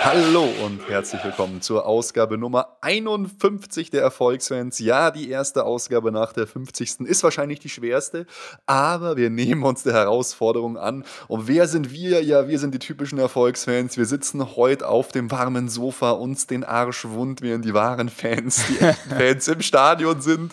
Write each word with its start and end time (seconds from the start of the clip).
Hallo 0.00 0.48
und 0.64 0.88
herzlich 0.88 1.22
willkommen 1.24 1.60
zur 1.60 1.84
Ausgabe 1.84 2.38
Nummer 2.38 2.76
51 2.82 3.90
der 3.90 4.00
Erfolgsfans. 4.00 4.78
Ja, 4.78 5.10
die 5.10 5.28
erste 5.28 5.64
Ausgabe 5.64 6.12
nach 6.12 6.32
der 6.32 6.46
50. 6.46 7.00
ist 7.00 7.22
wahrscheinlich 7.24 7.58
die 7.58 7.68
schwerste, 7.68 8.26
aber 8.64 9.16
wir 9.16 9.28
nehmen 9.28 9.64
uns 9.64 9.82
der 9.82 9.94
Herausforderung 9.94 10.78
an. 10.78 11.04
Und 11.26 11.48
wer 11.48 11.66
sind 11.66 11.92
wir? 11.92 12.22
Ja, 12.22 12.48
wir 12.48 12.58
sind 12.58 12.74
die 12.74 12.78
typischen 12.78 13.18
Erfolgsfans. 13.18 13.96
Wir 13.96 14.06
sitzen 14.06 14.56
heute 14.56 14.88
auf 14.88 15.08
dem 15.08 15.30
warmen 15.30 15.68
Sofa, 15.68 16.12
uns 16.12 16.46
den 16.46 16.64
Arsch 16.64 17.04
wund, 17.04 17.42
während 17.42 17.64
die 17.64 17.74
wahren 17.74 18.08
Fans, 18.08 18.64
die 18.68 18.78
echten 18.78 19.10
Fans 19.16 19.48
im 19.48 19.60
Stadion 19.60 20.20
sind. 20.20 20.52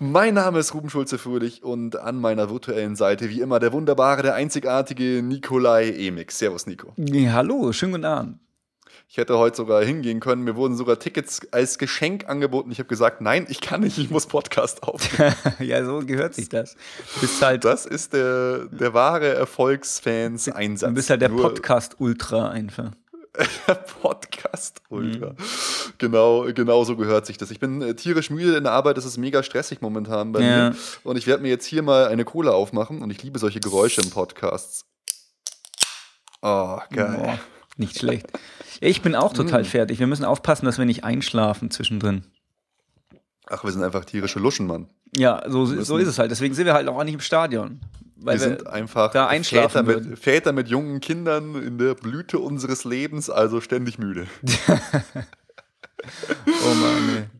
Mein 0.00 0.34
Name 0.34 0.60
ist 0.60 0.74
Ruben 0.74 0.90
Schulze-Fröhlich 0.90 1.62
und 1.62 1.96
an 1.96 2.20
meiner 2.20 2.50
virtuellen 2.50 2.96
Seite 2.96 3.28
wie 3.28 3.42
immer 3.42 3.58
der 3.58 3.72
wunderbare, 3.72 4.22
der 4.22 4.34
einzigartige 4.34 5.22
Nikolai 5.22 5.90
Emix. 5.90 6.38
Servus, 6.38 6.66
Nico. 6.66 6.94
Ja, 6.96 7.32
hallo, 7.34 7.72
schönen 7.72 7.92
guten 7.92 8.04
Abend. 8.04 8.47
Ich 9.10 9.16
hätte 9.16 9.38
heute 9.38 9.56
sogar 9.56 9.82
hingehen 9.82 10.20
können. 10.20 10.44
Mir 10.44 10.54
wurden 10.54 10.76
sogar 10.76 10.98
Tickets 10.98 11.40
als 11.50 11.78
Geschenk 11.78 12.28
angeboten. 12.28 12.70
Ich 12.70 12.78
habe 12.78 12.90
gesagt, 12.90 13.22
nein, 13.22 13.46
ich 13.48 13.62
kann 13.62 13.80
nicht, 13.80 13.96
ich 13.96 14.10
muss 14.10 14.26
Podcast 14.26 14.82
aufnehmen. 14.82 15.34
ja, 15.60 15.82
so 15.82 16.00
gehört 16.00 16.34
sich 16.34 16.50
das. 16.50 16.76
Bist 17.18 17.40
halt 17.40 17.64
das 17.64 17.86
ist 17.86 18.12
der, 18.12 18.66
der 18.66 18.92
wahre 18.92 19.34
Erfolgsfans-Einsatz. 19.34 20.90
Du 20.90 20.94
bist 20.94 21.08
halt 21.08 21.22
der 21.22 21.30
Podcast-Ultra 21.30 22.50
einfach. 22.50 22.92
Podcast 24.02 24.82
Ultra. 24.90 25.30
Mhm. 25.30 25.36
Genau, 25.98 26.44
genau 26.52 26.84
so 26.84 26.94
gehört 26.94 27.26
sich 27.26 27.38
das. 27.38 27.50
Ich 27.50 27.58
bin 27.58 27.82
äh, 27.82 27.94
tierisch 27.94 28.30
müde 28.30 28.56
in 28.56 28.64
der 28.64 28.72
Arbeit, 28.72 28.98
das 28.98 29.04
ist 29.04 29.16
mega 29.16 29.42
stressig 29.42 29.80
momentan 29.80 30.32
bei 30.32 30.40
ja. 30.40 30.70
mir. 30.70 30.76
Und 31.02 31.16
ich 31.16 31.26
werde 31.26 31.42
mir 31.42 31.48
jetzt 31.48 31.64
hier 31.64 31.82
mal 31.82 32.06
eine 32.06 32.24
Cola 32.24 32.52
aufmachen 32.52 33.02
und 33.02 33.10
ich 33.10 33.22
liebe 33.22 33.38
solche 33.38 33.58
Geräusche 33.58 34.00
in 34.00 34.10
Podcasts. 34.10 34.84
Oh, 36.40 36.78
geil. 36.90 37.16
Boah, 37.18 37.38
nicht 37.78 37.98
schlecht. 37.98 38.26
Ich 38.80 39.02
bin 39.02 39.14
auch 39.14 39.32
total 39.32 39.62
mm. 39.62 39.66
fertig. 39.66 39.98
Wir 39.98 40.06
müssen 40.06 40.24
aufpassen, 40.24 40.66
dass 40.66 40.78
wir 40.78 40.84
nicht 40.84 41.04
einschlafen 41.04 41.70
zwischendrin. 41.70 42.24
Ach, 43.46 43.64
wir 43.64 43.72
sind 43.72 43.82
einfach 43.82 44.04
tierische 44.04 44.38
Luschen, 44.38 44.66
Mann. 44.66 44.88
Ja, 45.16 45.42
so, 45.48 45.64
so 45.64 45.96
ist 45.96 46.08
es 46.08 46.18
halt. 46.18 46.30
Deswegen 46.30 46.54
sind 46.54 46.66
wir 46.66 46.74
halt 46.74 46.86
auch 46.88 47.02
nicht 47.02 47.14
im 47.14 47.20
Stadion. 47.20 47.80
Weil 48.16 48.34
wir, 48.34 48.40
sind 48.40 48.66
einfach 48.66 49.12
da 49.12 49.28
einschlafen 49.28 49.86
Väter 49.86 50.00
mit, 50.00 50.18
Väter 50.18 50.52
mit 50.52 50.68
jungen 50.68 51.00
Kindern 51.00 51.54
in 51.54 51.78
der 51.78 51.94
Blüte 51.94 52.40
unseres 52.40 52.84
Lebens, 52.84 53.30
also 53.30 53.60
ständig 53.60 53.98
müde. 53.98 54.26
oh 56.46 56.74
Mann, 56.74 57.16
ey. 57.16 57.37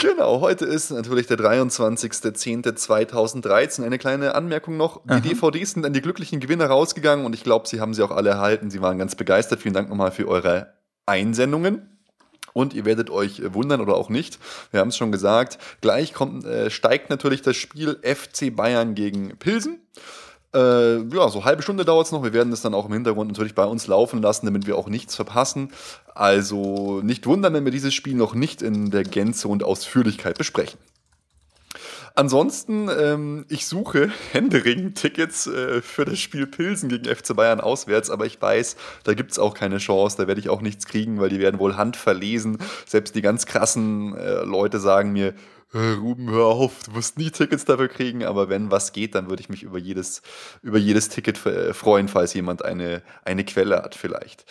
Genau, 0.00 0.40
heute 0.40 0.64
ist 0.64 0.90
natürlich 0.90 1.26
der 1.26 1.36
23.10.2013. 1.38 3.84
Eine 3.84 3.98
kleine 3.98 4.36
Anmerkung 4.36 4.76
noch. 4.76 5.02
Die 5.04 5.10
Aha. 5.10 5.20
DVDs 5.20 5.72
sind 5.72 5.84
an 5.84 5.92
die 5.92 6.00
glücklichen 6.00 6.38
Gewinner 6.40 6.66
rausgegangen 6.66 7.26
und 7.26 7.34
ich 7.34 7.42
glaube, 7.42 7.66
sie 7.68 7.80
haben 7.80 7.94
sie 7.94 8.04
auch 8.04 8.12
alle 8.12 8.30
erhalten. 8.30 8.70
Sie 8.70 8.80
waren 8.80 8.98
ganz 8.98 9.16
begeistert. 9.16 9.60
Vielen 9.60 9.74
Dank 9.74 9.88
nochmal 9.88 10.12
für 10.12 10.28
eure 10.28 10.72
Einsendungen. 11.06 11.98
Und 12.52 12.74
ihr 12.74 12.84
werdet 12.84 13.10
euch 13.10 13.42
wundern 13.54 13.80
oder 13.80 13.94
auch 13.94 14.08
nicht. 14.08 14.38
Wir 14.70 14.78
haben 14.80 14.88
es 14.88 14.96
schon 14.96 15.12
gesagt. 15.12 15.58
Gleich 15.80 16.14
kommt, 16.14 16.44
äh, 16.44 16.70
steigt 16.70 17.10
natürlich 17.10 17.42
das 17.42 17.56
Spiel 17.56 17.98
FC 18.02 18.54
Bayern 18.54 18.94
gegen 18.94 19.36
Pilsen. 19.38 19.80
Äh, 20.54 21.02
ja, 21.14 21.28
so 21.28 21.44
halbe 21.44 21.62
Stunde 21.62 21.84
dauert 21.84 22.06
es 22.06 22.12
noch. 22.12 22.22
Wir 22.22 22.32
werden 22.32 22.50
das 22.50 22.62
dann 22.62 22.74
auch 22.74 22.86
im 22.86 22.92
Hintergrund 22.92 23.30
natürlich 23.30 23.54
bei 23.54 23.64
uns 23.64 23.86
laufen 23.86 24.22
lassen, 24.22 24.46
damit 24.46 24.66
wir 24.66 24.76
auch 24.76 24.88
nichts 24.88 25.14
verpassen. 25.14 25.72
Also 26.14 27.00
nicht 27.02 27.26
wundern, 27.26 27.52
wenn 27.54 27.64
wir 27.64 27.72
dieses 27.72 27.94
Spiel 27.94 28.14
noch 28.14 28.34
nicht 28.34 28.62
in 28.62 28.90
der 28.90 29.04
Gänze 29.04 29.48
und 29.48 29.62
Ausführlichkeit 29.62 30.38
besprechen. 30.38 30.78
Ansonsten, 32.18 32.88
ähm, 32.88 33.44
ich 33.48 33.66
suche 33.66 34.10
händeringend 34.32 34.98
Tickets 34.98 35.46
äh, 35.46 35.80
für 35.82 36.04
das 36.04 36.18
Spiel 36.18 36.48
Pilsen 36.48 36.88
gegen 36.88 37.04
FC 37.04 37.36
Bayern 37.36 37.60
auswärts, 37.60 38.10
aber 38.10 38.26
ich 38.26 38.42
weiß, 38.42 38.76
da 39.04 39.14
gibt 39.14 39.30
es 39.30 39.38
auch 39.38 39.54
keine 39.54 39.78
Chance, 39.78 40.16
da 40.16 40.26
werde 40.26 40.40
ich 40.40 40.48
auch 40.48 40.60
nichts 40.60 40.86
kriegen, 40.86 41.20
weil 41.20 41.28
die 41.28 41.38
werden 41.38 41.60
wohl 41.60 41.76
handverlesen. 41.76 42.58
Selbst 42.86 43.14
die 43.14 43.22
ganz 43.22 43.46
krassen 43.46 44.16
äh, 44.16 44.42
Leute 44.42 44.80
sagen 44.80 45.12
mir, 45.12 45.32
Ruben, 45.74 46.30
hör 46.30 46.46
auf, 46.46 46.82
du 46.84 46.92
musst 46.92 47.18
nie 47.18 47.30
Tickets 47.30 47.64
dafür 47.66 47.88
kriegen, 47.88 48.24
aber 48.24 48.48
wenn 48.48 48.70
was 48.70 48.92
geht, 48.92 49.14
dann 49.14 49.28
würde 49.28 49.42
ich 49.42 49.50
mich 49.50 49.62
über 49.62 49.78
jedes, 49.78 50.22
über 50.62 50.78
jedes 50.78 51.10
Ticket 51.10 51.44
äh, 51.44 51.74
freuen, 51.74 52.08
falls 52.08 52.32
jemand 52.32 52.64
eine, 52.64 53.02
eine 53.24 53.44
Quelle 53.44 53.82
hat 53.82 53.94
vielleicht. 53.94 54.44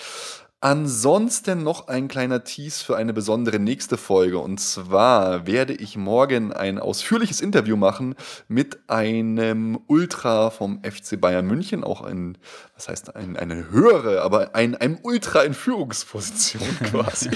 Ansonsten 0.60 1.62
noch 1.62 1.88
ein 1.88 2.08
kleiner 2.08 2.44
Tease 2.44 2.84
für 2.84 2.98
eine 2.98 3.14
besondere 3.14 3.60
nächste 3.60 3.96
Folge. 3.96 4.40
Und 4.40 4.60
zwar 4.60 5.46
werde 5.46 5.74
ich 5.74 5.98
morgen 5.98 6.52
ein 6.52 6.80
ausführliches 6.80 7.42
Interview 7.42 7.78
machen 7.78 8.16
mit 8.48 8.80
einem 8.90 9.80
Ultra 9.86 10.50
vom 10.50 10.82
FC 10.84 11.22
Bayern 11.22 11.46
München, 11.46 11.84
auch 11.84 12.02
ein, 12.02 12.40
was 12.74 12.90
heißt 12.90 13.16
ein, 13.16 13.38
eine 13.38 13.70
höhere, 13.70 14.24
aber 14.24 14.56
ein, 14.56 14.74
einem 14.74 14.98
Ultra 15.04 15.44
in 15.44 15.54
Führungsposition 15.54 16.68
quasi. 16.92 17.30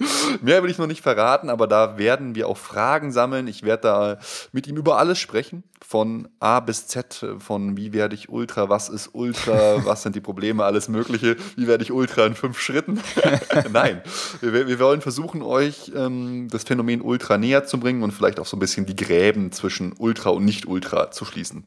Mehr 0.42 0.62
will 0.62 0.70
ich 0.70 0.78
noch 0.78 0.86
nicht 0.86 1.02
verraten, 1.02 1.50
aber 1.50 1.66
da 1.66 1.98
werden 1.98 2.34
wir 2.34 2.48
auch 2.48 2.56
Fragen 2.56 3.12
sammeln. 3.12 3.46
Ich 3.48 3.62
werde 3.62 3.82
da 3.82 4.18
mit 4.52 4.66
ihm 4.66 4.76
über 4.76 4.98
alles 4.98 5.18
sprechen, 5.18 5.62
von 5.86 6.28
A 6.40 6.60
bis 6.60 6.86
Z, 6.86 7.26
von 7.38 7.76
wie 7.76 7.92
werde 7.92 8.14
ich 8.14 8.28
Ultra, 8.28 8.68
was 8.68 8.88
ist 8.88 9.10
Ultra, 9.12 9.84
was 9.84 10.02
sind 10.02 10.16
die 10.16 10.20
Probleme, 10.20 10.64
alles 10.64 10.88
Mögliche, 10.88 11.36
wie 11.56 11.66
werde 11.66 11.84
ich 11.84 11.92
Ultra 11.92 12.26
in 12.26 12.34
fünf 12.34 12.60
Schritten. 12.60 13.00
Nein, 13.72 14.02
wir, 14.40 14.66
wir, 14.66 14.78
wollen 14.78 15.00
versuchen, 15.00 15.42
euch 15.42 15.92
ähm, 15.94 16.48
das 16.50 16.64
Phänomen 16.64 17.02
Ultra 17.02 17.38
näher 17.38 17.64
zu 17.64 17.78
bringen 17.78 18.02
und 18.02 18.12
vielleicht 18.12 18.40
auch 18.40 18.46
so 18.46 18.56
ein 18.56 18.60
bisschen 18.60 18.86
die 18.86 18.96
Gräben 18.96 19.52
zwischen 19.52 19.94
Ultra 19.98 20.30
und 20.30 20.44
Nicht-Ultra 20.44 21.10
zu 21.10 21.24
schließen. 21.24 21.64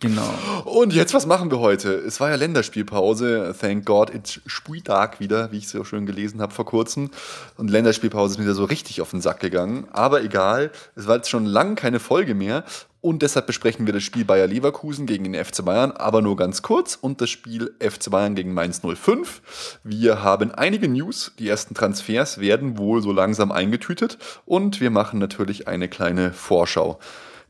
Genau. 0.00 0.28
Und 0.64 0.92
jetzt, 0.92 1.14
was 1.14 1.26
machen 1.26 1.50
wir 1.50 1.58
heute? 1.58 1.94
Es 1.94 2.20
war 2.20 2.28
ja 2.28 2.36
Länderspielpause. 2.36 3.54
Thank 3.58 3.86
God, 3.86 4.14
it's 4.14 4.40
Spieltag 4.44 5.20
wieder, 5.20 5.52
wie 5.52 5.58
ich 5.58 5.64
es 5.64 5.72
ja 5.72 5.84
schön 5.84 6.04
gelesen 6.04 6.42
habe 6.42 6.52
vor 6.52 6.66
kurzem. 6.66 7.10
Und 7.56 7.70
Länderspielpause 7.70 8.34
ist 8.34 8.38
mir 8.38 8.52
so 8.52 8.64
richtig 8.64 9.00
auf 9.00 9.10
den 9.10 9.22
Sack 9.22 9.40
gegangen. 9.40 9.86
Aber 9.92 10.22
egal, 10.22 10.70
es 10.96 11.06
war 11.06 11.16
jetzt 11.16 11.30
schon 11.30 11.46
lange 11.46 11.76
keine 11.76 11.98
Folge 11.98 12.34
mehr. 12.34 12.64
Und 13.00 13.22
deshalb 13.22 13.46
besprechen 13.46 13.86
wir 13.86 13.92
das 13.92 14.02
Spiel 14.02 14.24
Bayer 14.24 14.48
Leverkusen 14.48 15.06
gegen 15.06 15.24
den 15.32 15.44
FC 15.44 15.64
Bayern, 15.64 15.92
aber 15.92 16.22
nur 16.22 16.36
ganz 16.36 16.60
kurz. 16.60 16.98
Und 17.00 17.20
das 17.20 17.30
Spiel 17.30 17.72
FC 17.78 18.10
Bayern 18.10 18.34
gegen 18.34 18.52
Mainz 18.52 18.82
05. 18.82 19.78
Wir 19.84 20.22
haben 20.22 20.50
einige 20.50 20.88
News. 20.88 21.32
Die 21.38 21.48
ersten 21.48 21.74
Transfers 21.74 22.38
werden 22.38 22.78
wohl 22.78 23.00
so 23.00 23.12
langsam 23.12 23.52
eingetütet. 23.52 24.18
Und 24.44 24.80
wir 24.80 24.90
machen 24.90 25.20
natürlich 25.20 25.68
eine 25.68 25.88
kleine 25.88 26.32
Vorschau. 26.32 26.98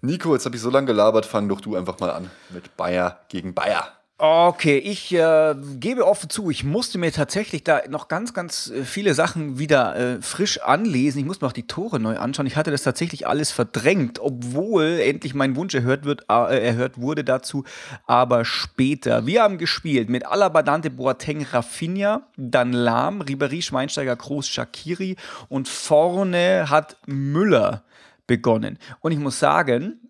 Nico, 0.01 0.35
jetzt 0.35 0.45
habe 0.45 0.57
ich 0.57 0.63
so 0.63 0.71
lange 0.71 0.87
gelabert, 0.87 1.27
fang 1.27 1.49
doch 1.49 1.61
du 1.61 1.77
einfach 1.77 1.99
mal 1.99 2.11
an 2.11 2.31
mit 2.51 2.77
Bayer 2.77 3.21
gegen 3.29 3.55
Bayer. 3.55 3.97
Okay, 4.19 4.79
ich 4.79 5.13
äh, 5.13 5.55
gebe 5.79 6.07
offen 6.07 6.31
zu, 6.31 6.49
ich 6.49 6.65
musste 6.65 6.97
mir 6.97 7.13
tatsächlich 7.13 7.65
da 7.65 7.83
noch 7.91 8.09
ganz, 8.09 8.33
ganz 8.33 8.71
äh, 8.71 8.83
viele 8.83 9.13
Sachen 9.13 9.59
wieder 9.59 9.95
äh, 9.95 10.23
frisch 10.23 10.63
anlesen. 10.63 11.19
Ich 11.19 11.27
musste 11.27 11.45
mir 11.45 11.51
auch 11.51 11.53
die 11.53 11.67
Tore 11.67 12.01
neu 12.01 12.17
anschauen. 12.17 12.47
Ich 12.47 12.57
hatte 12.57 12.71
das 12.71 12.83
tatsächlich 12.83 13.27
alles 13.27 13.53
verdrängt, 13.53 14.19
obwohl 14.19 15.01
endlich 15.03 15.35
mein 15.35 15.55
Wunsch 15.55 15.75
erhört, 15.75 16.07
wird, 16.07 16.25
äh, 16.31 16.67
erhört 16.67 16.99
wurde 16.99 17.25
dazu, 17.25 17.65
aber 18.07 18.47
später. 18.47 19.27
Wir 19.27 19.43
haben 19.43 19.59
gespielt 19.59 20.09
mit 20.09 20.25
Alaba, 20.25 20.63
Dante, 20.63 20.89
Boateng, 20.89 21.45
Rafinha, 21.53 22.23
dann 22.39 22.73
Lahm, 22.73 23.21
Ribéry, 23.21 23.61
Schweinsteiger, 23.61 24.17
Kroos, 24.17 24.49
Shakiri 24.49 25.17
und 25.51 25.69
vorne 25.69 26.71
hat 26.71 26.97
Müller 27.05 27.83
begonnen. 28.27 28.79
Und 29.01 29.13
ich 29.13 29.19
muss 29.19 29.39
sagen, 29.39 30.01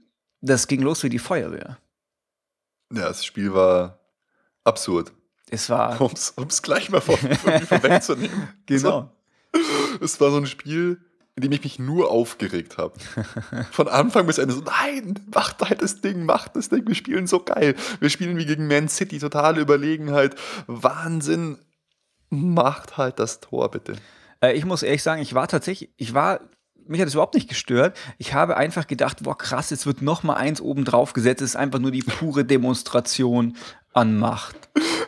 das 0.41 0.67
ging 0.69 0.83
los 0.83 1.03
wie 1.03 1.09
die 1.09 1.19
Feuerwehr. 1.19 1.79
Ja, 2.93 3.09
das 3.09 3.25
Spiel 3.25 3.53
war 3.53 3.99
absurd. 4.65 5.13
Es 5.51 5.71
war. 5.71 6.01
Um 6.37 6.47
es 6.49 6.63
gleich 6.63 6.91
mal 6.91 7.01
vor, 7.01 7.17
vorwegzunehmen. 7.19 8.49
genau. 8.67 9.13
Es 10.01 10.21
war 10.21 10.31
so 10.31 10.37
ein 10.39 10.47
Spiel, 10.47 11.01
in 11.37 11.43
dem 11.43 11.53
ich 11.53 11.63
mich 11.65 11.79
nur 11.79 12.11
aufgeregt 12.11 12.79
habe. 12.79 12.95
Von 13.71 13.89
Anfang 13.89 14.27
bis 14.27 14.39
Ende 14.39 14.55
so, 14.55 14.63
nein, 14.63 15.19
macht 15.35 15.63
halt 15.63 15.83
das 15.83 16.01
Ding, 16.01 16.25
macht 16.25 16.57
das 16.57 16.69
Ding, 16.69 16.87
wir 16.87 16.95
spielen 16.95 17.27
so 17.27 17.41
geil. 17.41 17.75
Wir 18.01 18.11
spielen 18.11 18.37
wie 18.39 18.47
gegen 18.47 18.67
Man 18.67 18.89
City, 18.89 19.19
totale 19.19 19.61
Überlegenheit. 19.61 20.35
Wahnsinn, 20.67 21.59
macht 22.29 22.97
halt 22.97 23.19
das 23.19 23.41
Tor, 23.41 23.71
bitte. 23.71 23.97
Äh, 24.41 24.55
ich 24.55 24.65
muss 24.65 24.83
ehrlich 24.83 25.03
sagen, 25.03 25.23
ich 25.23 25.35
war 25.35 25.49
tatsächlich, 25.49 25.91
ich 25.97 26.15
war 26.15 26.41
mich 26.89 27.01
hat 27.01 27.09
es 27.09 27.15
überhaupt 27.15 27.35
nicht 27.35 27.49
gestört. 27.49 27.97
Ich 28.19 28.35
habe 28.35 28.57
einfach 28.57 28.87
gedacht, 28.87 29.23
boah, 29.23 29.37
krass, 29.37 29.71
jetzt 29.71 29.87
wird 29.87 30.03
noch 30.03 30.23
mal 30.23 30.35
eins 30.35 30.61
oben 30.61 30.85
drauf 30.85 31.13
gesetzt. 31.13 31.43
Es 31.43 31.51
ist 31.51 31.57
einfach 31.57 31.79
nur 31.79 31.91
die 31.91 32.03
pure 32.03 32.45
Demonstration 32.45 33.57
an 33.93 34.19
Macht. 34.19 34.57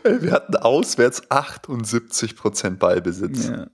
Wir 0.03 0.33
hatten 0.33 0.57
auswärts 0.57 1.31
78% 1.31 2.77
Ballbesitz. 2.79 3.49
Ja. 3.49 3.67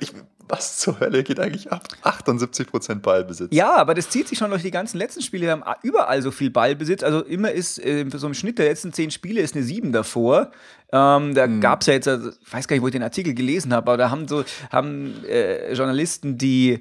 Ich, 0.00 0.12
was 0.48 0.78
zur 0.78 1.00
Hölle 1.00 1.22
geht 1.22 1.40
eigentlich 1.40 1.72
ab? 1.72 1.88
78% 2.02 2.96
Ballbesitz. 2.96 3.48
Ja, 3.52 3.74
aber 3.74 3.94
das 3.94 4.10
zieht 4.10 4.28
sich 4.28 4.38
schon 4.38 4.50
durch 4.50 4.62
die 4.62 4.70
ganzen 4.70 4.98
letzten 4.98 5.22
Spiele. 5.22 5.46
Wir 5.46 5.52
haben 5.52 5.64
überall 5.82 6.20
so 6.20 6.30
viel 6.30 6.50
Ballbesitz. 6.50 7.02
Also 7.02 7.22
immer 7.22 7.52
ist, 7.52 7.78
äh, 7.84 8.04
so 8.12 8.26
im 8.26 8.34
Schnitt 8.34 8.58
der 8.58 8.66
letzten 8.66 8.92
zehn 8.92 9.10
Spiele 9.10 9.40
ist 9.40 9.56
eine 9.56 9.64
7 9.64 9.92
davor. 9.92 10.50
Ähm, 10.92 11.34
da 11.34 11.44
hm. 11.44 11.60
gab 11.60 11.80
es 11.80 11.86
ja 11.86 11.94
jetzt, 11.94 12.06
ich 12.06 12.52
weiß 12.52 12.68
gar 12.68 12.76
nicht, 12.76 12.82
wo 12.82 12.86
ich 12.88 12.92
den 12.92 13.02
Artikel 13.02 13.34
gelesen 13.34 13.72
habe, 13.72 13.90
aber 13.90 13.96
da 13.96 14.10
haben 14.10 14.28
so 14.28 14.44
haben 14.70 15.24
äh, 15.24 15.72
Journalisten 15.72 16.36
die 16.36 16.80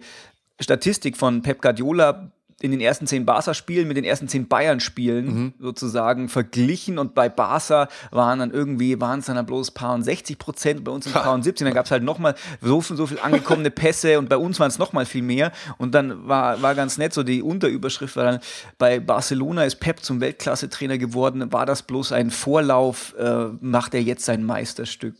Statistik 0.61 1.17
von 1.17 1.41
Pep 1.41 1.61
Guardiola 1.61 2.31
in 2.61 2.69
den 2.69 2.79
ersten 2.79 3.07
zehn 3.07 3.25
Barca-Spielen 3.25 3.87
mit 3.87 3.97
den 3.97 4.03
ersten 4.03 4.27
zehn 4.27 4.47
Bayern-Spielen 4.47 5.25
Mhm. 5.25 5.53
sozusagen 5.59 6.29
verglichen 6.29 6.99
und 6.99 7.15
bei 7.15 7.27
Barca 7.27 7.87
waren 8.11 8.37
dann 8.37 8.51
irgendwie, 8.51 9.01
waren 9.01 9.19
es 9.19 9.25
dann 9.25 9.43
bloß 9.43 9.71
paar 9.71 9.95
und 9.95 10.03
60 10.03 10.37
Prozent, 10.37 10.83
bei 10.83 10.91
uns 10.91 11.07
es 11.07 11.13
paar 11.13 11.33
und 11.33 11.41
17, 11.43 11.65
dann 11.65 11.73
gab 11.73 11.85
es 11.85 11.91
halt 11.91 12.03
nochmal 12.03 12.35
so 12.61 12.81
viel, 12.81 12.97
so 12.97 13.07
viel 13.07 13.19
angekommene 13.19 13.71
Pässe 13.71 14.19
und 14.19 14.29
bei 14.29 14.37
uns 14.37 14.59
waren 14.59 14.67
es 14.67 14.77
nochmal 14.77 15.05
viel 15.05 15.23
mehr 15.23 15.51
und 15.79 15.95
dann 15.95 16.27
war, 16.27 16.61
war 16.61 16.75
ganz 16.75 16.99
nett, 16.99 17.13
so 17.13 17.23
die 17.23 17.41
Unterüberschrift 17.41 18.15
war 18.15 18.25
dann, 18.25 18.39
bei 18.77 18.99
Barcelona 18.99 19.63
ist 19.63 19.79
Pep 19.79 20.01
zum 20.01 20.21
Weltklasse-Trainer 20.21 20.99
geworden, 20.99 21.51
war 21.51 21.65
das 21.65 21.81
bloß 21.81 22.11
ein 22.11 22.29
Vorlauf, 22.29 23.15
äh, 23.17 23.45
macht 23.59 23.95
er 23.95 24.03
jetzt 24.03 24.25
sein 24.25 24.43
Meisterstück. 24.43 25.15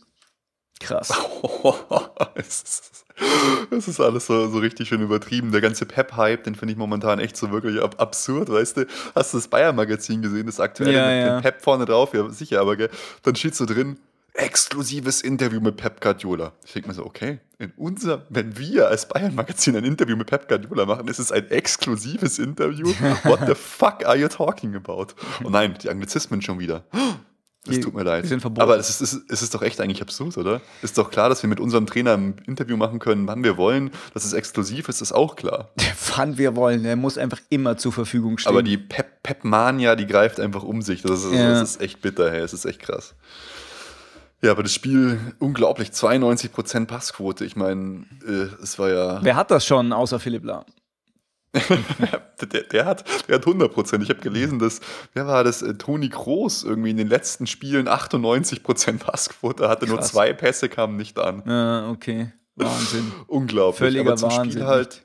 Krass. 0.82 1.10
es, 2.34 2.62
ist, 2.62 3.04
es 3.70 3.88
ist 3.88 4.00
alles 4.00 4.26
so, 4.26 4.48
so 4.48 4.58
richtig 4.58 4.88
schön 4.88 5.00
übertrieben. 5.00 5.52
Der 5.52 5.60
ganze 5.60 5.86
Pep-Hype, 5.86 6.44
den 6.44 6.54
finde 6.54 6.72
ich 6.72 6.78
momentan 6.78 7.18
echt 7.18 7.36
so 7.36 7.50
wirklich 7.50 7.80
ab 7.80 7.96
absurd, 7.98 8.50
weißt 8.50 8.78
du? 8.78 8.86
Hast 9.14 9.32
du 9.32 9.38
das 9.38 9.48
Bayern-Magazin 9.48 10.22
gesehen, 10.22 10.46
das 10.46 10.60
aktuelle 10.60 10.92
Ja, 10.92 11.06
mit 11.06 11.26
ja. 11.26 11.38
dem 11.38 11.42
Pep 11.42 11.62
vorne 11.62 11.84
drauf? 11.84 12.14
Ja, 12.14 12.28
sicher, 12.30 12.60
aber 12.60 12.76
gell? 12.76 12.90
dann 13.22 13.36
steht 13.36 13.54
so 13.54 13.66
drin, 13.66 13.98
exklusives 14.34 15.20
Interview 15.20 15.60
mit 15.60 15.76
Pep 15.76 16.00
Guardiola. 16.00 16.52
Ich 16.64 16.72
denke 16.72 16.88
mir 16.88 16.94
so, 16.94 17.04
okay, 17.04 17.40
in 17.58 17.72
unser, 17.76 18.24
wenn 18.30 18.58
wir 18.58 18.88
als 18.88 19.06
Bayern-Magazin 19.06 19.76
ein 19.76 19.84
Interview 19.84 20.16
mit 20.16 20.26
Pep 20.26 20.48
Guardiola 20.48 20.86
machen, 20.86 21.06
ist 21.08 21.18
es 21.18 21.30
ein 21.30 21.50
exklusives 21.50 22.38
Interview? 22.38 22.88
What 23.24 23.40
the 23.46 23.54
fuck 23.54 24.04
are 24.06 24.16
you 24.16 24.28
talking 24.28 24.74
about? 24.74 25.08
Oh 25.44 25.50
nein, 25.50 25.76
die 25.82 25.90
Anglizismen 25.90 26.40
schon 26.40 26.58
wieder. 26.58 26.84
Es 27.68 27.78
tut 27.78 27.94
mir 27.94 28.02
leid. 28.02 28.24
Aber 28.58 28.76
es 28.76 28.90
ist, 28.90 29.00
es, 29.00 29.12
ist, 29.12 29.30
es 29.30 29.42
ist 29.42 29.54
doch 29.54 29.62
echt 29.62 29.80
eigentlich 29.80 30.02
absurd, 30.02 30.36
oder? 30.36 30.60
Ist 30.82 30.98
doch 30.98 31.10
klar, 31.12 31.28
dass 31.28 31.42
wir 31.44 31.48
mit 31.48 31.60
unserem 31.60 31.86
Trainer 31.86 32.14
ein 32.16 32.34
Interview 32.46 32.76
machen 32.76 32.98
können, 32.98 33.28
wann 33.28 33.44
wir 33.44 33.56
wollen. 33.56 33.92
Dass 34.14 34.24
es 34.24 34.32
exklusiv 34.32 34.88
ist, 34.88 35.00
ist 35.00 35.12
auch 35.12 35.36
klar. 35.36 35.70
Wann 36.16 36.38
wir 36.38 36.56
wollen, 36.56 36.84
er 36.84 36.96
muss 36.96 37.16
einfach 37.18 37.38
immer 37.50 37.76
zur 37.78 37.92
Verfügung 37.92 38.36
stehen. 38.38 38.50
Aber 38.50 38.62
die 38.64 38.76
Pep- 38.78 39.22
Pep-Mania, 39.22 39.94
die 39.94 40.06
greift 40.08 40.40
einfach 40.40 40.64
um 40.64 40.82
sich. 40.82 41.02
Das 41.02 41.22
ist, 41.22 41.32
Ja. 41.32 41.50
das 41.60 41.76
ist 41.76 41.80
echt 41.80 42.02
bitter, 42.02 42.30
hey. 42.32 42.40
Es 42.40 42.52
ist 42.52 42.64
echt 42.64 42.80
krass. 42.80 43.14
Ja, 44.42 44.50
aber 44.50 44.64
das 44.64 44.74
Spiel, 44.74 45.20
unglaublich, 45.38 45.90
92% 45.90 46.86
Passquote. 46.86 47.44
Ich 47.44 47.54
meine, 47.54 48.06
äh, 48.26 48.48
es 48.60 48.76
war 48.78 48.90
ja. 48.90 49.20
Wer 49.22 49.36
hat 49.36 49.52
das 49.52 49.64
schon 49.64 49.92
außer 49.92 50.18
Philipp 50.18 50.44
Lahm? 50.44 50.64
Der, 51.52 52.62
der, 52.62 52.84
hat, 52.86 53.04
der 53.28 53.36
hat 53.36 53.44
100%. 53.44 54.02
Ich 54.02 54.08
habe 54.08 54.20
gelesen, 54.20 54.58
dass, 54.58 54.80
wer 55.12 55.26
war 55.26 55.44
das? 55.44 55.62
Äh, 55.62 55.74
Toni 55.74 56.08
Kroos 56.08 56.64
irgendwie 56.64 56.90
in 56.90 56.96
den 56.96 57.08
letzten 57.08 57.46
Spielen 57.46 57.88
98% 57.88 58.98
Passquote 58.98 59.68
hatte, 59.68 59.86
nur 59.86 59.98
Krass. 59.98 60.08
zwei 60.08 60.32
Pässe 60.32 60.68
kamen 60.68 60.96
nicht 60.96 61.18
an. 61.18 61.42
Ja, 61.46 61.88
okay. 61.90 62.32
Wahnsinn. 62.56 63.12
Unglaublich. 63.28 63.78
Völliger 63.78 64.10
Aber 64.10 64.16
zum 64.16 64.30
Wahnsinn. 64.30 64.50
Spiel 64.52 64.66
halt. 64.66 65.04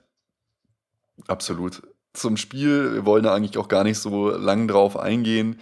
Absolut. 1.28 1.84
Zum 2.14 2.38
Spiel, 2.38 2.94
wir 2.94 3.06
wollen 3.06 3.24
da 3.24 3.36
eigentlich 3.36 3.58
auch 3.58 3.68
gar 3.68 3.84
nicht 3.84 4.00
so 4.00 4.30
lang 4.32 4.68
drauf 4.68 4.98
eingehen. 4.98 5.60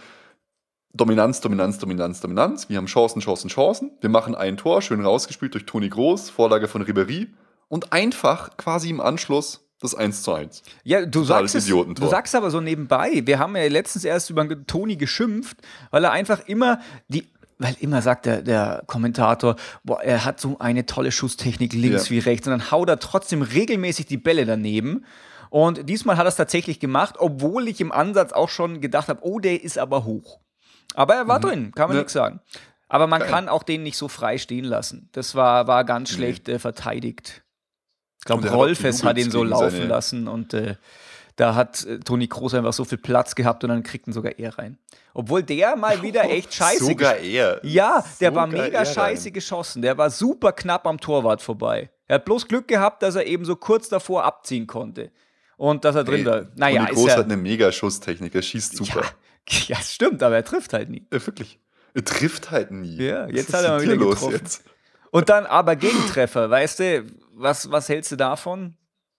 Dominanz, 0.94 1.40
Dominanz, 1.40 1.78
Dominanz, 1.78 2.20
Dominanz. 2.20 2.68
Wir 2.70 2.78
haben 2.78 2.86
Chancen, 2.86 3.20
Chancen, 3.20 3.48
Chancen. 3.50 3.90
Wir 4.00 4.08
machen 4.08 4.34
ein 4.34 4.56
Tor, 4.56 4.80
schön 4.80 5.04
rausgespielt 5.04 5.52
durch 5.52 5.66
Toni 5.66 5.90
Groß, 5.90 6.30
Vorlage 6.30 6.68
von 6.68 6.82
Ribéry 6.82 7.28
und 7.68 7.92
einfach 7.92 8.56
quasi 8.56 8.88
im 8.88 9.00
Anschluss 9.00 9.65
das 9.80 9.94
1 9.94 10.22
zu 10.22 10.32
1. 10.32 10.62
Ja, 10.84 11.04
du 11.04 11.20
Totales 11.22 11.52
sagst, 11.52 11.68
es, 11.68 11.94
du 11.94 12.06
sagst 12.06 12.34
aber 12.34 12.50
so 12.50 12.60
nebenbei, 12.60 13.22
wir 13.24 13.38
haben 13.38 13.54
ja 13.56 13.66
letztens 13.68 14.04
erst 14.04 14.30
über 14.30 14.46
Toni 14.66 14.96
geschimpft, 14.96 15.58
weil 15.90 16.04
er 16.04 16.12
einfach 16.12 16.40
immer 16.46 16.80
die, 17.08 17.28
weil 17.58 17.76
immer 17.80 18.02
sagt 18.02 18.26
der, 18.26 18.42
der 18.42 18.82
Kommentator, 18.86 19.56
boah, 19.84 20.02
er 20.02 20.24
hat 20.24 20.40
so 20.40 20.58
eine 20.58 20.86
tolle 20.86 21.12
Schusstechnik 21.12 21.72
links 21.72 22.06
Ja. 22.08 22.10
wie 22.10 22.18
rechts 22.20 22.46
und 22.46 22.52
dann 22.52 22.70
haut 22.70 22.88
er 22.88 22.98
trotzdem 22.98 23.42
regelmäßig 23.42 24.06
die 24.06 24.16
Bälle 24.18 24.46
daneben. 24.46 25.04
Und 25.50 25.88
diesmal 25.88 26.16
hat 26.16 26.24
er 26.26 26.28
es 26.28 26.36
tatsächlich 26.36 26.80
gemacht, 26.80 27.14
obwohl 27.18 27.68
ich 27.68 27.80
im 27.80 27.92
Ansatz 27.92 28.32
auch 28.32 28.48
schon 28.48 28.80
gedacht 28.80 29.08
habe, 29.08 29.20
oh, 29.22 29.38
der 29.38 29.62
ist 29.62 29.78
aber 29.78 30.04
hoch. 30.04 30.40
Aber 30.94 31.14
er 31.14 31.28
war 31.28 31.40
drin, 31.40 31.72
kann 31.74 31.88
man 31.88 31.96
Ja. 31.96 32.02
nichts 32.02 32.12
sagen. 32.14 32.40
Aber 32.88 33.06
man 33.06 33.20
Geil. 33.20 33.30
kann 33.30 33.48
auch 33.48 33.62
den 33.62 33.82
nicht 33.82 33.96
so 33.96 34.08
frei 34.08 34.38
stehen 34.38 34.64
lassen. 34.64 35.08
Das 35.12 35.34
war, 35.34 35.66
war 35.66 35.84
ganz 35.84 36.10
schlecht 36.10 36.48
äh, 36.48 36.58
verteidigt. 36.58 37.42
Glaube, 38.26 38.46
er 38.46 38.50
hat 38.50 38.58
Rolfes 38.58 39.02
hat 39.02 39.18
ihn 39.18 39.30
so 39.30 39.42
laufen 39.44 39.88
lassen 39.88 40.28
und 40.28 40.54
äh, 40.54 40.76
da 41.36 41.54
hat 41.54 41.84
äh, 41.84 41.98
Toni 42.00 42.28
Kroos 42.28 42.54
einfach 42.54 42.72
so 42.72 42.84
viel 42.84 42.98
Platz 42.98 43.34
gehabt 43.34 43.62
und 43.62 43.70
dann 43.70 43.82
kriegt 43.82 44.06
ihn 44.06 44.12
sogar 44.12 44.38
er 44.38 44.58
rein. 44.58 44.78
Obwohl 45.14 45.42
der 45.42 45.76
mal 45.76 46.02
wieder 46.02 46.24
echt 46.30 46.52
scheiße 46.52 46.84
Sogar 46.84 47.16
er. 47.18 47.60
Ja, 47.64 48.04
der 48.20 48.34
war 48.34 48.48
Sogar 48.48 48.64
mega 48.64 48.78
er 48.78 48.86
scheiße 48.86 49.26
rein. 49.26 49.32
geschossen. 49.32 49.82
Der 49.82 49.96
war 49.98 50.10
super 50.10 50.52
knapp 50.52 50.86
am 50.86 50.98
Torwart 50.98 51.42
vorbei. 51.42 51.90
Er 52.08 52.16
hat 52.16 52.24
bloß 52.24 52.48
Glück 52.48 52.68
gehabt, 52.68 53.02
dass 53.02 53.14
er 53.16 53.26
eben 53.26 53.44
so 53.44 53.56
kurz 53.56 53.88
davor 53.88 54.24
abziehen 54.24 54.66
konnte. 54.66 55.10
Und 55.56 55.84
dass 55.84 55.94
er 55.94 56.04
drin 56.04 56.24
war. 56.26 56.46
Naja, 56.56 56.86
Toni 56.86 57.08
ja, 57.08 57.16
hat 57.16 57.24
eine 57.24 57.36
mega 57.36 57.72
Schusstechnik, 57.72 58.34
er 58.34 58.42
schießt 58.42 58.76
super. 58.76 59.02
ja, 59.48 59.58
ja, 59.68 59.76
stimmt, 59.76 60.22
aber 60.22 60.36
er 60.36 60.44
trifft 60.44 60.72
halt 60.72 60.90
nie. 60.90 61.06
Ja, 61.12 61.26
wirklich. 61.26 61.58
Er 61.94 62.04
trifft 62.04 62.50
halt 62.50 62.70
nie. 62.70 62.96
Ja, 62.96 63.26
jetzt 63.28 63.54
hat 63.54 63.64
er 63.64 63.70
mal 63.70 63.82
wieder 63.82 63.96
getroffen. 63.96 64.40
Und 65.10 65.28
dann 65.28 65.46
aber 65.46 65.76
Gegentreffer, 65.76 66.50
weißt 66.50 66.80
du, 66.80 67.06
was, 67.34 67.70
was 67.70 67.88
hältst 67.88 68.12
du 68.12 68.16
davon? 68.16 68.76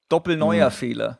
Doppel-neuer 0.09 0.67
Hm. 0.67 0.71
Fehler. 0.71 1.19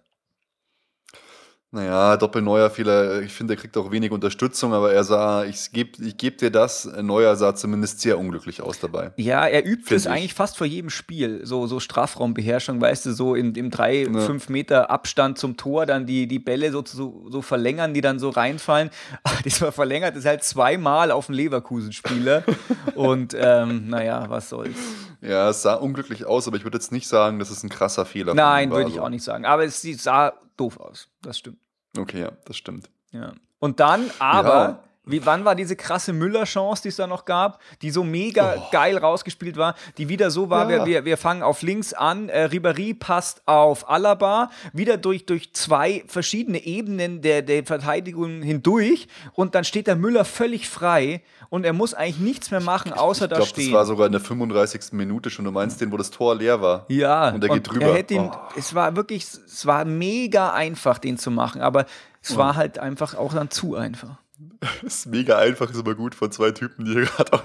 Naja, 1.70 2.16
Doppelneuer 2.16 2.70
Fehler, 2.70 3.22
ich 3.22 3.34
finde, 3.34 3.56
er 3.56 3.60
kriegt 3.60 3.76
auch 3.76 3.92
wenig 3.92 4.12
Unterstützung, 4.12 4.74
aber 4.74 4.94
er 4.94 5.04
sah, 5.04 5.44
ich 5.44 5.74
gebe 5.74 6.02
ich 6.02 6.16
geb 6.16 6.38
dir 6.38 6.50
das, 6.50 6.86
Neuer 7.02 7.36
sah 7.36 7.56
zumindest 7.56 8.00
sehr 8.00 8.18
unglücklich 8.18 8.62
aus 8.62 8.80
dabei. 8.80 9.12
Ja, 9.18 9.46
er 9.46 9.66
übt 9.66 9.94
es 9.94 10.06
ich. 10.06 10.10
eigentlich 10.10 10.34
fast 10.34 10.58
vor 10.58 10.66
jedem 10.66 10.90
Spiel. 10.90 11.46
So, 11.46 11.68
so 11.68 11.82
Strafraumbeherrschung, 11.82 12.80
weißt 12.80 13.08
du, 13.08 13.12
so 13.12 13.36
in, 13.36 13.54
im 13.56 13.70
3, 13.70 14.06
5 14.06 14.48
Meter 14.48 14.90
Abstand 14.90 15.40
zum 15.40 15.58
Tor, 15.58 15.86
dann 15.86 16.06
die, 16.06 16.26
die 16.26 16.40
Bälle 16.40 16.72
so, 16.72 16.86
so, 16.86 17.26
so 17.30 17.42
verlängern, 17.42 17.94
die 17.94 18.00
dann 18.00 18.18
so 18.18 18.30
reinfallen. 18.30 18.90
Aber 19.24 19.42
diesmal 19.44 19.74
verlängert 19.74 20.16
es 20.16 20.24
halt 20.24 20.46
zweimal 20.46 21.12
auf 21.12 21.26
den 21.26 21.36
Leverkusen-Spieler. 21.36 22.44
Und 22.96 23.36
ähm, 23.38 23.90
naja, 23.90 24.30
was 24.30 24.48
soll's. 24.48 24.78
Ja, 25.20 25.50
es 25.50 25.64
sah 25.64 25.74
unglücklich 25.74 26.26
aus, 26.26 26.48
aber 26.48 26.58
ich 26.58 26.64
würde 26.64 26.78
jetzt 26.78 26.92
nicht 26.92 27.08
sagen, 27.08 27.40
dass 27.40 27.50
es 27.50 27.64
ein 27.64 27.70
krasser 27.70 28.06
Fehler 28.06 28.36
Nein, 28.36 28.72
würde 28.72 28.90
ich 28.90 29.00
auch 29.00 29.10
nicht 29.10 29.24
sagen. 29.24 29.46
Aber 29.46 29.66
es 29.66 29.82
sah 29.82 30.34
doof 30.58 30.80
aus. 30.80 31.10
Das 31.22 31.38
stimmt. 31.38 31.60
Okay, 31.98 32.22
ja, 32.22 32.32
das 32.46 32.58
stimmt. 32.58 32.90
Ja. 33.12 33.34
Und 33.60 33.80
dann, 33.80 34.12
aber, 34.20 34.50
Ja. 34.50 34.84
Wie, 35.08 35.26
wann 35.26 35.46
war 35.46 35.56
diese 35.56 35.76
krasse 35.76 36.14
Müller-Chance, 36.14 36.84
die 36.84 36.90
es 36.90 36.96
da 36.98 37.08
noch 37.08 37.26
gab, 37.26 37.60
die 37.82 37.92
so 37.92 38.04
mega 38.04 38.56
geil 38.72 38.98
rausgespielt 38.98 39.58
war, 39.58 39.76
die 39.98 40.10
wieder 40.10 40.30
so 40.32 40.50
war, 40.50 40.68
Oh. 40.68 40.70
Ja. 40.70 40.78
wir, 40.80 40.86
wir, 40.86 41.06
wir 41.06 41.18
fangen 41.18 41.44
auf 41.44 41.62
links 41.62 41.94
an, 41.94 42.30
äh, 42.30 42.46
Ribéry 42.52 42.98
passt 42.98 43.42
auf 43.46 43.90
Alaba, 43.90 44.50
wieder 44.74 44.98
durch, 44.98 45.26
durch 45.26 45.54
zwei 45.54 46.04
verschiedene 46.08 46.64
Ebenen 46.66 47.22
der, 47.22 47.42
der 47.42 47.66
Verteidigung 47.66 48.42
hindurch 48.42 49.08
und 49.34 49.56
dann 49.56 49.64
steht 49.64 49.88
der 49.88 49.96
Müller 49.96 50.26
völlig 50.26 50.68
frei 50.70 51.22
und 51.50 51.66
er 51.66 51.74
muss 51.74 51.94
eigentlich 51.94 52.20
nichts 52.20 52.52
mehr 52.52 52.60
machen, 52.62 52.92
außer 52.94 53.26
ich 53.26 53.30
da 53.30 53.36
glaube, 53.38 53.50
stehen. 53.50 53.72
das 53.72 53.74
war 53.74 53.86
sogar 53.86 54.06
in 54.08 54.12
der 54.12 54.22
35. 54.22 54.92
Minute 54.94 55.30
schon. 55.30 55.46
Du 55.46 55.52
meinst 55.52 55.80
den, 55.80 55.92
wo 55.92 55.98
das 55.98 56.12
Tor 56.12 56.36
leer 56.36 56.62
war. 56.62 56.86
Ja, 56.90 57.30
Und 57.30 57.42
der 57.42 57.50
geht 57.52 57.70
drüber. 57.70 57.86
Er 57.88 57.94
hätte 57.96 58.14
ihn, 58.16 58.30
Oh. 58.34 58.38
Es 58.58 58.76
war 58.76 58.96
wirklich, 58.96 59.24
es 59.24 59.66
war 59.66 59.86
mega 59.86 60.52
einfach, 60.54 60.98
den 60.98 61.18
zu 61.18 61.32
machen, 61.32 61.62
aber 61.62 61.86
es 62.22 62.34
Oh. 62.34 62.38
war 62.38 62.56
halt 62.56 62.80
einfach 62.80 63.16
auch 63.16 63.34
dann 63.34 63.50
zu 63.50 63.76
einfach. 63.76 64.18
Das 64.60 64.84
ist 64.84 65.06
mega 65.08 65.38
einfach, 65.38 65.70
ist 65.72 65.80
immer 65.80 65.96
gut 65.96 66.14
von 66.14 66.32
zwei 66.32 66.52
Typen, 66.52 66.86
die 66.86 66.92
hier 66.94 67.06
gerade 67.06 67.34
auch 67.34 67.44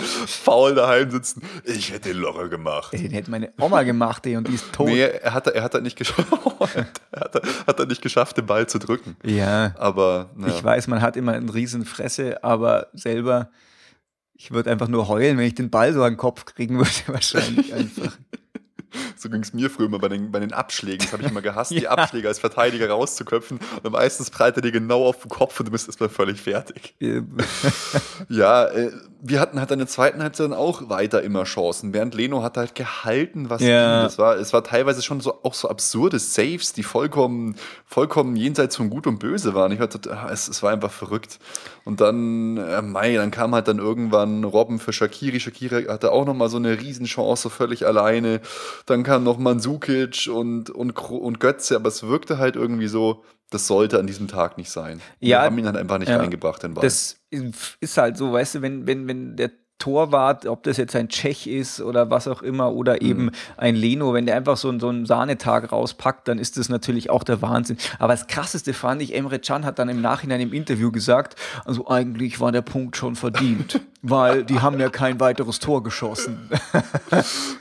faul 0.26 0.74
daheim 0.74 1.10
sitzen. 1.10 1.42
Ich 1.64 1.92
hätte 1.92 2.10
den 2.10 2.18
locker 2.18 2.48
gemacht. 2.48 2.92
Den 2.92 3.10
hätte 3.10 3.30
meine 3.30 3.52
Oma 3.60 3.82
gemacht, 3.82 4.26
ey, 4.26 4.36
und 4.36 4.48
die 4.48 4.54
ist 4.54 4.72
tot. 4.72 4.86
Nee, 4.86 5.00
er 5.02 5.34
hat, 5.34 5.46
er 5.46 5.62
hat 5.62 5.80
nicht 5.82 5.96
geschafft, 5.96 6.26
er 7.10 7.20
hat, 7.20 7.42
hat 7.66 7.80
er 7.80 7.86
nicht 7.86 8.00
geschafft, 8.00 8.38
den 8.38 8.46
Ball 8.46 8.66
zu 8.66 8.78
drücken. 8.78 9.16
Ja, 9.24 9.74
Aber 9.78 10.30
naja. 10.34 10.54
ich 10.54 10.64
weiß, 10.64 10.88
man 10.88 11.02
hat 11.02 11.16
immer 11.16 11.32
eine 11.32 11.52
riesen 11.52 11.84
Fresse, 11.84 12.42
aber 12.42 12.88
selber, 12.94 13.50
ich 14.34 14.50
würde 14.52 14.70
einfach 14.70 14.88
nur 14.88 15.08
heulen, 15.08 15.36
wenn 15.36 15.46
ich 15.46 15.54
den 15.54 15.70
Ball 15.70 15.92
so 15.92 16.02
an 16.02 16.14
den 16.14 16.18
Kopf 16.18 16.46
kriegen 16.46 16.78
würde, 16.78 16.90
wahrscheinlich 17.08 17.74
einfach. 17.74 18.16
So 19.16 19.28
ging 19.30 19.42
es 19.42 19.52
mir 19.52 19.70
früher 19.70 19.86
immer 19.86 19.98
bei 19.98 20.08
den, 20.08 20.30
bei 20.30 20.40
den 20.40 20.52
Abschlägen. 20.52 20.98
Das 21.00 21.12
habe 21.12 21.22
ich 21.22 21.30
immer 21.30 21.42
gehasst, 21.42 21.70
die 21.70 21.76
Ja. 21.82 21.90
Abschläge 21.90 22.28
als 22.28 22.38
Verteidiger 22.38 22.88
rauszuköpfen. 22.90 23.60
Und 23.82 23.92
meistens 23.92 24.30
prallt 24.30 24.56
er 24.56 24.62
dir 24.62 24.72
genau 24.72 25.06
auf 25.06 25.22
den 25.22 25.28
Kopf 25.28 25.58
und 25.60 25.66
du 25.66 25.72
bist 25.72 25.88
erstmal 25.88 26.08
völlig 26.08 26.40
fertig. 26.40 26.94
Ja, 28.28 28.66
äh, 28.66 28.90
wir 29.24 29.38
hatten 29.38 29.60
halt 29.60 29.70
in 29.70 29.78
der 29.78 29.86
zweiten 29.86 30.20
Halbzeit 30.20 30.46
dann 30.46 30.52
auch 30.52 30.88
weiter 30.88 31.22
immer 31.22 31.44
Chancen. 31.44 31.94
Während 31.94 32.16
Leno 32.16 32.42
hat 32.42 32.56
halt 32.56 32.74
gehalten, 32.74 33.50
was 33.50 33.62
Ja. 33.62 34.02
Das 34.02 34.18
war, 34.18 34.36
es 34.36 34.52
war 34.52 34.64
teilweise 34.64 35.00
schon 35.00 35.20
so 35.20 35.44
auch 35.44 35.54
so 35.54 35.68
absurde 35.68 36.18
Saves, 36.18 36.72
die 36.72 36.82
vollkommen, 36.82 37.54
vollkommen 37.86 38.34
jenseits 38.34 38.74
von 38.74 38.90
Gut 38.90 39.06
und 39.06 39.20
Böse 39.20 39.54
waren. 39.54 39.70
Ich 39.70 39.78
war 39.78 39.88
total, 39.88 40.14
ah, 40.14 40.30
es, 40.32 40.48
es 40.48 40.60
war 40.64 40.72
einfach 40.72 40.90
verrückt. 40.90 41.38
Und 41.84 42.00
dann, 42.00 42.56
äh, 42.56 42.82
Mai, 42.82 43.14
dann 43.14 43.30
kam 43.30 43.54
halt 43.54 43.68
dann 43.68 43.78
irgendwann 43.78 44.42
Robben 44.42 44.80
für 44.80 44.92
Shakiri. 44.92 45.38
Shakiri 45.38 45.84
hatte 45.84 46.10
auch 46.10 46.26
nochmal 46.26 46.48
so 46.48 46.56
eine 46.56 46.80
Riesenchance, 46.80 47.44
so 47.44 47.48
völlig 47.48 47.86
alleine. 47.86 48.40
Dann 48.86 49.04
kam 49.04 49.22
noch 49.22 49.38
Mandzukic 49.38 50.28
und, 50.34 50.68
und, 50.70 50.98
und 50.98 51.38
Götze, 51.38 51.76
aber 51.76 51.88
es 51.88 52.02
wirkte 52.02 52.38
halt 52.38 52.56
irgendwie 52.56 52.88
so, 52.88 53.22
das 53.50 53.68
sollte 53.68 54.00
an 54.00 54.08
diesem 54.08 54.26
Tag 54.26 54.58
nicht 54.58 54.70
sein. 54.70 55.00
Ja, 55.20 55.38
Wir 55.38 55.42
haben 55.42 55.58
ihn 55.58 55.66
halt 55.66 55.76
einfach 55.76 55.98
nicht 55.98 56.08
ja. 56.08 56.16
reingebracht, 56.16 56.64
den 56.64 56.74
Ball. 56.74 56.82
Das 56.82 57.21
ist 57.80 57.96
halt 57.96 58.16
so, 58.16 58.32
weißt 58.32 58.56
du, 58.56 58.62
wenn, 58.62 58.86
wenn, 58.86 59.08
wenn 59.08 59.36
der 59.36 59.50
Torwart, 59.78 60.46
ob 60.46 60.62
das 60.62 60.76
jetzt 60.76 60.94
ein 60.94 61.08
Tschech 61.08 61.48
ist 61.48 61.80
oder 61.80 62.08
was 62.08 62.28
auch 62.28 62.42
immer, 62.42 62.72
oder 62.72 62.94
Mhm. 63.02 63.08
eben 63.08 63.30
ein 63.56 63.74
Leno, 63.74 64.14
wenn 64.14 64.26
der 64.26 64.36
einfach 64.36 64.56
so, 64.56 64.68
einen- 64.68 64.78
so 64.78 64.88
einen 64.88 65.06
Sahnetag 65.06 65.72
rauspackt, 65.72 66.28
dann 66.28 66.38
ist 66.38 66.56
das 66.56 66.68
natürlich 66.68 67.10
auch 67.10 67.24
der 67.24 67.42
Wahnsinn. 67.42 67.78
Aber 67.98 68.12
das 68.12 68.28
Krasseste 68.28 68.74
fand 68.74 69.02
ich, 69.02 69.12
Emre 69.14 69.40
Can 69.40 69.64
hat 69.64 69.80
dann 69.80 69.88
im 69.88 70.00
Nachhinein 70.00 70.40
im 70.40 70.52
Interview 70.52 70.92
gesagt, 70.92 71.34
also 71.64 71.88
eigentlich 71.88 72.38
war 72.38 72.52
der 72.52 72.62
Punkt 72.62 72.96
schon 72.96 73.16
verdient, 73.16 73.80
weil 74.02 74.44
die 74.44 74.60
haben 74.60 74.80
ja 74.80 74.90
kein 74.90 75.20
weiteres 75.20 75.58
Tor 75.58 75.82
geschossen. 75.82 76.50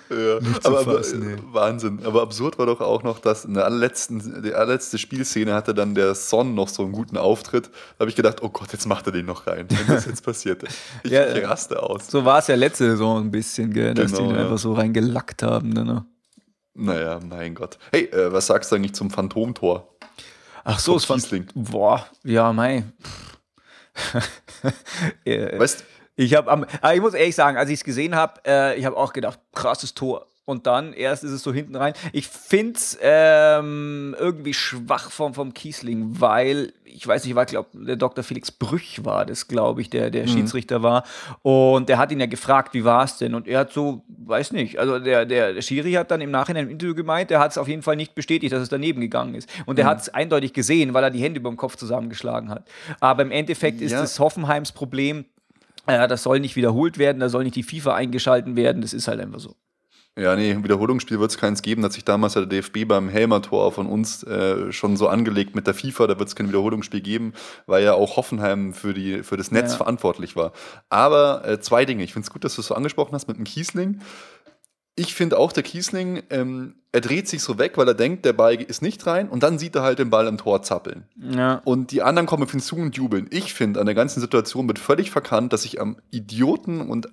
Ja, 0.10 0.42
zu 0.42 0.68
aber, 0.68 0.80
aber, 0.82 0.98
fassen, 0.98 1.24
äh, 1.24 1.34
ey. 1.36 1.40
Wahnsinn. 1.54 2.02
Aber 2.04 2.22
absurd 2.22 2.60
war 2.60 2.66
doch 2.66 2.82
auch 2.82 3.02
noch, 3.02 3.20
dass 3.20 3.46
in 3.46 3.54
der 3.54 3.64
allerletzten, 3.64 4.44
die 4.44 4.54
allerletzte 4.54 4.98
Spielszene 4.98 5.54
hatte 5.54 5.74
dann 5.74 5.96
der 5.96 6.16
Son 6.16 6.54
noch 6.54 6.68
so 6.68 6.84
einen 6.84 6.92
guten 6.92 7.16
Auftritt. 7.16 7.68
Da 7.68 8.02
habe 8.02 8.10
ich 8.10 8.18
gedacht, 8.18 8.44
oh 8.44 8.50
Gott, 8.50 8.74
jetzt 8.74 8.86
macht 8.88 9.06
er 9.06 9.14
den 9.14 9.26
noch 9.26 9.48
rein, 9.48 9.68
wenn 9.70 9.88
das 9.88 10.06
jetzt 10.06 10.26
passiert. 10.26 10.64
Ich, 11.04 11.12
Ja, 11.12 11.24
raste 11.48 11.82
aus. 11.82 12.08
So 12.08 12.26
war 12.26 12.40
es 12.40 12.48
ja 12.48 12.56
letzte 12.56 12.92
Saison 12.92 13.24
ein 13.24 13.32
bisschen, 13.32 13.72
gell, 13.72 13.94
dass 13.94 14.12
Genau, 14.12 14.24
die 14.24 14.28
den 14.28 14.36
ja. 14.36 14.44
einfach 14.44 14.58
so 14.58 14.74
reingelackt 14.74 15.44
haben. 15.44 15.70
Ne? 15.70 16.06
Naja, 16.74 17.20
mein 17.26 17.56
Gott. 17.56 17.78
Hey, 17.94 18.06
äh, 18.06 18.34
was 18.34 18.48
sagst 18.48 18.70
du 18.70 18.76
eigentlich 18.76 18.94
zum 18.94 19.10
Phantomtor? 19.10 19.96
Ach 20.66 20.80
so, 20.80 20.98
es 20.98 21.06
fand. 21.06 21.26
Boah, 21.56 22.06
ja, 22.26 22.52
mei. 22.52 22.84
äh, 25.26 25.58
Weißt 25.58 25.86
Ich 26.22 26.36
habe 26.36 26.52
am, 26.52 26.66
aber 26.82 26.94
ich 26.94 27.02
muss 27.02 27.14
ehrlich 27.14 27.36
sagen, 27.36 27.58
als 27.58 27.70
ich 27.70 27.80
es 27.80 27.84
gesehen 27.84 28.16
habe, 28.16 28.42
äh, 28.46 28.78
ich 28.78 28.86
habe 28.86 28.96
auch 28.98 29.14
gedacht, 29.14 29.40
krasses 29.54 29.94
Tor. 29.94 30.28
Und 30.44 30.66
dann 30.68 30.92
erst 30.94 31.24
ist 31.24 31.32
es 31.32 31.44
so 31.44 31.54
hinten 31.54 31.76
rein. 31.76 31.94
Ich 32.14 32.28
finde 32.28 32.74
es 32.76 32.98
ähm, 33.02 34.16
irgendwie 34.20 34.54
schwach 34.54 35.12
vom, 35.12 35.34
vom 35.34 35.54
Kiesling, 35.54 36.20
weil, 36.20 36.74
ich 36.84 37.08
weiß 37.08 37.24
nicht, 37.24 37.36
war, 37.36 37.46
glaube 37.46 37.70
der 37.74 37.96
Dr. 37.96 38.24
Felix 38.24 38.52
Brüch 38.52 39.06
war 39.06 39.26
das, 39.26 39.48
glaube 39.48 39.82
ich, 39.82 39.90
der, 39.92 40.10
der 40.10 40.28
Schiedsrichter 40.28 40.82
war. 40.84 41.04
Und 41.44 41.88
der 41.90 42.00
hat 42.00 42.12
ihn 42.12 42.20
ja 42.20 42.26
gefragt, 42.26 42.74
wie 42.74 42.84
war 42.84 43.04
es 43.06 43.18
denn? 43.18 43.36
Und 43.36 43.48
er 43.48 43.60
hat 43.60 43.72
so, 43.72 44.04
weiß 44.08 44.52
nicht, 44.52 44.80
also 44.80 45.00
der, 45.00 45.26
der, 45.26 45.54
der 45.54 45.62
Schiri 45.62 45.94
hat 45.94 46.12
dann 46.12 46.22
im 46.22 46.32
Nachhinein 46.32 46.66
im 46.66 46.72
Interview 46.72 46.96
gemeint, 46.96 47.30
der 47.30 47.40
hat 47.40 47.52
es 47.52 47.58
auf 47.58 47.68
jeden 47.68 47.84
Fall 47.84 47.96
nicht 47.96 48.16
bestätigt, 48.16 48.52
dass 48.52 48.64
es 48.64 48.70
daneben 48.70 49.00
gegangen 49.00 49.36
ist. 49.36 49.48
Und 49.68 49.80
er 49.80 49.86
hat 49.86 50.02
es 50.02 50.10
eindeutig 50.10 50.54
gesehen, 50.54 50.94
weil 50.94 51.04
er 51.04 51.12
die 51.12 51.22
Hände 51.22 51.40
über 51.40 51.50
dem 51.50 51.58
Kopf 51.58 51.76
zusammengeschlagen 51.78 52.50
hat. 52.50 52.68
Aber 53.00 53.22
im 53.22 53.32
Endeffekt 53.32 53.80
ist 53.80 53.92
Ja. 53.92 54.04
es 54.04 54.20
Hoffenheims 54.20 54.72
Problem, 54.72 55.26
äh, 55.88 56.08
das 56.08 56.24
soll 56.24 56.40
nicht 56.40 56.56
wiederholt 56.56 56.98
werden, 56.98 57.20
da 57.20 57.30
soll 57.30 57.44
nicht 57.44 57.56
die 57.56 57.64
FIFA 57.64 57.96
eingeschalten 57.96 58.56
werden, 58.56 58.82
das 58.82 58.94
ist 58.94 59.08
halt 59.08 59.20
einfach 59.20 59.40
so. 59.40 59.56
Ja, 60.20 60.36
nee, 60.36 60.52
ein 60.52 60.62
Wiederholungsspiel 60.66 61.22
wird 61.22 61.32
es 61.32 61.38
keins 61.38 61.62
geben. 61.62 61.82
Da 61.82 61.86
hat 61.86 61.94
sich 61.94 62.04
damals 62.04 62.34
ja 62.34 62.42
der 62.42 62.50
DFB 62.62 62.86
beim 62.86 63.08
Helmer-Tor 63.08 63.72
von 63.72 63.88
uns 63.88 64.24
äh, 64.24 64.70
schon 64.74 64.98
so 64.98 65.08
angelegt 65.08 65.56
mit 65.56 65.68
der 65.68 65.74
FIFA. 65.74 66.08
Da 66.08 66.20
wird 66.20 66.28
es 66.28 66.36
kein 66.36 66.50
Wiederholungsspiel 66.50 67.00
geben, 67.00 67.32
weil 67.66 67.82
ja 67.86 67.94
auch 67.94 68.18
Hoffenheim 68.18 68.74
für, 68.74 68.94
die, 68.94 69.24
für 69.24 69.38
das 69.38 69.52
Netz 69.52 69.72
Ja. 69.72 69.78
verantwortlich 69.78 70.36
war. 70.36 70.52
Aber 70.90 71.48
äh, 71.48 71.62
zwei 71.62 71.86
Dinge. 71.86 72.04
Ich 72.04 72.12
finde 72.12 72.26
es 72.26 72.30
gut, 72.30 72.44
dass 72.44 72.56
du 72.56 72.62
es 72.62 72.68
so 72.68 72.76
angesprochen 72.76 73.14
hast 73.16 73.30
mit 73.30 73.38
dem 73.38 73.46
Kiesling. 73.46 74.02
Ich 74.96 75.16
finde 75.16 75.38
auch, 75.38 75.54
der 75.54 75.64
Kiesling, 75.64 76.24
ähm, 76.30 76.76
er 76.92 77.02
dreht 77.02 77.28
sich 77.28 77.42
so 77.42 77.58
weg, 77.58 77.78
weil 77.78 77.88
er 77.88 77.94
denkt, 77.94 78.26
der 78.26 78.34
Ball 78.34 78.56
ist 78.56 78.82
nicht 78.82 79.06
rein 79.08 79.30
und 79.30 79.42
dann 79.42 79.58
sieht 79.58 79.76
er 79.76 79.84
halt 79.84 80.00
den 80.00 80.10
Ball 80.10 80.28
im 80.28 80.38
Tor 80.38 80.62
zappeln. 80.64 81.06
Ja. 81.18 81.62
Und 81.64 81.92
die 81.92 82.02
anderen 82.02 82.28
kommen 82.28 82.48
hinzu 82.48 82.76
und 82.76 82.98
jubeln. 82.98 83.28
Ich 83.32 83.54
finde, 83.54 83.80
an 83.80 83.86
der 83.86 83.96
ganzen 83.96 84.20
Situation 84.20 84.68
wird 84.68 84.80
völlig 84.80 85.10
verkannt, 85.10 85.54
dass 85.54 85.62
sich 85.62 85.80
am 85.80 85.98
Idioten 86.12 86.82
und 86.82 87.08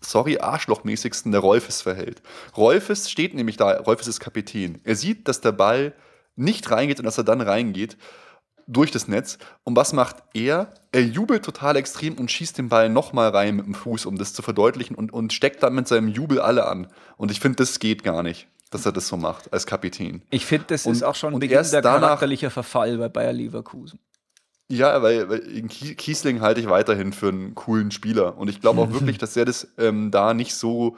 sorry, 0.00 0.38
arschlochmäßigsten 0.38 1.32
der 1.32 1.40
Rolfes 1.40 1.82
verhält. 1.82 2.22
Rolfes 2.56 3.10
steht 3.10 3.34
nämlich 3.34 3.56
da, 3.56 3.72
Rolfes 3.80 4.06
ist 4.06 4.20
Kapitän. 4.20 4.80
Er 4.84 4.94
sieht, 4.94 5.26
dass 5.26 5.40
der 5.40 5.52
Ball 5.52 5.94
nicht 6.36 6.70
reingeht 6.70 7.00
und 7.00 7.06
dass 7.06 7.18
er 7.18 7.24
dann 7.24 7.40
reingeht 7.40 7.96
durch 8.66 8.90
das 8.90 9.06
Netz. 9.08 9.38
Und 9.64 9.76
was 9.76 9.92
macht 9.92 10.16
er? 10.34 10.72
Er 10.92 11.02
jubelt 11.02 11.44
total 11.44 11.76
extrem 11.76 12.14
und 12.14 12.30
schießt 12.30 12.58
den 12.58 12.68
Ball 12.68 12.88
nochmal 12.88 13.30
rein 13.30 13.56
mit 13.56 13.66
dem 13.66 13.74
Fuß, 13.74 14.06
um 14.06 14.18
das 14.18 14.32
zu 14.32 14.42
verdeutlichen 14.42 14.96
und, 14.96 15.12
und 15.12 15.32
steckt 15.32 15.62
dann 15.62 15.74
mit 15.74 15.86
seinem 15.88 16.08
Jubel 16.08 16.40
alle 16.40 16.66
an. 16.66 16.88
Und 17.16 17.30
ich 17.30 17.38
finde, 17.40 17.56
das 17.56 17.78
geht 17.78 18.02
gar 18.02 18.22
nicht, 18.22 18.48
dass 18.70 18.84
er 18.84 18.92
das 18.92 19.06
so 19.08 19.16
macht 19.16 19.52
als 19.52 19.66
Kapitän. 19.66 20.22
Ich 20.30 20.46
finde, 20.46 20.66
das 20.68 20.84
Und- 20.86 20.92
ist 20.94 21.02
auch 21.04 21.14
schon 21.14 21.34
und 21.34 21.40
Beginn 21.40 21.58
erst 21.58 21.72
der 21.72 21.82
danach- 21.82 22.00
charakterlicher 22.00 22.50
Verfall 22.50 22.98
bei 22.98 23.08
Bayer 23.08 23.32
Leverkusen. 23.32 24.00
Ja, 24.68 25.00
weil, 25.00 25.28
weil 25.28 25.38
in 25.38 25.68
Kie- 25.68 25.94
Kiesling 25.94 26.40
halte 26.40 26.60
ich 26.60 26.68
weiterhin 26.68 27.12
für 27.12 27.28
einen 27.28 27.54
coolen 27.54 27.92
Spieler. 27.92 28.36
Und 28.36 28.48
ich 28.48 28.60
glaube 28.60 28.80
auch 28.80 28.90
wirklich, 28.92 29.16
dass 29.18 29.36
er 29.36 29.44
das 29.44 29.68
ähm, 29.78 30.10
da 30.10 30.34
nicht 30.34 30.56
so 30.56 30.96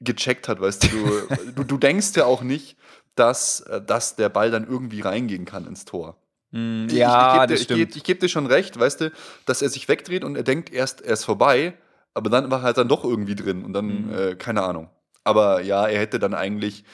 gecheckt 0.00 0.48
hat, 0.48 0.60
weißt 0.60 0.82
du. 0.84 0.88
Du, 0.88 1.52
du, 1.52 1.64
du 1.64 1.78
denkst 1.78 2.08
ja 2.16 2.24
auch 2.24 2.42
nicht, 2.42 2.76
dass, 3.14 3.60
äh, 3.60 3.80
dass 3.80 4.16
der 4.16 4.30
Ball 4.30 4.50
dann 4.50 4.66
irgendwie 4.66 5.00
reingehen 5.00 5.44
kann 5.44 5.64
ins 5.68 5.84
Tor. 5.84 6.16
Mm, 6.54 6.86
Ich- 6.88 6.94
ja, 6.94 7.44
ich, 7.44 7.50
ich 7.62 7.68
gebe 7.68 7.86
dir, 7.86 7.96
ich 7.96 8.04
geb 8.04 8.20
dir 8.20 8.28
schon 8.28 8.46
recht, 8.46 8.78
weißt 8.78 9.00
du, 9.00 9.12
dass 9.44 9.60
er 9.62 9.68
sich 9.68 9.88
wegdreht 9.88 10.22
und 10.24 10.36
er 10.36 10.42
denkt 10.44 10.72
erst, 10.72 11.00
er 11.00 11.14
ist 11.14 11.24
vorbei, 11.24 11.74
aber 12.14 12.30
dann 12.30 12.50
war 12.50 12.60
er 12.60 12.62
halt 12.62 12.78
dann 12.78 12.88
doch 12.88 13.02
irgendwie 13.04 13.34
drin 13.34 13.64
und 13.64 13.72
dann, 13.72 14.06
Mhm. 14.06 14.14
äh, 14.14 14.34
keine 14.36 14.62
Ahnung. 14.62 14.88
Aber 15.24 15.62
ja, 15.62 15.86
er 15.88 15.98
hätte 15.98 16.18
dann 16.18 16.34
eigentlich, 16.34 16.84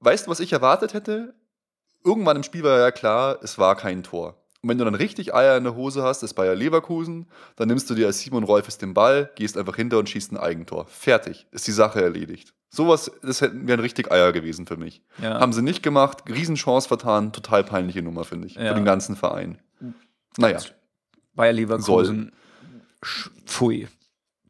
weißt 0.00 0.26
du, 0.26 0.30
was 0.30 0.40
ich 0.40 0.52
erwartet 0.52 0.94
hätte? 0.94 1.34
Irgendwann 2.04 2.36
im 2.36 2.42
Spiel 2.44 2.62
war 2.62 2.78
ja 2.78 2.90
klar, 2.90 3.38
es 3.42 3.58
war 3.58 3.76
kein 3.76 4.02
Tor. 4.02 4.36
Und 4.62 4.70
wenn 4.70 4.78
du 4.78 4.84
dann 4.84 4.94
richtig 4.94 5.34
Eier 5.34 5.56
in 5.56 5.64
der 5.64 5.74
Hose 5.76 6.02
hast, 6.02 6.22
das 6.22 6.34
Bayer 6.34 6.54
Leverkusen, 6.54 7.28
dann 7.56 7.68
nimmst 7.68 7.90
du 7.90 7.94
dir 7.94 8.06
als 8.06 8.20
Simon 8.20 8.44
Rolfes 8.44 8.78
den 8.78 8.94
Ball, 8.94 9.30
gehst 9.34 9.58
einfach 9.58 9.76
hinter 9.76 9.98
und 9.98 10.08
schießt 10.08 10.32
ein 10.32 10.36
Eigentor. 10.38 10.86
Fertig. 10.86 11.46
Ist 11.52 11.66
die 11.66 11.72
Sache 11.72 12.00
erledigt. 12.02 12.54
Sowas, 12.70 13.10
das 13.22 13.40
hätten 13.40 13.66
wären 13.66 13.80
richtig 13.80 14.12
Eier 14.12 14.32
gewesen 14.32 14.66
für 14.66 14.76
mich. 14.76 15.02
Ja. 15.22 15.40
Haben 15.40 15.52
sie 15.52 15.62
nicht 15.62 15.82
gemacht, 15.82 16.24
Riesenchance 16.28 16.86
vertan, 16.88 17.32
total 17.32 17.64
peinliche 17.64 18.02
Nummer, 18.02 18.24
finde 18.24 18.46
ich. 18.46 18.54
Ja. 18.56 18.68
Für 18.68 18.74
den 18.74 18.84
ganzen 18.84 19.16
Verein. 19.16 19.58
Naja, 20.36 20.58
Bayer 21.34 21.52
Leverkusen. 21.52 22.32
Sch- 23.02 23.30
Pfui. 23.46 23.88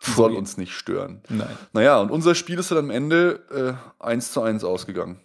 soll 0.01 0.35
uns 0.35 0.57
nicht 0.57 0.73
stören. 0.73 1.23
Nein. 1.29 1.49
Naja, 1.73 2.01
und 2.01 2.11
unser 2.11 2.35
Spiel 2.35 2.59
ist 2.59 2.71
dann 2.71 2.79
am 2.79 2.91
Ende 2.91 3.79
äh, 4.01 4.05
1 4.05 4.33
zu 4.33 4.43
1 4.43 4.65
ausgegangen. 4.65 5.21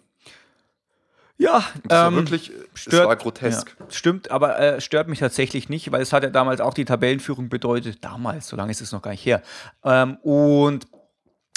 Ja, 1.36 1.64
Das 1.88 1.98
war 1.98 2.08
ähm, 2.08 2.14
wirklich, 2.16 2.52
es 2.74 2.80
stört- 2.82 3.08
war 3.08 3.16
grotesk. 3.16 3.74
Ja, 3.80 3.86
stimmt, 3.90 4.30
aber 4.30 4.58
äh, 4.60 4.80
stört 4.80 5.08
mich 5.08 5.18
tatsächlich 5.18 5.68
nicht, 5.68 5.90
weil 5.90 6.00
es 6.00 6.12
hat 6.12 6.22
ja 6.22 6.30
damals 6.30 6.60
auch 6.60 6.74
die 6.74 6.84
Tabellenführung 6.84 7.48
bedeutet. 7.48 8.04
Damals, 8.04 8.46
so 8.48 8.56
lange 8.56 8.70
ist 8.70 8.80
es 8.80 8.92
noch 8.92 9.02
gar 9.02 9.10
nicht 9.10 9.26
her. 9.26 9.42
Ähm, 9.82 10.16
und 10.22 10.86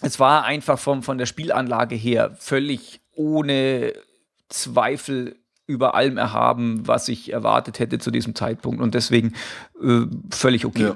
es 0.01 0.19
war 0.19 0.43
einfach 0.43 0.77
vom, 0.79 1.03
von 1.03 1.17
der 1.17 1.25
Spielanlage 1.25 1.95
her 1.95 2.35
völlig 2.39 3.01
ohne 3.13 3.93
Zweifel 4.49 5.35
über 5.65 5.95
allem 5.95 6.17
erhaben, 6.17 6.87
was 6.87 7.09
ich 7.09 7.33
erwartet 7.33 7.79
hätte 7.79 7.99
zu 7.99 8.09
diesem 8.11 8.35
Zeitpunkt. 8.35 8.81
Und 8.81 8.95
deswegen 8.95 9.33
äh, 9.83 10.01
völlig 10.31 10.65
okay. 10.65 10.83
Ja. 10.83 10.95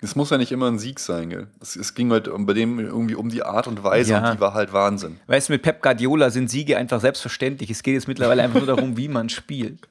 Es 0.00 0.16
muss 0.16 0.30
ja 0.30 0.38
nicht 0.38 0.50
immer 0.52 0.66
ein 0.68 0.78
Sieg 0.80 0.98
sein, 0.98 1.30
gell? 1.30 1.46
Es, 1.60 1.76
es 1.76 1.94
ging 1.94 2.10
halt 2.10 2.28
bei 2.32 2.52
dem 2.54 2.78
irgendwie 2.80 3.14
um 3.14 3.28
die 3.28 3.44
Art 3.44 3.66
und 3.68 3.82
Weise 3.84 4.12
Ja. 4.12 4.28
und 4.30 4.36
die 4.36 4.40
war 4.40 4.52
halt 4.52 4.72
Wahnsinn. 4.72 5.20
Weißt 5.28 5.48
du, 5.48 5.52
mit 5.52 5.62
Pep 5.62 5.80
Guardiola 5.80 6.30
sind 6.30 6.50
Siege 6.50 6.76
einfach 6.76 7.00
selbstverständlich. 7.00 7.70
Es 7.70 7.82
geht 7.84 7.94
jetzt 7.94 8.08
mittlerweile 8.08 8.42
einfach 8.42 8.58
nur 8.58 8.66
darum, 8.66 8.96
wie 8.96 9.08
man 9.08 9.28
spielt. 9.28 9.88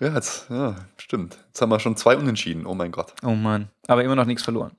Ja, 0.00 0.14
jetzt, 0.14 0.46
ja, 0.50 0.74
stimmt. 0.96 1.38
Jetzt 1.48 1.60
haben 1.60 1.70
wir 1.70 1.78
schon 1.80 1.96
zwei 1.96 2.16
Unentschieden, 2.16 2.66
oh 2.66 2.74
mein 2.74 2.90
Gott. 2.92 3.14
Oh 3.22 3.34
Mann. 3.34 3.68
Aber 3.86 4.02
immer 4.02 4.16
noch 4.16 4.24
nichts 4.24 4.42
verloren. 4.42 4.72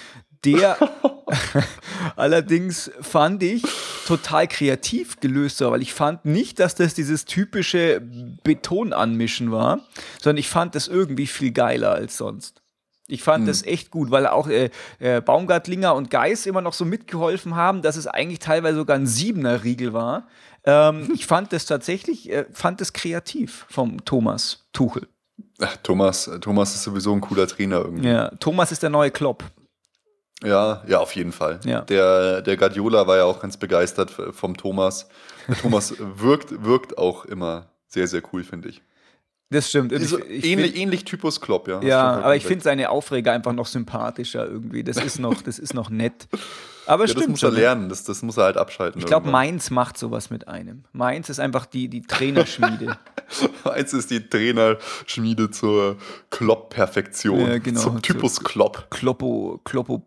der 0.43 0.75
allerdings 2.15 2.91
fand 3.01 3.43
ich 3.43 3.63
total 4.05 4.47
kreativ 4.47 5.19
gelöst 5.19 5.61
weil 5.61 5.81
ich 5.81 5.93
fand 5.93 6.25
nicht, 6.25 6.59
dass 6.59 6.75
das 6.75 6.93
dieses 6.93 7.25
typische 7.25 8.01
Betonanmischen 8.43 9.51
war, 9.51 9.81
sondern 10.21 10.37
ich 10.37 10.49
fand 10.49 10.75
das 10.75 10.87
irgendwie 10.87 11.27
viel 11.27 11.51
geiler 11.51 11.91
als 11.91 12.17
sonst. 12.17 12.61
Ich 13.09 13.23
fand 13.23 13.47
das 13.47 13.63
echt 13.63 13.89
gut, 13.89 14.11
weil 14.11 14.27
auch 14.27 14.47
äh, 14.47 14.69
äh, 14.99 15.19
Baumgartlinger 15.19 15.95
und 15.95 16.11
Geis 16.11 16.45
immer 16.45 16.61
noch 16.61 16.73
so 16.73 16.85
mitgeholfen 16.85 17.55
haben, 17.55 17.81
dass 17.81 17.95
es 17.97 18.05
eigentlich 18.05 18.37
teilweise 18.37 18.77
sogar 18.77 18.97
ein 18.97 19.07
Siebener-Riegel 19.07 19.93
war. 19.93 20.27
Ähm, 20.63 21.09
ich 21.15 21.25
fand 21.25 21.51
das 21.51 21.65
tatsächlich, 21.65 22.29
äh, 22.31 22.45
fand 22.53 22.81
das 22.81 22.93
kreativ 22.93 23.65
vom 23.69 24.05
Thomas 24.05 24.67
Tuchel. 24.73 25.07
Ach, 25.59 25.75
Thomas, 25.77 26.29
Thomas 26.41 26.75
ist 26.75 26.83
sowieso 26.83 27.13
ein 27.13 27.21
cooler 27.21 27.47
Trainer 27.47 27.77
irgendwie. 27.77 28.09
Ja, 28.09 28.29
Thomas 28.39 28.71
ist 28.71 28.83
der 28.83 28.91
neue 28.91 29.09
Klopp. 29.09 29.43
Ja, 30.43 30.83
ja, 30.87 30.99
auf 30.99 31.13
jeden 31.15 31.31
Fall. 31.31 31.59
Ja. 31.65 31.81
Der, 31.81 32.41
der 32.41 32.55
Guardiola 32.57 33.05
war 33.07 33.17
ja 33.17 33.23
auch 33.25 33.41
ganz 33.41 33.57
begeistert 33.57 34.11
vom 34.31 34.55
Thomas. 34.55 35.07
Der 35.47 35.55
Thomas 35.57 35.93
wirkt, 36.15 36.63
wirkt 36.63 36.97
auch 36.97 37.25
immer 37.25 37.67
sehr, 37.87 38.07
sehr 38.07 38.21
cool, 38.31 38.43
finde 38.43 38.69
ich. 38.69 38.81
Das 39.51 39.67
stimmt. 39.67 39.91
Ich- 39.91 40.13
ich 40.13 40.45
ähnlich, 40.45 40.71
find- 40.73 40.77
ähnlich 40.77 41.05
Typus 41.05 41.41
Klopp, 41.41 41.67
ja. 41.67 41.81
Ja, 41.81 42.19
aber 42.21 42.35
ich 42.35 42.45
finde 42.45 42.63
seine 42.63 42.89
Aufreger 42.91 43.31
einfach 43.33 43.51
noch 43.51 43.65
sympathischer 43.65 44.45
irgendwie. 44.47 44.83
Das 44.83 44.97
ist 44.97 45.17
noch, 45.19 45.41
das 45.41 45.57
ist 45.59 45.73
noch 45.73 45.89
nett. 45.89 46.27
Aber 46.85 47.03
ja, 47.03 47.13
das 47.13 47.21
stimmt 47.21 47.29
muss 47.29 47.43
er 47.43 47.51
lernen, 47.51 47.87
das, 47.87 48.03
das 48.03 48.23
muss 48.23 48.37
er 48.37 48.45
halt 48.45 48.57
abschalten. 48.57 48.99
Ich 48.99 49.05
glaube. 49.05 49.29
Mainz 49.29 49.69
macht 49.69 49.95
sowas 49.95 50.31
mit 50.31 50.47
einem. 50.47 50.85
Mainz 50.91 51.29
ist 51.29 51.39
einfach 51.39 51.67
die, 51.67 51.87
die 51.87 52.01
Trainerschmiede. 52.01 52.97
Mainz 53.63 53.93
ist 53.93 54.09
die 54.09 54.27
Trainerschmiede 54.27 55.51
zur 55.51 55.97
Klopp-Perfektion. 56.31 57.39
Ja, 57.47 57.57
genau. 57.59 57.79
Zum 57.79 58.01
Typus 58.01 58.39
Klopp. 58.43 58.87
Kloppo, 58.89 59.59
Kloppo, 59.65 60.01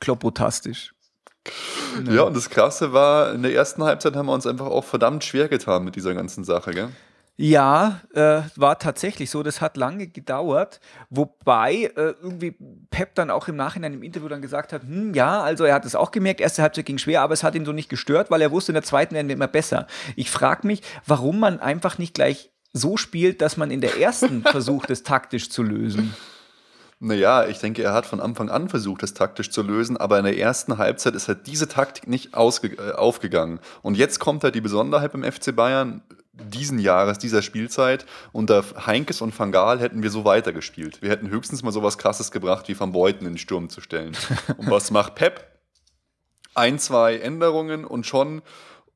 Kloppotastisch. 0.00 0.94
Ja, 2.08 2.22
und 2.22 2.36
das 2.36 2.50
Krasse 2.50 2.92
war, 2.92 3.34
in 3.34 3.42
der 3.42 3.52
ersten 3.52 3.82
Halbzeit 3.82 4.14
haben 4.14 4.26
wir 4.26 4.32
uns 4.32 4.46
einfach 4.46 4.66
auch 4.66 4.84
verdammt 4.84 5.24
schwer 5.24 5.48
getan 5.48 5.84
mit 5.84 5.96
dieser 5.96 6.14
ganzen 6.14 6.44
Sache, 6.44 6.70
gell? 6.70 6.88
Ja, 7.36 8.02
äh, 8.14 8.42
war 8.56 8.78
tatsächlich 8.78 9.30
so. 9.30 9.42
Das 9.42 9.60
hat 9.60 9.76
lange 9.76 10.06
gedauert. 10.06 10.80
Wobei 11.08 11.90
äh, 11.96 12.14
irgendwie 12.22 12.56
Pep 12.90 13.14
dann 13.14 13.30
auch 13.30 13.48
im 13.48 13.56
Nachhinein 13.56 13.94
im 13.94 14.02
Interview 14.02 14.28
dann 14.28 14.42
gesagt 14.42 14.72
hat, 14.72 14.82
hm, 14.82 15.14
ja, 15.14 15.40
also 15.40 15.64
er 15.64 15.74
hat 15.74 15.86
es 15.86 15.94
auch 15.94 16.10
gemerkt, 16.10 16.40
erste 16.40 16.62
Halbzeit 16.62 16.86
ging 16.86 16.98
schwer, 16.98 17.22
aber 17.22 17.32
es 17.32 17.42
hat 17.42 17.54
ihn 17.54 17.64
so 17.64 17.72
nicht 17.72 17.88
gestört, 17.88 18.30
weil 18.30 18.42
er 18.42 18.50
wusste, 18.50 18.72
in 18.72 18.74
der 18.74 18.82
zweiten 18.82 19.14
werden 19.14 19.28
wir 19.28 19.34
immer 19.34 19.48
besser. 19.48 19.86
Ich 20.14 20.30
frage 20.30 20.66
mich, 20.66 20.82
warum 21.06 21.40
man 21.40 21.58
einfach 21.58 21.96
nicht 21.98 22.14
gleich 22.14 22.50
so 22.74 22.96
spielt, 22.96 23.40
dass 23.40 23.56
man 23.56 23.70
in 23.70 23.80
der 23.80 23.98
ersten 23.98 24.42
versucht, 24.46 24.90
es 24.90 25.02
taktisch 25.02 25.50
zu 25.50 25.62
lösen. 25.62 26.14
Naja, 27.04 27.48
ich 27.48 27.58
denke, 27.58 27.82
er 27.82 27.94
hat 27.94 28.06
von 28.06 28.20
Anfang 28.20 28.48
an 28.48 28.68
versucht, 28.68 29.02
das 29.02 29.12
taktisch 29.12 29.50
zu 29.50 29.62
lösen, 29.62 29.96
aber 29.96 30.18
in 30.18 30.24
der 30.24 30.38
ersten 30.38 30.78
Halbzeit 30.78 31.16
ist 31.16 31.26
halt 31.26 31.48
diese 31.48 31.66
Taktik 31.66 32.06
nicht 32.06 32.34
äh, 32.34 32.92
aufgegangen. 32.92 33.58
Und 33.82 33.96
jetzt 33.96 34.20
kommt 34.20 34.44
halt 34.44 34.54
die 34.54 34.60
Besonderheit 34.60 35.10
beim 35.10 35.24
FC 35.24 35.54
Bayern 35.56 36.02
diesen 36.32 36.78
Jahres, 36.78 37.18
dieser 37.18 37.42
Spielzeit. 37.42 38.06
Unter 38.30 38.64
Heinkes 38.86 39.20
und 39.20 39.36
Van 39.36 39.50
Gaal 39.50 39.80
hätten 39.80 40.04
wir 40.04 40.10
so 40.10 40.24
weitergespielt. 40.24 41.02
Wir 41.02 41.10
hätten 41.10 41.28
höchstens 41.28 41.64
mal 41.64 41.72
sowas 41.72 41.98
Krasses 41.98 42.30
gebracht, 42.30 42.68
wie 42.68 42.78
Van 42.78 42.92
Beuten 42.92 43.26
in 43.26 43.32
den 43.32 43.38
Sturm 43.38 43.68
zu 43.68 43.80
stellen. 43.80 44.16
Und 44.56 44.70
was 44.70 44.92
macht 44.92 45.16
Pep? 45.16 45.44
Ein, 46.54 46.78
zwei 46.78 47.16
Änderungen 47.16 47.84
und 47.84 48.06
schon 48.06 48.42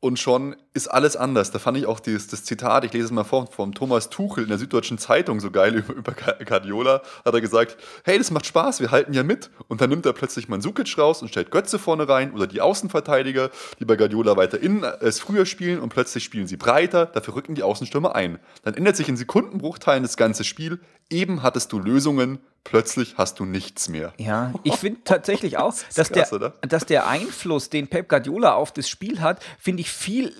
und 0.01 0.19
schon 0.19 0.57
ist 0.75 0.89
alles 0.89 1.17
anders. 1.17 1.51
Da 1.51 1.59
fand 1.59 1.79
ich 1.79 1.87
auch 1.87 2.01
dieses, 2.01 2.29
das 2.29 2.45
Zitat, 2.45 2.85
ich 2.85 2.93
lese 2.93 3.07
es 3.07 3.11
mal 3.11 3.25
vor, 3.25 3.47
vom 3.47 3.75
Thomas 3.75 4.11
Tuchel 4.11 4.45
in 4.45 4.51
der 4.51 4.59
Süddeutschen 4.59 4.99
Zeitung 4.99 5.41
so 5.41 5.51
geil 5.51 5.75
über, 5.77 5.95
über 5.95 6.13
Guardiola, 6.13 7.03
hat 7.25 7.35
er 7.35 7.41
gesagt, 7.41 7.77
hey, 8.05 8.19
das 8.19 8.31
macht 8.31 8.47
Spaß, 8.47 8.81
wir 8.81 8.91
halten 8.91 9.15
ja 9.15 9.23
mit. 9.23 9.51
Und 9.69 9.81
dann 9.81 9.91
nimmt 9.91 10.05
er 10.05 10.13
plötzlich 10.13 10.49
Mandzukic 10.49 10.99
raus 10.99 11.23
und 11.23 11.29
stellt 11.29 11.51
Götze 11.51 11.79
vorne 11.79 12.09
rein 12.09 12.33
oder 12.33 12.47
die 12.47 12.61
Außenverteidiger, 12.61 13.51
die 13.81 13.85
bei 13.85 13.97
Guardiola 13.97 14.37
weiter 14.37 14.61
innen 14.61 14.85
als 14.85 15.19
früher 15.19 15.47
spielen 15.47 15.81
und 15.81 15.89
plötzlich 15.89 16.25
spielen 16.25 16.47
sie 16.47 16.57
breiter, 16.57 17.07
dafür 17.07 17.35
rücken 17.35 17.55
die 17.55 17.63
Außenstürmer 17.63 18.15
ein. 18.15 18.39
Dann 18.63 18.75
ändert 18.75 18.97
sich 18.97 19.09
in 19.09 19.17
Sekundenbruchteilen 19.17 20.03
das 20.03 20.17
ganze 20.17 20.45
Spiel. 20.45 20.79
Eben 21.11 21.43
hattest 21.43 21.73
du 21.73 21.79
Lösungen, 21.79 22.39
plötzlich 22.65 23.17
hast 23.17 23.39
du 23.39 23.45
nichts 23.45 23.89
mehr. 23.89 24.13
Ja, 24.19 24.53
ich 24.65 24.75
finde 24.75 25.01
tatsächlich 25.05 25.57
auch, 25.57 25.73
ist 25.89 25.97
dass, 25.97 26.11
krass, 26.11 26.31
der, 26.31 26.37
oder? 26.37 26.55
dass 26.63 26.85
der 26.87 27.07
Einfluss, 27.07 27.71
den 27.71 27.89
Pep 27.89 28.09
Guardiola 28.09 28.55
auf 28.55 28.73
das 28.73 28.89
Spiel 28.89 29.21
hat, 29.21 29.43
finde 29.59 29.83
ich 29.83 29.91
viel 29.91 30.33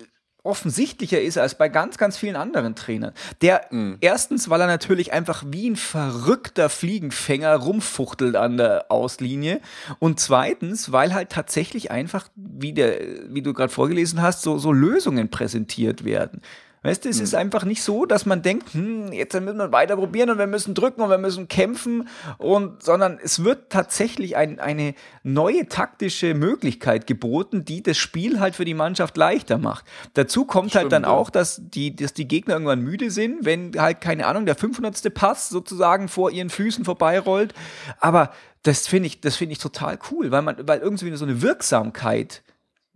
offensichtlicher 0.47 1.21
ist 1.21 1.37
als 1.37 1.55
bei 1.55 1.67
ganz, 1.67 1.97
ganz 1.97 2.17
vielen 2.17 2.37
anderen 2.37 2.73
Trainern. 2.73 3.13
Der 3.41 3.65
Mhm. 3.69 3.97
erstens, 3.99 4.49
weil 4.49 4.61
er 4.61 4.67
natürlich 4.67 5.11
einfach 5.11 5.43
wie 5.47 5.69
ein 5.69 5.75
verrückter 5.75 6.69
Fliegenfänger 6.69 7.53
rumfuchtelt 7.55 8.35
an 8.35 8.55
der 8.57 8.85
Auslinie 8.89 9.59
und 9.99 10.19
zweitens, 10.19 10.91
weil 10.91 11.13
halt 11.13 11.29
tatsächlich 11.29 11.91
einfach, 11.91 12.29
wie, 12.35 12.71
der, 12.73 12.97
wie 13.27 13.41
du 13.41 13.53
gerade 13.53 13.71
vorgelesen 13.73 14.21
hast, 14.21 14.41
so, 14.41 14.57
so 14.57 14.71
Lösungen 14.71 15.29
präsentiert 15.29 16.05
werden. 16.05 16.41
Weißt 16.83 17.05
du, 17.05 17.09
es 17.09 17.19
ist 17.19 17.33
einfach 17.33 17.65
nicht 17.65 17.81
so, 17.81 18.05
dass 18.05 18.25
man 18.25 18.43
denkt, 18.43 18.73
hm, 18.73 19.11
jetzt 19.11 19.33
müssen 19.33 19.57
wir 19.57 19.71
weiter 19.71 19.95
probieren 19.95 20.29
und 20.29 20.37
wir 20.37 20.47
müssen 20.47 20.75
drücken 20.75 21.01
und 21.01 21.09
wir 21.09 21.17
müssen 21.17 21.47
kämpfen 21.47 22.07
und, 22.37 22.83
sondern 22.83 23.19
es 23.21 23.43
wird 23.43 23.71
tatsächlich 23.71 24.37
ein, 24.37 24.59
eine 24.59 24.93
neue 25.23 25.67
taktische 25.67 26.35
Möglichkeit 26.35 27.07
geboten, 27.07 27.65
die 27.65 27.81
das 27.81 27.97
Spiel 27.97 28.39
halt 28.39 28.55
für 28.55 28.63
die 28.63 28.75
Mannschaft 28.75 29.17
leichter 29.17 29.57
macht. 29.57 29.85
Dazu 30.13 30.45
kommt 30.45 30.75
halt 30.75 30.83
Stimmt, 30.83 30.93
dann 30.93 31.03
ja. 31.03 31.09
auch, 31.09 31.29
dass 31.29 31.59
die, 31.61 31.95
dass 31.95 32.13
die 32.13 32.27
Gegner 32.27 32.53
irgendwann 32.53 32.81
müde 32.81 33.09
sind, 33.09 33.43
wenn 33.43 33.71
halt, 33.77 33.99
keine 33.99 34.27
Ahnung, 34.27 34.45
der 34.45 34.55
500. 34.55 35.13
Pass 35.13 35.49
sozusagen 35.49 36.07
vor 36.07 36.31
ihren 36.31 36.49
Füßen 36.49 36.85
vorbeirollt. 36.85 37.53
Aber 37.99 38.31
das 38.63 38.87
finde 38.87 39.07
ich, 39.07 39.19
das 39.21 39.35
finde 39.35 39.53
ich 39.53 39.59
total 39.59 39.97
cool, 40.11 40.31
weil 40.31 40.41
man, 40.41 40.67
weil 40.67 40.79
irgendwie 40.79 41.15
so 41.15 41.25
eine 41.25 41.41
Wirksamkeit 41.41 42.43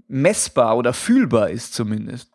messbar 0.07 0.77
oder 0.77 0.93
fühlbar 0.93 1.49
ist 1.49 1.73
zumindest. 1.73 2.31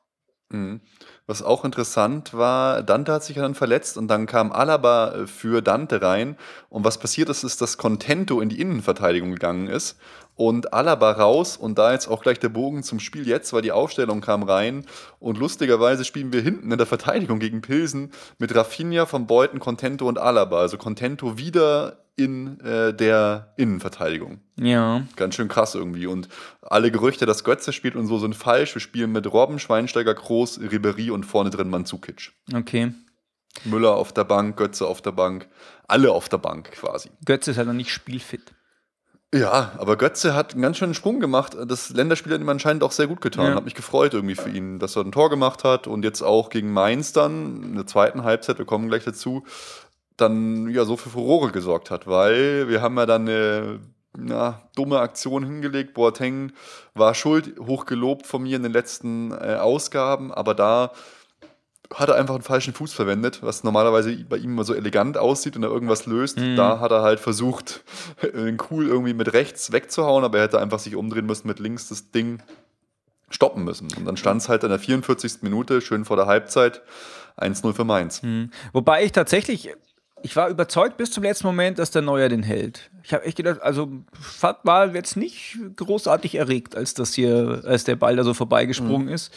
Was 1.29 1.43
auch 1.43 1.65
interessant 1.65 2.35
war, 2.35 2.85
Dante 2.85 3.13
hat 3.13 3.25
sich 3.25 3.35
ja 3.35 3.43
dann 3.43 3.57
verletzt 3.57 3.99
und 3.99 4.07
dann 4.07 4.27
kam 4.27 4.53
Alaba 4.53 5.13
äh, 5.13 5.27
für 5.27 5.61
Dante 5.61 6.01
rein. 6.01 6.37
Und 6.69 6.85
was 6.85 6.99
passiert 6.99 7.29
ist, 7.29 7.43
ist, 7.43 7.61
dass 7.61 7.79
Contento 7.79 8.41
in 8.41 8.49
die 8.49 8.61
Innenverteidigung 8.61 9.33
gegangen 9.33 9.67
ist 9.67 9.99
und 10.37 10.73
Alaba 10.73 11.13
raus 11.13 11.57
und 11.57 11.79
da 11.79 11.93
jetzt 11.93 12.07
auch 12.07 12.23
gleich 12.23 12.39
der 12.39 12.51
Bogen 12.51 12.85
zum 12.85 13.01
Spiel 13.01 13.27
jetzt, 13.27 13.53
weil 13.53 13.63
die 13.63 13.73
Aufstellung 13.73 14.21
kam 14.21 14.45
rein 14.45 14.87
und 15.19 15.37
lustigerweise 15.39 16.05
spielen 16.05 16.33
wir 16.33 16.43
hinten 16.43 16.71
in 16.71 16.79
der 16.79 16.87
Verteidigung 16.87 17.41
gegen 17.41 17.61
Pilsen 17.61 18.13
mit 18.39 18.55
Rafinha, 18.55 19.11
Van 19.11 19.27
Beuten, 19.27 19.59
Contento 19.59 20.07
und 20.07 20.19
Alaba. 20.19 20.61
Also 20.61 20.79
Contento 20.79 21.39
wieder 21.39 22.06
in 22.17 22.61
äh, 22.61 22.95
der 22.95 23.53
Innenverteidigung. 23.57 24.41
Ja. 24.59 25.03
Ganz 25.17 25.35
schön 25.35 25.49
krass 25.49 25.75
irgendwie. 25.75 26.07
Und 26.07 26.29
alle 26.63 26.91
Gerüchte, 26.91 27.27
dass 27.27 27.45
Götze 27.45 27.73
spielt 27.73 27.95
und 27.95 28.07
so, 28.07 28.19
sind 28.19 28.35
falsch. 28.35 28.75
Wir 28.75 28.81
spielen 28.81 29.13
mit 29.13 29.31
Robben, 29.31 29.59
Schweinsteiger, 29.59 30.15
Groß, 30.15 30.61
Ribery 30.61 31.11
und 31.11 31.25
vorne 31.25 31.51
drin 31.51 31.69
Mandzukic. 31.69 32.33
Okay. 32.55 32.93
Müller 33.65 33.95
auf 33.95 34.13
der 34.13 34.25
Bank, 34.25 34.57
Götze 34.57 34.87
auf 34.87 35.03
der 35.03 35.13
Bank, 35.13 35.49
alle 35.89 36.11
auf 36.13 36.29
der 36.29 36.39
Bank 36.39 36.73
quasi. 36.73 37.11
Götze 37.25 37.51
ist 37.51 37.59
halt 37.59 37.69
noch 37.69 37.75
nicht 37.75 37.91
spielfit. 37.93 38.55
Ja, 39.35 39.73
aber 39.79 39.97
Götze 39.97 40.35
hat 40.35 40.53
einen 40.53 40.63
ganz 40.63 40.79
schönen 40.79 40.95
Sprung 40.95 41.21
gemacht. 41.21 41.57
Das 41.67 41.91
Länderspiel 41.91 42.33
hat 42.33 42.41
ihm 42.41 42.49
anscheinend 42.49 42.83
auch 42.85 42.93
sehr 42.93 43.09
gut 43.09 43.21
getan. 43.21 43.47
Ja. 43.47 43.55
Hat 43.57 43.65
mich 43.65 43.75
gefreut 43.75 44.15
irgendwie 44.15 44.37
für 44.37 44.51
ihn, 44.51 44.79
dass 44.79 44.97
er 44.97 45.03
ein 45.03 45.13
Tor 45.13 45.31
gemacht 45.31 45.65
hat 45.65 45.87
und 45.87 46.05
jetzt 46.05 46.23
auch 46.23 46.49
gegen 46.49 46.73
Mainz 46.73 47.13
dann 47.13 47.63
in 47.63 47.75
der 47.75 47.87
zweiten 47.87 48.23
Halbzeit, 48.23 48.59
wir 48.59 48.65
kommen 48.65 48.89
gleich 48.89 49.05
dazu, 49.05 49.45
dann 50.17 50.69
ja 50.71 50.85
so 50.85 50.97
für 50.97 51.11
Furore 51.11 51.53
gesorgt 51.53 51.91
hat, 51.91 52.07
weil 52.07 52.69
wir 52.69 52.83
haben 52.83 52.97
ja 52.97 53.07
dann 53.07 53.29
eine 53.29 53.81
na, 54.17 54.63
dumme 54.75 55.01
Aktion 55.01 55.45
hingelegt. 55.45 55.95
Boateng 55.95 56.53
war 56.95 57.15
schuld, 57.15 57.59
hochgelobt 57.61 58.27
von 58.27 58.43
mir 58.43 58.57
in 58.57 58.63
den 58.63 58.73
letzten 58.73 59.33
äh, 59.33 59.57
Ausgaben, 59.61 60.33
aber 60.33 60.55
da 60.55 60.93
hat 61.95 62.09
er 62.09 62.17
einfach 62.17 62.35
einen 62.35 62.43
falschen 62.43 62.75
Fuß 62.75 62.93
verwendet, 62.93 63.43
was 63.43 63.63
normalerweise 63.63 64.17
bei 64.25 64.39
ihm 64.39 64.53
immer 64.53 64.65
so 64.65 64.75
elegant 64.75 65.19
aussieht 65.19 65.57
und 65.57 65.63
er 65.63 65.71
irgendwas 65.71 66.07
löst. 66.07 66.39
Da 66.57 66.81
hat 66.81 66.91
er 66.91 67.03
halt 67.03 67.21
versucht, 67.21 67.85
den 68.23 68.59
cool 68.71 68.87
irgendwie 68.89 69.15
mit 69.15 69.33
rechts 69.33 69.71
wegzuhauen, 69.71 70.25
aber 70.25 70.39
er 70.39 70.45
hätte 70.45 70.61
einfach 70.61 70.81
sich 70.81 70.97
umdrehen 70.97 71.27
müssen, 71.27 71.47
mit 71.47 71.61
links 71.61 71.89
das 71.89 72.11
Ding 72.11 72.43
stoppen 73.29 73.65
müssen. 73.65 73.89
Und 73.97 74.05
dann 74.05 74.17
stand 74.17 74.43
es 74.43 74.49
halt 74.49 74.65
in 74.65 74.71
der 74.71 74.79
44. 74.79 75.43
Minute, 75.43 75.81
schön 75.81 76.05
vor 76.05 76.17
der 76.17 76.27
Halbzeit, 76.27 76.83
1-0 77.37 77.73
für 77.73 77.85
Mainz. 77.85 78.23
Wobei 78.73 79.05
ich 79.05 79.13
tatsächlich, 79.13 79.73
ich 80.23 80.35
war 80.35 80.49
überzeugt 80.49 80.97
bis 80.97 81.11
zum 81.11 81.23
letzten 81.23 81.47
Moment, 81.47 81.79
dass 81.79 81.91
der 81.91 82.03
Neuer 82.03 82.29
den 82.29 82.43
hält. 82.43 82.91
Ich 83.03 83.13
habe 83.13 83.25
echt 83.25 83.37
gedacht, 83.37 83.63
also 83.63 83.91
Fat 84.13 84.61
war 84.65 84.95
jetzt 84.95 85.17
nicht 85.17 85.59
großartig 85.77 86.35
erregt, 86.35 86.75
als 86.75 86.95
das 86.95 87.15
hier, 87.15 87.63
als 87.65 87.85
der 87.85 87.97
Ball 87.97 88.17
da 88.17 88.25
so 88.25 88.35
vorbeigesprungen 88.35 89.09
ist. 89.09 89.33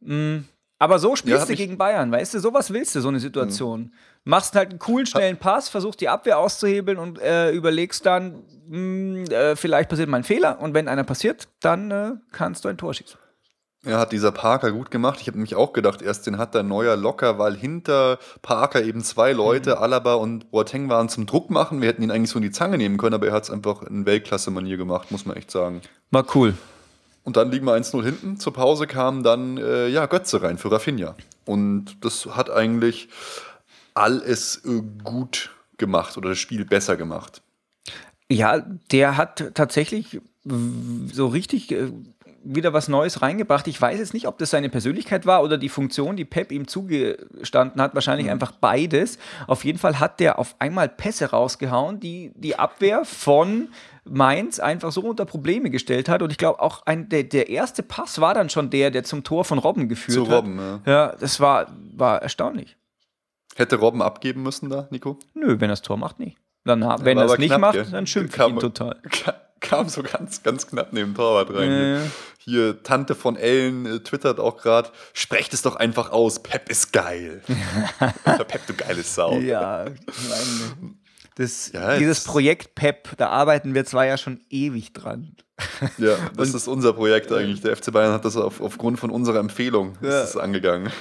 Mm, 0.00 0.38
Aber 0.78 0.98
so 0.98 1.10
Ja, 1.10 1.16
spielst 1.16 1.40
hab 1.42 1.48
du 1.48 1.56
gegen 1.56 1.78
Bayern, 1.78 2.12
weißt 2.12 2.34
du, 2.34 2.40
sowas 2.40 2.70
willst 2.72 2.94
du, 2.94 3.00
so 3.00 3.08
eine 3.08 3.20
Situation. 3.20 3.92
Machst 4.24 4.54
halt 4.54 4.70
einen 4.70 4.78
coolen, 4.78 5.06
schnellen 5.06 5.38
Pass, 5.38 5.68
versuchst 5.68 6.00
die 6.00 6.08
Abwehr 6.08 6.38
auszuhebeln 6.38 6.98
und 6.98 7.18
äh, 7.20 7.50
überlegst 7.52 8.04
dann, 8.04 8.42
mh, 8.68 9.30
äh, 9.32 9.56
vielleicht 9.56 9.88
passiert 9.88 10.08
mal 10.08 10.18
ein 10.18 10.24
Fehler 10.24 10.60
und 10.60 10.74
wenn 10.74 10.88
einer 10.88 11.04
passiert, 11.04 11.48
dann 11.60 11.90
äh, 11.90 12.12
kannst 12.32 12.64
du 12.64 12.68
ein 12.68 12.76
Tor 12.76 12.92
schießen. 12.92 13.18
Ja, 13.86 14.00
hat 14.00 14.10
dieser 14.10 14.32
Parker 14.32 14.72
gut 14.72 14.90
gemacht. 14.90 15.20
Ich 15.20 15.28
habe 15.28 15.38
nämlich 15.38 15.54
auch 15.54 15.72
gedacht, 15.72 16.02
erst 16.02 16.26
den 16.26 16.38
hat 16.38 16.54
der 16.54 16.64
Neuer 16.64 16.96
locker, 16.96 17.38
weil 17.38 17.54
hinter 17.54 18.18
Parker 18.42 18.82
eben 18.82 19.00
zwei 19.04 19.32
Leute, 19.32 19.78
Alaba 19.78 20.14
und 20.14 20.50
Boateng 20.50 20.88
waren 20.88 21.08
zum 21.08 21.24
Druck 21.26 21.50
machen. 21.50 21.80
Wir 21.80 21.88
hätten 21.88 22.02
ihn 22.02 22.10
eigentlich 22.10 22.30
so 22.30 22.40
in 22.40 22.42
die 22.42 22.50
Zange 22.50 22.78
nehmen 22.78 22.96
können, 22.96 23.14
aber 23.14 23.28
er 23.28 23.32
hat 23.32 23.44
es 23.44 23.50
einfach 23.50 23.82
in 23.82 24.04
Weltklasse-Manier 24.04 24.76
gemacht, 24.76 25.12
muss 25.12 25.24
man 25.24 25.36
echt 25.36 25.52
sagen. 25.52 25.82
War 26.10 26.26
cool. 26.34 26.54
Und 27.22 27.36
dann 27.36 27.52
liegen 27.52 27.64
wir 27.64 27.74
1-0 27.76 28.02
hinten. 28.02 28.40
Zur 28.40 28.52
Pause 28.52 28.88
kam 28.88 29.22
dann 29.22 29.56
äh, 29.56 29.86
ja, 29.86 30.06
Götze 30.06 30.42
rein 30.42 30.58
für 30.58 30.72
Rafinha. 30.72 31.14
Und 31.44 32.04
das 32.04 32.26
hat 32.26 32.50
eigentlich 32.50 33.08
alles 33.94 34.64
äh, 34.64 34.82
gut 35.04 35.50
gemacht 35.78 36.16
oder 36.16 36.30
das 36.30 36.38
Spiel 36.38 36.64
besser 36.64 36.96
gemacht. 36.96 37.40
Ja, 38.28 38.58
der 38.90 39.16
hat 39.16 39.52
tatsächlich 39.54 40.20
so 40.44 41.28
richtig 41.28 41.70
äh, 41.70 41.92
wieder 42.46 42.72
was 42.72 42.88
Neues 42.88 43.22
reingebracht. 43.22 43.66
Ich 43.66 43.80
weiß 43.80 43.98
jetzt 43.98 44.14
nicht, 44.14 44.28
ob 44.28 44.38
das 44.38 44.50
seine 44.50 44.68
Persönlichkeit 44.68 45.26
war 45.26 45.42
oder 45.42 45.58
die 45.58 45.68
Funktion, 45.68 46.16
die 46.16 46.24
Pep 46.24 46.52
ihm 46.52 46.68
zugestanden 46.68 47.80
hat. 47.80 47.94
Wahrscheinlich 47.94 48.26
mhm. 48.26 48.32
einfach 48.32 48.52
beides. 48.52 49.18
Auf 49.46 49.64
jeden 49.64 49.78
Fall 49.78 49.98
hat 49.98 50.20
der 50.20 50.38
auf 50.38 50.54
einmal 50.58 50.88
Pässe 50.88 51.30
rausgehauen, 51.30 51.98
die 52.00 52.32
die 52.36 52.58
Abwehr 52.58 53.04
von 53.04 53.68
Mainz 54.04 54.60
einfach 54.60 54.92
so 54.92 55.00
unter 55.00 55.24
Probleme 55.24 55.70
gestellt 55.70 56.08
hat. 56.08 56.22
Und 56.22 56.30
ich 56.30 56.38
glaube, 56.38 56.60
auch 56.60 56.86
ein, 56.86 57.08
der, 57.08 57.24
der 57.24 57.48
erste 57.48 57.82
Pass 57.82 58.20
war 58.20 58.34
dann 58.34 58.48
schon 58.48 58.70
der, 58.70 58.90
der 58.90 59.02
zum 59.02 59.24
Tor 59.24 59.44
von 59.44 59.58
Robben 59.58 59.88
geführt 59.88 60.14
Zu 60.14 60.28
hat. 60.28 60.38
Robben, 60.38 60.58
ja. 60.58 60.80
Ja, 60.86 61.16
das 61.18 61.40
war, 61.40 61.66
war 61.94 62.22
erstaunlich. 62.22 62.76
Hätte 63.56 63.76
Robben 63.76 64.02
abgeben 64.02 64.42
müssen 64.42 64.70
da, 64.70 64.86
Nico? 64.90 65.18
Nö, 65.34 65.56
wenn 65.58 65.70
er 65.70 65.72
das 65.72 65.82
Tor 65.82 65.96
macht, 65.96 66.20
nicht. 66.20 66.36
Dann, 66.64 66.80
wenn 67.04 67.16
er 67.18 67.24
es 67.24 67.38
nicht 67.38 67.48
knapp, 67.48 67.60
macht, 67.60 67.72
gell? 67.74 67.86
dann 67.90 68.06
schimpft 68.06 68.38
ihn 68.38 68.58
total. 68.58 69.00
Kam 69.10 69.34
so 69.88 70.02
ganz, 70.02 70.42
ganz 70.42 70.66
knapp 70.66 70.92
neben 70.92 71.14
Torwart 71.14 71.52
rein. 71.54 71.70
Ja. 71.70 72.00
Hier, 72.38 72.82
Tante 72.82 73.14
von 73.14 73.36
Ellen 73.36 73.86
äh, 73.86 74.00
twittert 74.00 74.38
auch 74.38 74.56
gerade, 74.56 74.90
sprecht 75.12 75.52
es 75.52 75.62
doch 75.62 75.76
einfach 75.76 76.12
aus, 76.12 76.40
Pep 76.40 76.68
ist 76.68 76.92
geil. 76.92 77.42
Pep, 78.24 78.66
du 78.66 78.74
geile 78.74 79.02
Sau. 79.02 79.38
Ja, 79.38 79.86
das, 81.34 81.72
ja, 81.72 81.98
dieses 81.98 82.24
Projekt 82.24 82.74
PEP, 82.74 83.16
da 83.16 83.28
arbeiten 83.28 83.74
wir 83.74 83.84
zwar 83.84 84.06
ja 84.06 84.16
schon 84.16 84.40
ewig 84.50 84.92
dran. 84.92 85.36
Ja, 85.98 86.16
das 86.36 86.52
ist 86.52 86.68
unser 86.68 86.92
Projekt 86.92 87.32
eigentlich. 87.32 87.62
Der 87.62 87.74
FC 87.76 87.90
Bayern 87.90 88.12
hat 88.12 88.24
das 88.24 88.36
auf, 88.36 88.60
aufgrund 88.60 89.00
von 89.00 89.10
unserer 89.10 89.38
Empfehlung 89.38 89.96
ja. 90.02 90.22
ist 90.22 90.36
angegangen. 90.36 90.92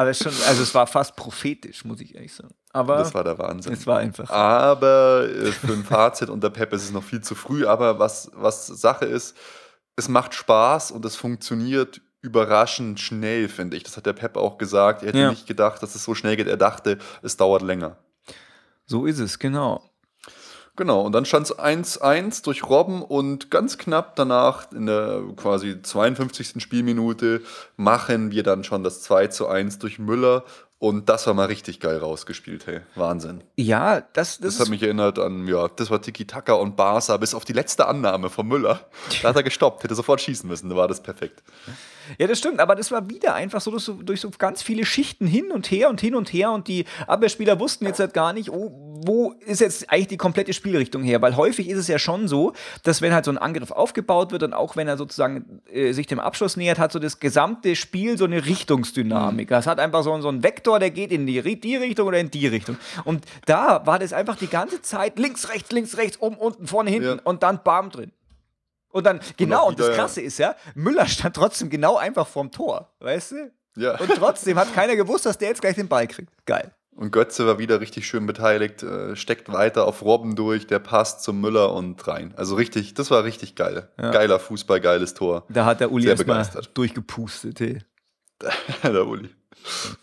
Aber 0.00 0.14
schon, 0.14 0.32
also 0.46 0.62
es 0.62 0.74
war 0.74 0.86
fast 0.86 1.14
prophetisch, 1.14 1.84
muss 1.84 2.00
ich 2.00 2.14
ehrlich 2.14 2.32
sagen. 2.32 2.54
Aber 2.72 2.96
das 2.96 3.12
war 3.12 3.22
der 3.22 3.36
Wahnsinn. 3.36 3.74
Es 3.74 3.86
war 3.86 3.98
einfach. 3.98 4.30
Aber 4.30 5.28
äh, 5.28 5.52
für 5.52 5.74
ein 5.74 5.84
Fazit 5.84 6.30
unter 6.30 6.48
Pep 6.48 6.72
ist 6.72 6.84
es 6.84 6.90
noch 6.90 7.04
viel 7.04 7.20
zu 7.20 7.34
früh. 7.34 7.66
Aber 7.66 7.98
was, 7.98 8.30
was 8.32 8.66
Sache 8.66 9.04
ist, 9.04 9.36
es 9.96 10.08
macht 10.08 10.32
Spaß 10.32 10.90
und 10.90 11.04
es 11.04 11.16
funktioniert 11.16 12.00
überraschend 12.22 12.98
schnell, 12.98 13.50
finde 13.50 13.76
ich. 13.76 13.82
Das 13.82 13.98
hat 13.98 14.06
der 14.06 14.14
Pep 14.14 14.38
auch 14.38 14.56
gesagt. 14.56 15.02
Er 15.02 15.08
hätte 15.08 15.18
ja. 15.18 15.30
nicht 15.30 15.46
gedacht, 15.46 15.82
dass 15.82 15.94
es 15.94 16.02
so 16.02 16.14
schnell 16.14 16.36
geht. 16.36 16.48
Er 16.48 16.56
dachte, 16.56 16.96
es 17.20 17.36
dauert 17.36 17.60
länger. 17.60 17.98
So 18.86 19.04
ist 19.04 19.18
es, 19.18 19.38
genau. 19.38 19.89
Genau, 20.80 21.02
und 21.02 21.12
dann 21.12 21.26
stand 21.26 21.44
es 21.44 21.58
1-1 21.58 22.42
durch 22.42 22.64
Robben 22.64 23.02
und 23.02 23.50
ganz 23.50 23.76
knapp 23.76 24.16
danach, 24.16 24.72
in 24.72 24.86
der 24.86 25.20
quasi 25.36 25.82
52. 25.82 26.54
Spielminute, 26.62 27.42
machen 27.76 28.30
wir 28.30 28.42
dann 28.42 28.64
schon 28.64 28.82
das 28.82 29.06
2-1 29.06 29.78
durch 29.78 29.98
Müller. 29.98 30.42
Und 30.78 31.10
das 31.10 31.26
war 31.26 31.34
mal 31.34 31.48
richtig 31.48 31.78
geil 31.80 31.98
rausgespielt, 31.98 32.66
hey. 32.66 32.80
Wahnsinn. 32.94 33.44
Ja, 33.56 34.00
das, 34.00 34.38
das, 34.38 34.56
das 34.56 34.60
hat 34.60 34.68
mich 34.70 34.82
erinnert 34.82 35.18
an, 35.18 35.46
ja, 35.46 35.68
das 35.68 35.90
war 35.90 36.00
Tiki 36.00 36.26
Taka 36.26 36.54
und 36.54 36.74
Barca, 36.74 37.18
bis 37.18 37.34
auf 37.34 37.44
die 37.44 37.52
letzte 37.52 37.86
Annahme 37.86 38.30
von 38.30 38.48
Müller. 38.48 38.80
Da 39.20 39.28
hat 39.28 39.36
er 39.36 39.42
gestoppt, 39.42 39.84
hätte 39.84 39.94
sofort 39.94 40.22
schießen 40.22 40.48
müssen, 40.48 40.70
da 40.70 40.76
war 40.76 40.88
das 40.88 41.02
perfekt. 41.02 41.42
Ja, 42.18 42.26
das 42.26 42.38
stimmt, 42.38 42.60
aber 42.60 42.74
das 42.74 42.90
war 42.90 43.10
wieder 43.10 43.34
einfach 43.34 43.60
so 43.60 43.70
durch, 43.70 43.84
so 43.84 43.92
durch, 43.92 44.22
so 44.22 44.30
ganz 44.30 44.62
viele 44.62 44.86
Schichten 44.86 45.26
hin 45.26 45.52
und 45.52 45.70
her 45.70 45.90
und 45.90 46.00
hin 46.00 46.14
und 46.14 46.32
her 46.32 46.50
und 46.50 46.66
die 46.66 46.86
Abwehrspieler 47.06 47.60
wussten 47.60 47.84
jetzt 47.84 48.00
halt 48.00 48.14
gar 48.14 48.32
nicht, 48.32 48.50
oh, 48.50 48.89
wo 49.06 49.32
ist 49.40 49.60
jetzt 49.60 49.90
eigentlich 49.90 50.08
die 50.08 50.16
komplette 50.16 50.52
Spielrichtung 50.52 51.02
her, 51.02 51.22
weil 51.22 51.36
häufig 51.36 51.68
ist 51.68 51.78
es 51.78 51.88
ja 51.88 51.98
schon 51.98 52.28
so, 52.28 52.52
dass 52.82 53.02
wenn 53.02 53.12
halt 53.12 53.24
so 53.24 53.30
ein 53.30 53.38
Angriff 53.38 53.70
aufgebaut 53.70 54.32
wird 54.32 54.42
und 54.42 54.52
auch 54.52 54.76
wenn 54.76 54.88
er 54.88 54.96
sozusagen 54.96 55.62
äh, 55.70 55.92
sich 55.92 56.06
dem 56.06 56.20
Abschluss 56.20 56.56
nähert, 56.56 56.78
hat 56.78 56.92
so 56.92 56.98
das 56.98 57.20
gesamte 57.20 57.76
Spiel 57.76 58.18
so 58.18 58.24
eine 58.24 58.44
Richtungsdynamik. 58.46 59.50
Mhm. 59.50 59.56
Es 59.56 59.66
hat 59.66 59.80
einfach 59.80 60.02
so, 60.02 60.20
so 60.20 60.28
einen 60.28 60.42
Vektor, 60.42 60.78
der 60.78 60.90
geht 60.90 61.12
in 61.12 61.26
die, 61.26 61.60
die 61.60 61.76
Richtung 61.76 62.08
oder 62.08 62.18
in 62.18 62.30
die 62.30 62.46
Richtung. 62.46 62.76
Und 63.04 63.24
da 63.46 63.86
war 63.86 63.98
das 63.98 64.12
einfach 64.12 64.36
die 64.36 64.48
ganze 64.48 64.82
Zeit 64.82 65.18
links, 65.18 65.48
rechts, 65.48 65.70
links, 65.72 65.96
rechts, 65.96 66.20
oben, 66.20 66.36
unten, 66.36 66.66
vorne, 66.66 66.90
hinten 66.90 67.18
ja. 67.18 67.22
und 67.24 67.42
dann 67.42 67.62
bam 67.62 67.90
drin. 67.90 68.12
Und 68.90 69.06
dann, 69.06 69.20
genau, 69.36 69.68
und, 69.68 69.78
das 69.78 69.94
Krasse 69.94 70.20
ist 70.20 70.38
ja, 70.38 70.56
Müller 70.74 71.06
stand 71.06 71.36
trotzdem 71.36 71.70
genau 71.70 71.96
einfach 71.96 72.26
vorm 72.26 72.50
Tor, 72.50 72.92
weißt 72.98 73.32
du? 73.32 73.52
Ja. 73.76 73.96
Und 73.98 74.10
trotzdem 74.16 74.58
hat 74.58 74.74
keiner 74.74 74.96
gewusst, 74.96 75.26
dass 75.26 75.38
der 75.38 75.48
jetzt 75.50 75.60
gleich 75.60 75.76
den 75.76 75.88
Ball 75.88 76.08
kriegt. 76.08 76.32
Geil. 76.44 76.72
Und 77.00 77.12
Götze 77.12 77.46
war 77.46 77.58
wieder 77.58 77.80
richtig 77.80 78.06
schön 78.06 78.26
beteiligt, 78.26 78.82
äh, 78.82 79.16
steckt 79.16 79.50
weiter 79.50 79.86
auf 79.86 80.02
Robben 80.02 80.36
durch, 80.36 80.66
der 80.66 80.80
passt 80.80 81.22
zum 81.22 81.40
Müller 81.40 81.72
und 81.72 82.06
rein. 82.06 82.34
Also 82.36 82.56
richtig, 82.56 82.92
das 82.92 83.10
war 83.10 83.24
richtig 83.24 83.54
geil. 83.54 83.88
Ja. 83.98 84.10
Geiler 84.10 84.38
Fußball, 84.38 84.82
geiles 84.82 85.14
Tor. 85.14 85.46
Da 85.48 85.64
hat 85.64 85.80
der 85.80 85.92
Uli 85.92 86.08
erstmal 86.08 86.46
durchgepustet, 86.74 87.58
hey. 87.58 87.78
der 88.82 89.06
Uli. 89.06 89.30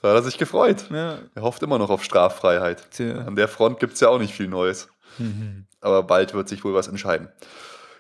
Da 0.02 0.10
hat 0.10 0.16
er 0.16 0.24
sich 0.24 0.40
gefreut. 0.40 0.86
Ja. 0.90 1.20
Er 1.36 1.42
hofft 1.44 1.62
immer 1.62 1.78
noch 1.78 1.92
auf 1.92 2.04
Straffreiheit. 2.04 2.90
Tja. 2.90 3.26
An 3.26 3.36
der 3.36 3.48
Front 3.48 3.80
gibt 3.80 3.94
es 3.94 4.00
ja 4.00 4.10
auch 4.10 4.18
nicht 4.18 4.34
viel 4.34 4.48
Neues. 4.48 4.88
Mhm. 5.20 5.68
Aber 5.82 6.02
bald 6.02 6.34
wird 6.34 6.50
sich 6.50 6.64
wohl 6.64 6.74
was 6.74 6.88
entscheiden. 6.88 7.28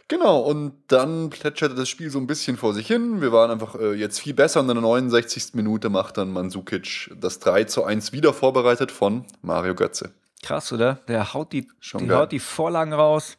Genau, 0.09 0.39
und 0.39 0.73
dann 0.87 1.29
plätscherte 1.29 1.75
das 1.75 1.89
Spiel 1.89 2.09
so 2.09 2.17
ein 2.17 2.27
bisschen 2.27 2.55
vor 2.55 2.73
sich 2.73 2.87
hin. 2.87 3.19
Wir 3.19 3.33
waren 3.33 3.51
einfach 3.51 3.75
äh, 3.75 3.93
jetzt 3.93 4.21
viel 4.21 4.33
besser 4.33 4.61
und 4.61 4.69
in 4.69 4.75
der 4.75 4.81
69. 4.81 5.53
Minute 5.53 5.89
macht 5.89 6.17
dann 6.17 6.31
Mandzukic 6.31 7.11
das 7.19 7.39
3 7.39 7.65
zu 7.65 7.83
1 7.83 8.13
wieder 8.13 8.33
vorbereitet 8.33 8.91
von 8.91 9.25
Mario 9.41 9.75
Götze. 9.75 10.13
Krass, 10.43 10.71
oder? 10.71 10.99
Der 11.09 11.33
haut 11.33 11.51
die, 11.51 11.67
Schon 11.81 12.07
der 12.07 12.19
haut 12.19 12.31
die 12.31 12.39
Vorlagen 12.39 12.93
raus. 12.93 13.37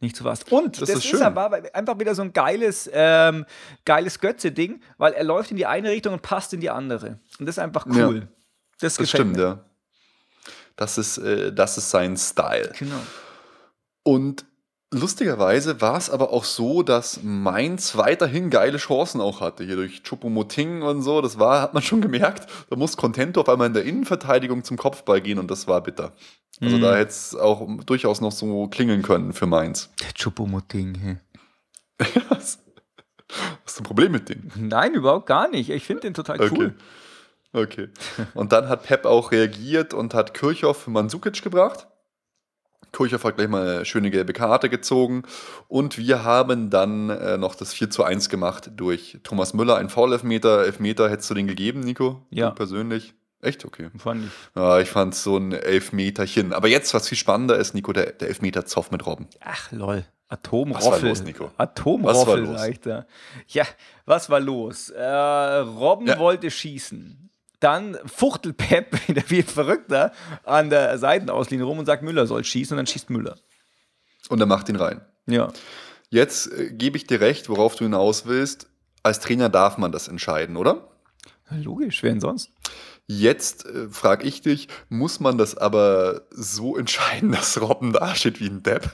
Nicht 0.00 0.16
zu 0.16 0.24
was. 0.24 0.42
Und 0.44 0.80
das, 0.80 0.88
das 0.88 1.04
ist, 1.04 1.12
ist 1.12 1.22
aber 1.22 1.62
einfach 1.74 1.98
wieder 1.98 2.14
so 2.14 2.22
ein 2.22 2.32
geiles, 2.32 2.90
ähm, 2.92 3.44
geiles 3.84 4.18
Götze-Ding, 4.18 4.80
weil 4.98 5.12
er 5.12 5.24
läuft 5.24 5.50
in 5.50 5.56
die 5.56 5.66
eine 5.66 5.90
Richtung 5.90 6.14
und 6.14 6.22
passt 6.22 6.54
in 6.54 6.60
die 6.60 6.70
andere. 6.70 7.20
Und 7.38 7.46
das 7.46 7.56
ist 7.56 7.58
einfach 7.58 7.86
cool. 7.86 8.16
Ja, 8.16 8.28
das, 8.80 8.96
das 8.96 9.08
stimmt, 9.08 9.36
mir. 9.36 9.42
ja. 9.42 9.64
Das 10.74 10.96
ist, 10.96 11.18
äh, 11.18 11.52
das 11.52 11.76
ist 11.76 11.90
sein 11.90 12.16
Style. 12.16 12.72
Genau. 12.78 12.96
Und 14.02 14.44
Lustigerweise 14.94 15.80
war 15.80 15.96
es 15.96 16.10
aber 16.10 16.34
auch 16.34 16.44
so, 16.44 16.82
dass 16.82 17.22
Mainz 17.22 17.96
weiterhin 17.96 18.50
geile 18.50 18.76
Chancen 18.76 19.22
auch 19.22 19.40
hatte. 19.40 19.64
Hier 19.64 19.76
durch 19.76 20.02
Chupomoting 20.02 20.82
und 20.82 21.00
so, 21.00 21.22
das 21.22 21.38
war, 21.38 21.62
hat 21.62 21.72
man 21.72 21.82
schon 21.82 22.02
gemerkt. 22.02 22.46
Da 22.68 22.76
muss 22.76 22.98
Contento 22.98 23.40
auf 23.40 23.48
einmal 23.48 23.68
in 23.68 23.72
der 23.72 23.84
Innenverteidigung 23.84 24.64
zum 24.64 24.76
Kopfball 24.76 25.22
gehen 25.22 25.38
und 25.38 25.50
das 25.50 25.66
war 25.66 25.80
bitter. 25.82 26.12
Also 26.60 26.76
mhm. 26.76 26.82
da 26.82 26.96
hätte 26.96 27.10
es 27.10 27.34
auch 27.34 27.66
durchaus 27.86 28.20
noch 28.20 28.32
so 28.32 28.68
klingeln 28.68 29.00
können 29.00 29.32
für 29.32 29.46
Mainz. 29.46 29.88
Der 30.02 30.12
Chupomoting, 30.12 30.94
hey. 30.94 31.16
Hast 32.28 32.60
du 33.78 33.80
ein 33.80 33.84
Problem 33.84 34.12
mit 34.12 34.28
dem? 34.28 34.50
Nein, 34.56 34.92
überhaupt 34.92 35.24
gar 35.24 35.48
nicht. 35.48 35.70
Ich 35.70 35.84
finde 35.84 36.02
den 36.02 36.12
total 36.12 36.38
cool. 36.50 36.74
Okay. 37.54 37.88
okay. 37.88 38.26
Und 38.34 38.52
dann 38.52 38.68
hat 38.68 38.82
Pep 38.82 39.06
auch 39.06 39.32
reagiert 39.32 39.94
und 39.94 40.12
hat 40.12 40.34
Kirchhoff 40.34 40.82
für 40.82 40.90
Mandzukic 40.90 41.42
gebracht. 41.42 41.86
Kirchhoff 42.92 43.24
hat 43.24 43.36
gleich 43.36 43.48
mal 43.48 43.76
eine 43.76 43.84
schöne 43.84 44.10
gelbe 44.10 44.32
Karte 44.32 44.68
gezogen. 44.68 45.22
Und 45.68 45.98
wir 45.98 46.24
haben 46.24 46.70
dann 46.70 47.10
äh, 47.10 47.38
noch 47.38 47.54
das 47.54 47.72
4 47.72 47.90
zu 47.90 48.04
1 48.04 48.28
gemacht 48.28 48.70
durch 48.76 49.18
Thomas 49.22 49.54
Müller. 49.54 49.76
Ein 49.76 49.88
Foul-Elfmeter. 49.88 50.64
Elfmeter 50.64 51.10
hättest 51.10 51.30
du 51.30 51.34
den 51.34 51.46
gegeben, 51.46 51.80
Nico? 51.80 52.24
Ja. 52.30 52.50
Du 52.50 52.54
persönlich? 52.54 53.14
Echt? 53.40 53.64
Okay. 53.64 53.90
Fand 53.98 54.26
ich. 54.26 54.30
Ja, 54.54 54.78
ich 54.78 54.88
fand 54.88 55.14
so 55.14 55.36
ein 55.36 55.52
Elfmeterchen. 55.52 56.52
Aber 56.52 56.68
jetzt, 56.68 56.94
was 56.94 57.08
viel 57.08 57.18
spannender 57.18 57.56
ist, 57.56 57.74
Nico, 57.74 57.92
der, 57.92 58.12
der 58.12 58.28
Elfmeter-Zoff 58.28 58.90
mit 58.90 59.04
Robben. 59.04 59.26
Ach, 59.40 59.72
lol. 59.72 60.04
Atomroffel. 60.28 60.92
Was 60.92 61.02
war 61.02 61.08
los, 61.08 61.22
Nico? 61.24 61.50
Atomroffel, 61.58 62.46
sag 62.46 62.70
ich 62.70 62.80
da. 62.80 63.06
Ja, 63.48 63.64
was 64.06 64.30
war 64.30 64.40
los? 64.40 64.88
Äh, 64.90 65.02
Robben 65.04 66.06
ja. 66.06 66.18
wollte 66.18 66.50
schießen. 66.50 67.30
Dann 67.62 67.96
fuchtelt 68.06 68.56
Pep 68.56 68.96
wieder 69.08 69.22
wie 69.28 69.38
ein 69.38 69.46
Verrückter 69.46 70.12
an 70.44 70.68
der 70.68 70.98
Seitenauslinie 70.98 71.64
rum 71.64 71.78
und 71.78 71.86
sagt, 71.86 72.02
Müller 72.02 72.26
soll 72.26 72.44
schießen 72.44 72.74
und 72.74 72.78
dann 72.78 72.86
schießt 72.86 73.08
Müller. 73.08 73.36
Und 74.28 74.40
er 74.40 74.46
macht 74.46 74.68
ihn 74.68 74.76
rein. 74.76 75.00
Ja. 75.26 75.52
Jetzt 76.10 76.52
äh, 76.52 76.72
gebe 76.72 76.96
ich 76.96 77.06
dir 77.06 77.20
recht, 77.20 77.48
worauf 77.48 77.76
du 77.76 77.84
hinaus 77.84 78.26
willst. 78.26 78.68
Als 79.04 79.20
Trainer 79.20 79.48
darf 79.48 79.78
man 79.78 79.92
das 79.92 80.08
entscheiden, 80.08 80.56
oder? 80.56 80.88
Logisch, 81.50 82.02
wer 82.02 82.10
denn 82.10 82.20
sonst? 82.20 82.50
Jetzt 83.06 83.66
äh, 83.66 83.88
frage 83.88 84.26
ich 84.26 84.40
dich, 84.42 84.68
muss 84.88 85.20
man 85.20 85.38
das 85.38 85.56
aber 85.56 86.22
so 86.30 86.76
entscheiden, 86.76 87.30
dass 87.32 87.60
Robben 87.60 87.92
da 87.92 88.14
steht 88.16 88.40
wie 88.40 88.48
ein 88.48 88.62
Depp? 88.62 88.90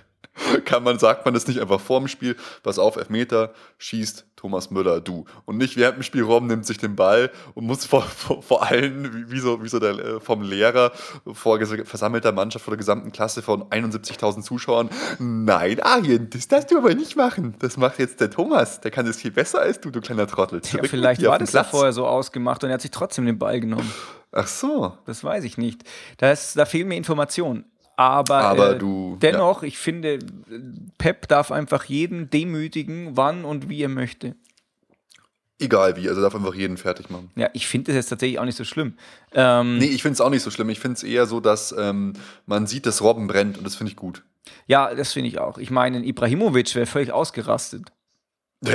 kann 0.64 0.82
man, 0.82 0.98
sagt 0.98 1.24
man 1.24 1.34
das 1.34 1.46
nicht 1.46 1.60
einfach 1.60 1.80
vorm 1.80 2.08
Spiel, 2.08 2.36
pass 2.62 2.78
auf, 2.78 2.96
Elfmeter, 2.96 3.52
schießt 3.78 4.26
Thomas 4.36 4.70
Müller, 4.70 5.00
du. 5.00 5.24
Und 5.44 5.58
nicht 5.58 5.76
während 5.76 5.96
dem 5.98 6.02
Spiel 6.02 6.22
Rom 6.22 6.46
nimmt 6.46 6.64
sich 6.64 6.78
den 6.78 6.94
Ball 6.94 7.30
und 7.54 7.66
muss 7.66 7.84
vor, 7.84 8.02
vor, 8.16 8.42
vor 8.42 8.66
allen, 8.66 9.30
wie, 9.30 9.40
so, 9.40 9.62
wie 9.62 9.68
so 9.68 9.78
der, 9.78 9.98
äh, 9.98 10.20
vom 10.20 10.42
Lehrer, 10.42 10.92
vor 11.32 11.58
versammelter 11.58 12.32
Mannschaft, 12.32 12.64
vor 12.64 12.72
der 12.72 12.78
gesamten 12.78 13.12
Klasse 13.12 13.42
von 13.42 13.64
71.000 13.64 14.42
Zuschauern, 14.42 14.90
nein, 15.18 15.80
Arjen, 15.80 16.30
das 16.30 16.48
darfst 16.48 16.70
du 16.70 16.78
aber 16.78 16.94
nicht 16.94 17.16
machen. 17.16 17.54
Das 17.58 17.76
macht 17.76 17.98
jetzt 17.98 18.20
der 18.20 18.30
Thomas, 18.30 18.80
der 18.80 18.90
kann 18.90 19.06
das 19.06 19.16
viel 19.16 19.32
besser 19.32 19.60
als 19.60 19.80
du, 19.80 19.90
du 19.90 20.00
kleiner 20.00 20.26
Trottel. 20.26 20.60
Ja, 20.72 20.82
vielleicht 20.84 21.24
war 21.24 21.38
das 21.38 21.52
ja 21.52 21.64
vorher 21.64 21.92
so 21.92 22.06
ausgemacht 22.06 22.62
und 22.62 22.70
er 22.70 22.74
hat 22.74 22.82
sich 22.82 22.90
trotzdem 22.90 23.26
den 23.26 23.38
Ball 23.38 23.60
genommen. 23.60 23.92
Ach 24.32 24.46
so. 24.46 24.96
Das 25.06 25.24
weiß 25.24 25.44
ich 25.44 25.58
nicht. 25.58 25.84
Das, 26.18 26.54
da 26.54 26.64
fehlen 26.66 26.88
mir 26.88 26.96
Informationen. 26.96 27.64
Aber, 27.98 28.36
Aber 28.36 28.76
äh, 28.76 28.78
du, 28.78 29.18
dennoch, 29.20 29.62
ja. 29.62 29.68
ich 29.68 29.76
finde, 29.76 30.20
Pep 30.98 31.26
darf 31.26 31.50
einfach 31.50 31.82
jeden 31.82 32.30
demütigen, 32.30 33.16
wann 33.16 33.44
und 33.44 33.68
wie 33.68 33.82
er 33.82 33.88
möchte. 33.88 34.36
Egal 35.58 35.96
wie, 35.96 36.08
also 36.08 36.20
darf 36.22 36.32
einfach 36.32 36.54
jeden 36.54 36.76
fertig 36.76 37.10
machen. 37.10 37.32
Ja, 37.34 37.50
ich 37.54 37.66
finde 37.66 37.86
das 37.86 37.96
jetzt 37.96 38.08
tatsächlich 38.10 38.38
auch 38.38 38.44
nicht 38.44 38.56
so 38.56 38.62
schlimm. 38.62 38.94
Ähm, 39.32 39.78
nee, 39.78 39.86
ich 39.86 40.02
finde 40.02 40.12
es 40.12 40.20
auch 40.20 40.30
nicht 40.30 40.44
so 40.44 40.52
schlimm. 40.52 40.68
Ich 40.68 40.78
finde 40.78 40.94
es 40.94 41.02
eher 41.02 41.26
so, 41.26 41.40
dass 41.40 41.74
ähm, 41.76 42.12
man 42.46 42.68
sieht, 42.68 42.86
dass 42.86 43.02
Robben 43.02 43.26
brennt 43.26 43.58
und 43.58 43.64
das 43.64 43.74
finde 43.74 43.90
ich 43.90 43.96
gut. 43.96 44.22
Ja, 44.68 44.94
das 44.94 45.12
finde 45.12 45.28
ich 45.30 45.40
auch. 45.40 45.58
Ich 45.58 45.72
meine, 45.72 45.98
Ibrahimovic 46.04 46.76
wäre 46.76 46.86
völlig 46.86 47.10
ausgerastet. 47.10 47.90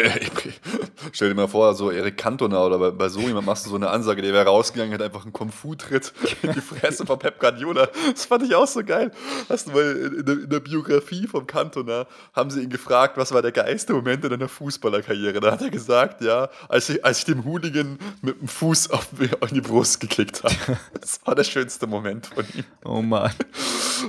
Stell 1.12 1.30
dir 1.30 1.36
mal 1.36 1.48
vor, 1.48 1.74
so 1.76 1.92
Erik 1.92 2.18
Cantona 2.18 2.64
oder 2.66 2.80
bei, 2.80 2.92
bei 2.92 3.10
so 3.10 3.20
jemand 3.22 3.46
machst 3.46 3.66
du 3.66 3.70
so 3.70 3.76
eine 3.76 3.90
Ansage, 3.90 4.22
der 4.22 4.34
wäre 4.34 4.46
rausgegangen, 4.46 4.94
hat 4.94 5.02
einfach 5.02 5.24
einen 5.24 5.34
Kung-Fu-Tritt 5.34 6.14
in 6.42 6.54
die 6.54 6.62
Fresse 6.62 7.06
von 7.06 7.20
Pep 7.20 7.40
Guardiola. 7.40 7.88
Das 8.12 8.26
fand 8.26 8.44
ich 8.44 8.56
auch 8.56 8.68
so 8.68 8.84
geil. 8.84 9.12
Hast 9.50 9.68
du 9.68 9.72
mal 9.72 9.92
in, 9.92 10.26
der, 10.26 10.36
in 10.36 10.50
der 10.50 10.60
Biografie 10.60 11.28
vom 11.28 11.48
Cantona, 11.48 12.08
haben 12.34 12.50
sie 12.50 12.62
ihn 12.62 12.70
gefragt, 12.70 13.18
was 13.18 13.32
war 13.32 13.42
der 13.42 13.52
geilste 13.52 13.94
Moment 13.94 14.24
in 14.24 14.30
deiner 14.32 14.50
Fußballerkarriere? 14.50 15.40
Da 15.40 15.52
hat 15.52 15.62
er 15.62 15.70
gesagt, 15.70 16.22
ja, 16.22 16.50
als 16.70 16.90
ich, 16.90 17.04
als 17.04 17.20
ich 17.20 17.26
dem 17.26 17.46
Hooligan 17.46 17.98
mit 18.22 18.40
dem 18.40 18.48
Fuß 18.48 18.92
auf, 18.92 19.08
auf 19.42 19.50
die 19.50 19.62
Brust 19.62 20.00
geklickt 20.00 20.44
habe. 20.44 20.56
Das 21.00 21.20
war 21.26 21.36
der 21.36 21.44
schönste 21.44 21.88
Moment 21.88 22.28
von 22.28 22.46
ihm. 22.54 22.64
Oh 22.86 23.02
Mann. 23.02 23.34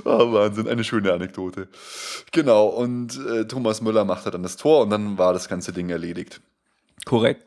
Oh, 0.03 0.33
Wahnsinn, 0.33 0.67
eine 0.67 0.83
schöne 0.83 1.13
Anekdote. 1.13 1.67
Genau, 2.31 2.67
und 2.67 3.17
äh, 3.27 3.45
Thomas 3.45 3.81
Müller 3.81 4.05
machte 4.05 4.31
dann 4.31 4.43
das 4.43 4.57
Tor 4.57 4.83
und 4.83 4.89
dann 4.89 5.17
war 5.17 5.33
das 5.33 5.47
ganze 5.47 5.71
Ding 5.71 5.89
erledigt. 5.89 6.41
Korrekt. 7.03 7.45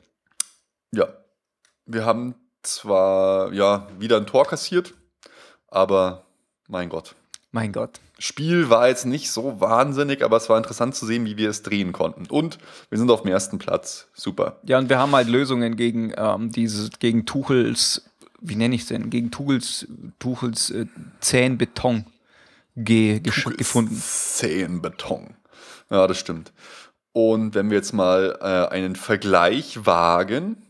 Ja. 0.93 1.09
Wir 1.87 2.05
haben 2.05 2.35
zwar 2.63 3.53
ja 3.53 3.89
wieder 3.99 4.19
ein 4.19 4.27
Tor 4.27 4.47
kassiert, 4.47 4.95
aber 5.69 6.27
mein 6.69 6.89
Gott. 6.89 7.15
Mein 7.51 7.73
Gott. 7.73 8.01
Spiel 8.19 8.69
war 8.69 8.89
jetzt 8.89 9.07
nicht 9.07 9.31
so 9.31 9.61
wahnsinnig, 9.61 10.23
aber 10.23 10.37
es 10.37 10.49
war 10.49 10.59
interessant 10.59 10.95
zu 10.95 11.07
sehen, 11.07 11.25
wie 11.25 11.37
wir 11.37 11.49
es 11.49 11.63
drehen 11.63 11.93
konnten. 11.93 12.27
Und 12.27 12.59
wir 12.91 12.99
sind 12.99 13.11
auf 13.11 13.23
dem 13.23 13.31
ersten 13.31 13.59
Platz. 13.59 14.09
Super. 14.13 14.61
Ja, 14.65 14.79
und 14.79 14.91
wir 14.91 14.99
haben 14.99 15.13
halt 15.13 15.29
Lösungen 15.29 15.77
gegen 15.77 16.13
ähm, 16.17 16.51
dieses, 16.51 16.91
gegen 16.99 17.25
Tuchels, 17.27 18.11
wie 18.41 18.57
nenne 18.57 18.75
ich 18.75 18.83
es 18.83 18.89
denn? 18.89 19.09
Gegen 19.09 19.31
Tuchels, 19.31 19.87
Tuchels 20.19 20.71
äh, 20.71 20.87
zähen 21.21 21.57
Beton 21.59 22.05
ge 22.77 23.21
gefunden. 23.21 23.97
Zähen 23.97 24.83
Beton. 24.83 25.35
Ja, 25.91 26.07
das 26.07 26.19
stimmt. 26.19 26.53
Und 27.13 27.55
wenn 27.55 27.71
wir 27.71 27.77
jetzt 27.77 27.93
mal 27.93 28.39
äh, 28.41 28.73
einen 28.73 28.97
Vergleich 28.97 29.87
wagen, 29.87 30.65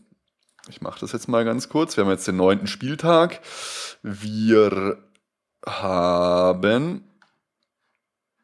ich 0.69 0.81
mache 0.81 0.99
das 0.99 1.11
jetzt 1.11 1.27
mal 1.27 1.45
ganz 1.45 1.69
kurz, 1.69 1.97
wir 1.97 2.03
haben 2.03 2.11
jetzt 2.11 2.27
den 2.27 2.37
neunten 2.37 2.67
Spieltag. 2.67 3.41
Wir 4.03 4.97
haben, 5.65 7.03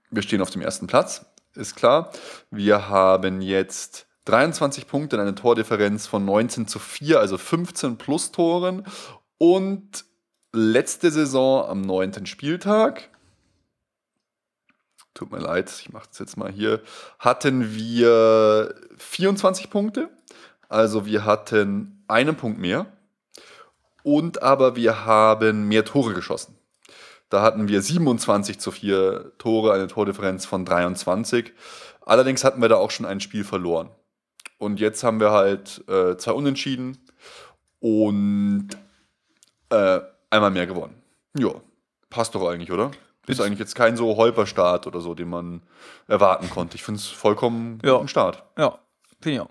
wir 0.09 0.21
stehen 0.21 0.41
auf 0.41 0.49
dem 0.49 0.61
ersten 0.61 0.87
Platz, 0.87 1.25
ist 1.53 1.75
klar. 1.75 2.11
Wir 2.51 2.89
haben 2.89 3.41
jetzt 3.41 4.07
23 4.25 4.87
Punkte, 4.87 5.19
eine 5.19 5.35
Tordifferenz 5.35 6.07
von 6.07 6.25
19 6.25 6.67
zu 6.67 6.79
4, 6.79 7.19
also 7.19 7.37
15 7.37 7.97
plus 7.97 8.31
Toren. 8.31 8.85
Und 9.37 10.05
letzte 10.51 11.11
Saison 11.11 11.65
am 11.65 11.81
neunten 11.81 12.25
Spieltag 12.25 13.09
tut 15.15 15.31
mir 15.31 15.39
leid, 15.39 15.71
ich 15.81 15.91
mache 15.91 16.07
das 16.09 16.19
jetzt 16.19 16.37
mal 16.37 16.51
hier, 16.51 16.81
hatten 17.17 17.73
wir 17.73 18.75
24 18.97 19.71
Punkte. 19.71 20.09
Also 20.69 21.05
wir 21.07 21.25
hatten 21.25 22.03
einen 22.07 22.35
Punkt 22.35 22.59
mehr. 22.59 22.85
Und 24.03 24.43
aber 24.43 24.75
wir 24.75 25.05
haben 25.05 25.67
mehr 25.67 25.83
Tore 25.83 26.13
geschossen. 26.13 26.55
Da 27.29 27.41
hatten 27.41 27.67
wir 27.67 27.81
27 27.81 28.59
zu 28.59 28.69
4 28.69 29.31
Tore, 29.39 29.73
eine 29.73 29.87
Tordifferenz 29.87 30.45
von 30.45 30.63
23. 30.63 31.53
Allerdings 32.01 32.43
hatten 32.43 32.61
wir 32.61 32.69
da 32.69 32.75
auch 32.75 32.91
schon 32.91 33.07
ein 33.07 33.19
Spiel 33.19 33.43
verloren. 33.43 33.89
Und 34.59 34.79
jetzt 34.79 35.03
haben 35.03 35.19
wir 35.19 35.31
halt 35.31 35.83
äh, 35.89 36.17
zwei 36.17 36.33
Unentschieden 36.33 36.97
und 37.79 38.69
äh, 39.69 40.01
einmal 40.29 40.51
mehr 40.51 40.67
gewonnen. 40.67 41.01
Ja, 41.35 41.49
passt 42.09 42.35
doch 42.35 42.47
eigentlich, 42.47 42.71
oder? 42.71 42.91
Ist 43.27 43.41
eigentlich 43.41 43.59
jetzt 43.59 43.75
kein 43.75 43.97
so 43.97 44.17
Holperstart 44.17 44.87
oder 44.87 45.01
so, 45.01 45.15
den 45.15 45.29
man 45.29 45.61
erwarten 46.07 46.49
konnte. 46.49 46.75
Ich 46.75 46.83
finde 46.83 46.99
es 46.99 47.07
vollkommen 47.07 47.79
ja. 47.83 47.93
guten 47.93 48.07
Start. 48.07 48.43
Ja, 48.57 48.79
finde 49.21 49.35
ich 49.35 49.41
auch. 49.41 49.49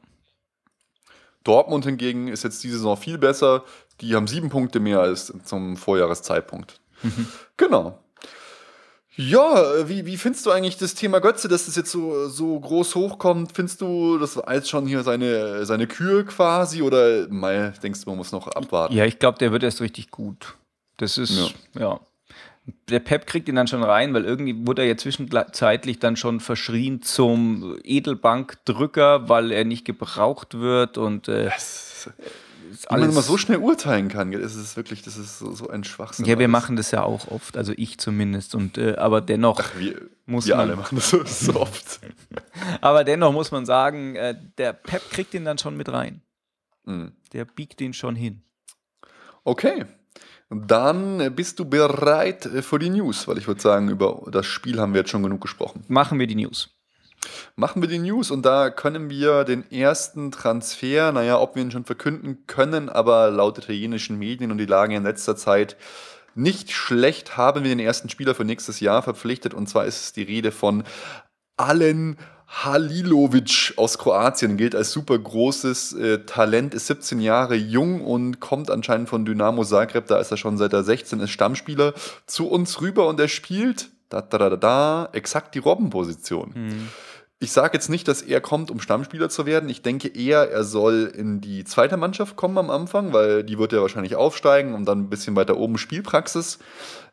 Dortmund 1.43 1.85
hingegen 1.85 2.29
ist 2.29 2.43
jetzt 2.43 2.63
diese 2.63 2.77
Saison 2.77 2.97
viel 2.97 3.19
besser. 3.19 3.65
Die 4.01 4.15
haben 4.15 4.27
sieben 4.27 4.49
Punkte 4.49 4.81
mehr 4.81 5.01
als 5.01 5.33
zum 5.45 5.77
Vorjahreszeitpunkt. 5.77 6.81
Mhm. 7.03 7.29
Genau. 7.57 7.99
Ja, 9.17 9.89
wie, 9.89 10.07
wie 10.07 10.17
findest 10.17 10.45
du 10.45 10.51
eigentlich 10.51 10.77
das 10.77 10.95
Thema 10.95 11.21
Götze, 11.21 11.47
dass 11.47 11.67
das 11.67 11.77
jetzt 11.77 11.93
so, 11.93 12.29
so 12.29 12.59
groß 12.59 12.97
hochkommt? 12.97 13.53
Findest 13.53 13.81
du, 13.81 14.19
das 14.19 14.37
war 14.37 14.53
jetzt 14.53 14.69
schon 14.69 14.87
hier 14.87 15.05
seine, 15.05 15.65
seine 15.67 15.87
Kür 15.87 16.25
quasi 16.27 16.83
oder 16.83 17.29
mal 17.29 17.75
denkst 17.81 18.01
du, 18.03 18.11
man 18.11 18.17
muss 18.17 18.33
noch 18.33 18.49
abwarten? 18.49 18.95
Ja, 18.95 19.05
ich 19.05 19.21
glaube, 19.21 19.39
der 19.39 19.53
wird 19.53 19.63
erst 19.63 19.81
richtig 19.81 20.11
gut. 20.11 20.57
Das 20.97 21.17
ist, 21.17 21.55
ja. 21.75 21.81
ja 21.81 22.01
der 22.89 23.01
Pep 23.01 23.27
kriegt 23.27 23.49
ihn 23.49 23.57
dann 23.57 23.67
schon 23.67 23.83
rein, 23.83 24.15
weil 24.15 24.25
irgendwie 24.25 24.67
wurde 24.67 24.83
er 24.83 24.89
ja 24.89 24.97
zwischenzeitlich 24.97 25.99
dann 25.99 26.17
schon 26.17 26.41
verschrien 26.41 27.03
zum 27.03 27.79
Edelbankdrücker, 27.85 29.29
weil 29.29 29.53
er 29.53 29.65
nicht 29.65 29.85
gebraucht 29.85 30.55
wird 30.55 30.97
und 30.97 31.29
äh, 31.29 31.51
wie 32.91 32.95
man 33.01 33.11
immer 33.11 33.23
so 33.23 33.37
schnell 33.37 33.59
urteilen 33.59 34.09
kann, 34.09 34.33
ist 34.33 34.77
wirklich, 34.77 35.03
das 35.03 35.17
ist 35.17 35.39
so, 35.39 35.53
so 35.53 35.69
ein 35.69 35.85
Schwachsinn. 35.85 36.25
Ja, 36.25 36.39
wir 36.39 36.47
alles. 36.47 36.53
machen 36.53 36.77
das 36.77 36.91
ja 36.91 37.03
auch 37.03 37.29
oft, 37.29 37.57
also 37.57 37.73
ich 37.77 37.99
zumindest 37.99 38.55
und 38.55 38.79
äh, 38.79 38.97
aber 38.97 39.21
dennoch 39.21 39.61
Ach, 39.61 39.79
wir, 39.79 40.01
muss 40.27 40.47
wir 40.47 40.57
man, 40.57 40.69
alle 40.69 40.77
machen 40.77 40.97
das 40.97 41.11
so, 41.11 41.25
so 41.25 41.61
oft. 41.61 42.01
aber 42.81 43.05
dennoch 43.05 43.33
muss 43.33 43.51
man 43.51 43.67
sagen, 43.67 44.17
äh, 44.17 44.35
der 44.59 44.73
Pep 44.73 45.11
kriegt 45.11 45.35
ihn 45.35 45.45
dann 45.45 45.59
schon 45.59 45.77
mit 45.77 45.93
rein. 45.93 46.23
Mhm. 46.85 47.13
Der 47.33 47.45
biegt 47.45 47.81
ihn 47.81 47.93
schon 47.93 48.17
hin. 48.17 48.43
Okay, 49.45 49.85
dann 50.51 51.35
bist 51.35 51.59
du 51.59 51.65
bereit 51.65 52.49
für 52.61 52.79
die 52.79 52.91
News, 52.91 53.27
weil 53.27 53.39
ich 53.39 53.47
würde 53.47 53.61
sagen, 53.61 53.89
über 53.89 54.23
das 54.31 54.47
Spiel 54.47 54.79
haben 54.81 54.93
wir 54.93 55.01
jetzt 55.01 55.11
schon 55.11 55.23
genug 55.23 55.41
gesprochen. 55.41 55.85
Machen 55.89 56.19
wir 56.19 56.27
die 56.27 56.37
News. 56.37 56.71
Machen 57.57 57.81
wir 57.81 57.89
die 57.89 57.99
News 57.99 58.31
und 58.31 58.45
da 58.45 58.71
können 58.71 59.09
wir 59.09 59.45
den 59.45 59.71
ersten 59.71 60.31
Transfer, 60.31 61.13
naja, 61.13 61.41
ob 61.41 61.55
wir 61.55 61.63
ihn 61.63 61.71
schon 61.71 61.85
verkünden 61.85 62.47
können, 62.47 62.89
aber 62.89 63.31
laut 63.31 63.59
italienischen 63.59 64.19
Medien 64.19 64.51
und 64.51 64.59
die 64.59 64.67
Lage 64.67 64.95
in 64.95 65.05
letzter 65.05 65.37
Zeit 65.37 65.77
nicht 66.35 66.73
schlecht, 66.73 67.37
haben 67.37 67.63
wir 67.63 67.71
den 67.71 67.79
ersten 67.79 68.09
Spieler 68.09 68.35
für 68.35 68.45
nächstes 68.45 68.81
Jahr 68.81 69.03
verpflichtet 69.03 69.55
und 69.55 69.69
zwar 69.69 69.87
ist 69.87 70.03
es 70.03 70.13
die 70.13 70.23
Rede 70.23 70.53
von 70.53 70.85
Allen 71.57 72.19
Halilovic 72.63 73.75
aus 73.77 73.99
Kroatien 73.99 74.57
gilt 74.57 74.75
als 74.75 74.93
super 74.93 75.19
großes 75.19 75.95
äh, 75.95 76.19
Talent, 76.21 76.73
ist 76.73 76.87
17 76.87 77.21
Jahre 77.21 77.57
jung 77.57 78.01
und 78.01 78.39
kommt 78.39 78.71
anscheinend 78.71 79.09
von 79.09 79.25
Dynamo 79.25 79.65
Zagreb, 79.65 80.07
da 80.07 80.19
ist 80.19 80.31
er 80.31 80.37
schon 80.37 80.57
seit 80.57 80.73
er 80.73 80.85
16 80.85 81.21
ist 81.21 81.31
Stammspieler, 81.31 81.95
zu 82.27 82.49
uns 82.49 82.81
rüber 82.81 83.09
und 83.09 83.19
er 83.19 83.29
spielt 83.29 83.91
da, 84.09 84.23
da, 84.23 84.39
da, 84.39 84.57
da, 84.57 85.09
exakt 85.13 85.55
die 85.55 85.59
Robbenposition. 85.59 86.53
Mhm. 86.55 86.89
Ich 87.41 87.53
sage 87.53 87.75
jetzt 87.75 87.91
nicht, 87.91 88.07
dass 88.07 88.23
er 88.23 88.41
kommt, 88.41 88.71
um 88.71 88.81
Stammspieler 88.81 89.29
zu 89.29 89.45
werden. 89.45 89.69
Ich 89.69 89.83
denke 89.83 90.09
eher, 90.09 90.51
er 90.51 90.65
soll 90.65 91.13
in 91.15 91.41
die 91.41 91.65
zweite 91.65 91.97
Mannschaft 91.97 92.37
kommen 92.37 92.57
am 92.57 92.71
Anfang, 92.71 93.13
weil 93.13 93.43
die 93.43 93.59
wird 93.59 93.73
ja 93.73 93.83
wahrscheinlich 93.83 94.17
aufsteigen 94.17 94.75
und 94.75 94.87
dann 94.87 95.01
ein 95.01 95.11
bisschen 95.11 95.35
weiter 95.37 95.57
oben 95.57 95.77
Spielpraxis 95.77 96.59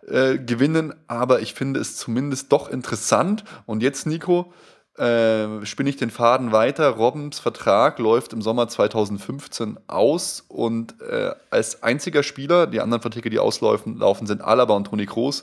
äh, 0.08 0.38
gewinnen. 0.38 0.94
Aber 1.08 1.42
ich 1.42 1.54
finde 1.54 1.80
es 1.80 1.98
zumindest 1.98 2.52
doch 2.52 2.70
interessant. 2.70 3.44
Und 3.66 3.84
jetzt, 3.84 4.06
Nico, 4.06 4.54
äh, 5.02 5.66
spinne 5.66 5.90
ich 5.90 5.98
den 5.98 6.12
Faden 6.12 6.52
weiter. 6.52 6.90
Robbens 6.90 7.40
Vertrag 7.40 7.98
läuft 7.98 8.34
im 8.34 8.42
Sommer 8.44 8.68
2015 8.68 9.80
aus 9.88 10.46
und 10.48 10.94
äh, 11.02 11.32
als 11.50 11.82
einziger 11.82 12.22
Spieler, 12.22 12.68
die 12.68 12.82
anderen 12.82 13.02
Verträge, 13.02 13.32
die 13.32 13.40
auslaufen, 13.40 13.98
laufen, 13.98 14.28
sind 14.28 14.42
Alaba 14.42 14.76
und 14.76 14.86
Toni 14.86 15.08
Kroos, 15.08 15.42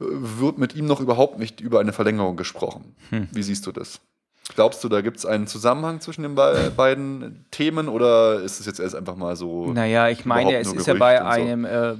äh, 0.00 0.04
wird 0.08 0.56
mit 0.56 0.74
ihm 0.74 0.86
noch 0.86 1.00
überhaupt 1.00 1.38
nicht 1.38 1.60
über 1.60 1.80
eine 1.80 1.92
Verlängerung 1.92 2.36
gesprochen. 2.36 2.96
Hm. 3.10 3.28
Wie 3.30 3.42
siehst 3.42 3.66
du 3.66 3.72
das? 3.72 4.00
Glaubst 4.54 4.82
du, 4.82 4.88
da 4.88 5.02
gibt 5.02 5.18
es 5.18 5.26
einen 5.26 5.46
Zusammenhang 5.46 6.00
zwischen 6.00 6.22
den 6.22 6.34
be 6.34 6.72
beiden 6.76 7.44
Themen 7.50 7.88
oder 7.88 8.40
ist 8.40 8.58
es 8.58 8.64
jetzt 8.64 8.80
erst 8.80 8.94
einfach 8.94 9.16
mal 9.16 9.36
so? 9.36 9.70
Naja, 9.70 10.08
ich 10.08 10.24
meine, 10.24 10.56
es 10.56 10.72
ist 10.72 10.86
ja 10.86 10.94
bei 10.94 11.22
einem 11.22 11.66
äh, 11.66 11.94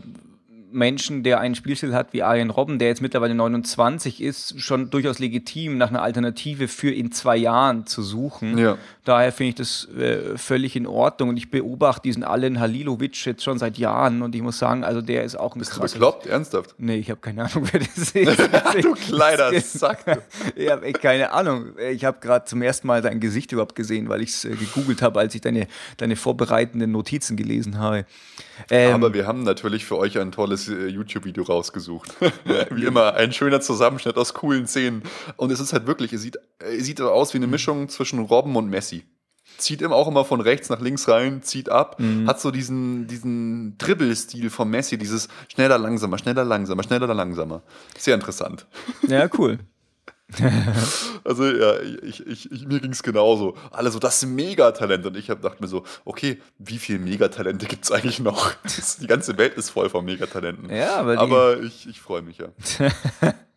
Menschen, 0.70 1.22
der 1.22 1.40
einen 1.40 1.54
Spielstil 1.54 1.94
hat 1.94 2.12
wie 2.12 2.22
Arjen 2.22 2.50
Robben, 2.50 2.78
der 2.78 2.88
jetzt 2.88 3.02
mittlerweile 3.02 3.35
29 3.35 4.22
ist, 4.22 4.61
schon 4.61 4.90
durchaus 4.90 5.18
legitim, 5.18 5.78
nach 5.78 5.88
einer 5.88 6.02
Alternative 6.02 6.68
für 6.68 6.90
in 6.90 7.12
zwei 7.12 7.37
Jahren 7.37 7.87
zu 7.87 8.02
suchen. 8.02 8.59
Ja. 8.59 8.76
Daher 9.04 9.33
finde 9.33 9.48
ich 9.50 9.54
das 9.54 9.88
äh, 9.96 10.37
völlig 10.37 10.76
in 10.76 10.87
Ordnung 10.87 11.31
und 11.31 11.37
ich 11.37 11.50
beobachte 11.50 12.02
diesen 12.02 12.24
Alen 12.24 12.61
Halilovic 12.61 13.24
jetzt 13.24 13.42
schon 13.42 13.59
seit 13.59 13.78
Jahren 13.78 14.22
und 14.22 14.35
ich 14.35 14.42
muss 14.42 14.59
sagen, 14.59 14.85
also 14.85 15.00
der 15.00 15.24
ist 15.24 15.37
auch 15.37 15.54
ein 15.54 15.61
Bist 15.61 15.70
krasses... 15.70 15.92
du 15.92 15.98
bekloppt? 15.98 16.26
Ernsthaft? 16.26 16.74
Nee, 16.78 16.96
ich 16.96 17.11
habe 17.11 17.20
keine 17.20 17.44
Ahnung, 17.44 17.68
wer 17.72 17.81
das 17.81 18.11
ist. 18.11 18.14
du 18.83 18.94
kleiner 18.94 19.61
Sack. 19.61 20.04
ich 20.54 20.70
habe 20.70 20.92
keine 20.92 21.33
Ahnung. 21.33 21.72
Ich 21.90 22.04
habe 22.04 22.18
gerade 22.20 22.44
zum 22.44 22.62
ersten 22.62 22.87
Mal 22.87 23.00
dein 23.00 23.20
Gesicht 23.20 23.52
überhaupt 23.52 23.74
gesehen, 23.74 24.09
weil 24.09 24.22
ich 24.22 24.31
es 24.31 24.44
äh, 24.44 24.50
gegoogelt 24.50 25.02
habe, 25.02 25.20
als 25.20 25.35
ich 25.35 25.40
deine, 25.40 25.68
deine 25.96 26.16
vorbereitenden 26.16 26.90
Notizen 26.90 27.37
gelesen 27.37 27.78
habe. 27.78 28.04
Ähm, 28.70 28.94
Aber 28.94 29.14
wir 29.14 29.26
haben 29.26 29.44
natürlich 29.44 29.85
für 29.85 29.96
euch 29.96 30.18
ein 30.18 30.33
tolles 30.33 30.58
tolles 30.59 30.68
äh, 30.68 30.88
YouTube-Video 30.88 31.44
rausgesucht. 31.44 32.14
wie 32.71 32.85
immer, 32.85 33.14
ein 33.14 33.33
schöner 33.33 33.61
Zusammenschnitt 33.61 34.16
aus 34.16 34.35
coolen 34.35 34.66
Szenen. 34.66 35.03
Und 35.37 35.51
es 35.51 35.61
ist 35.61 35.73
halt 35.73 35.87
wirklich, 35.87 36.12
es 36.12 36.23
sieht, 36.23 36.38
es 36.59 36.85
sieht 36.85 37.01
aus 37.01 37.35
wie 37.35 37.38
eine 37.38 37.47
Mischung 37.47 37.88
zwischen 37.88 38.21
Robben 38.21 38.57
und 38.57 38.68
Messi. 38.68 39.05
Zieht 39.57 39.83
immer 39.83 39.97
auch 39.97 40.07
immer 40.07 40.25
von 40.25 40.40
rechts 40.40 40.68
nach 40.68 40.81
links 40.81 41.09
rein, 41.09 41.42
zieht 41.42 41.68
ab, 41.68 41.99
mhm. 41.99 42.29
hat 42.29 42.40
so 42.40 42.51
diesen, 42.51 43.07
diesen 43.07 43.77
Dribbel-Stil 43.79 44.51
von 44.51 44.68
Messi, 44.68 44.99
dieses 44.99 45.29
schneller, 45.53 45.79
langsamer, 45.79 46.18
schneller, 46.18 46.44
langsamer, 46.44 46.83
schneller, 46.83 47.12
langsamer. 47.12 47.62
Sehr 47.97 48.14
interessant. 48.14 48.66
Ja, 49.09 49.29
cool. 49.38 49.59
Also 51.25 51.47
ja, 51.47 51.81
ich, 52.03 52.27
ich, 52.27 52.53
ich 52.53 52.67
mir 52.67 52.81
ging 52.81 52.93
es 52.93 53.03
genauso. 53.03 53.57
Alle 53.71 53.91
so, 53.91 53.99
das 53.99 54.17
ist 54.17 54.25
ein 54.25 54.35
Megatalent. 54.35 55.07
Und 55.07 55.17
ich 55.17 55.31
habe 55.31 55.41
dachte 55.41 55.62
mir 55.62 55.69
so, 55.69 55.85
okay, 56.05 56.41
wie 56.59 56.79
viele 56.79 56.99
Megatalente 56.99 57.67
gibt 57.67 57.85
es 57.85 57.93
eigentlich 57.93 58.21
noch? 58.21 58.53
die 59.01 59.07
ganze 59.07 59.38
Welt 59.38 59.55
ist 59.55 59.71
voll 59.71 59.88
von 59.88 60.05
Megatalenten. 60.05 60.69
Ja, 60.71 60.97
aber, 60.97 61.19
aber 61.19 61.61
ich, 61.61 61.88
ich 61.88 62.01
freue 62.01 62.23
mich 62.23 62.38
ja. 62.38 62.49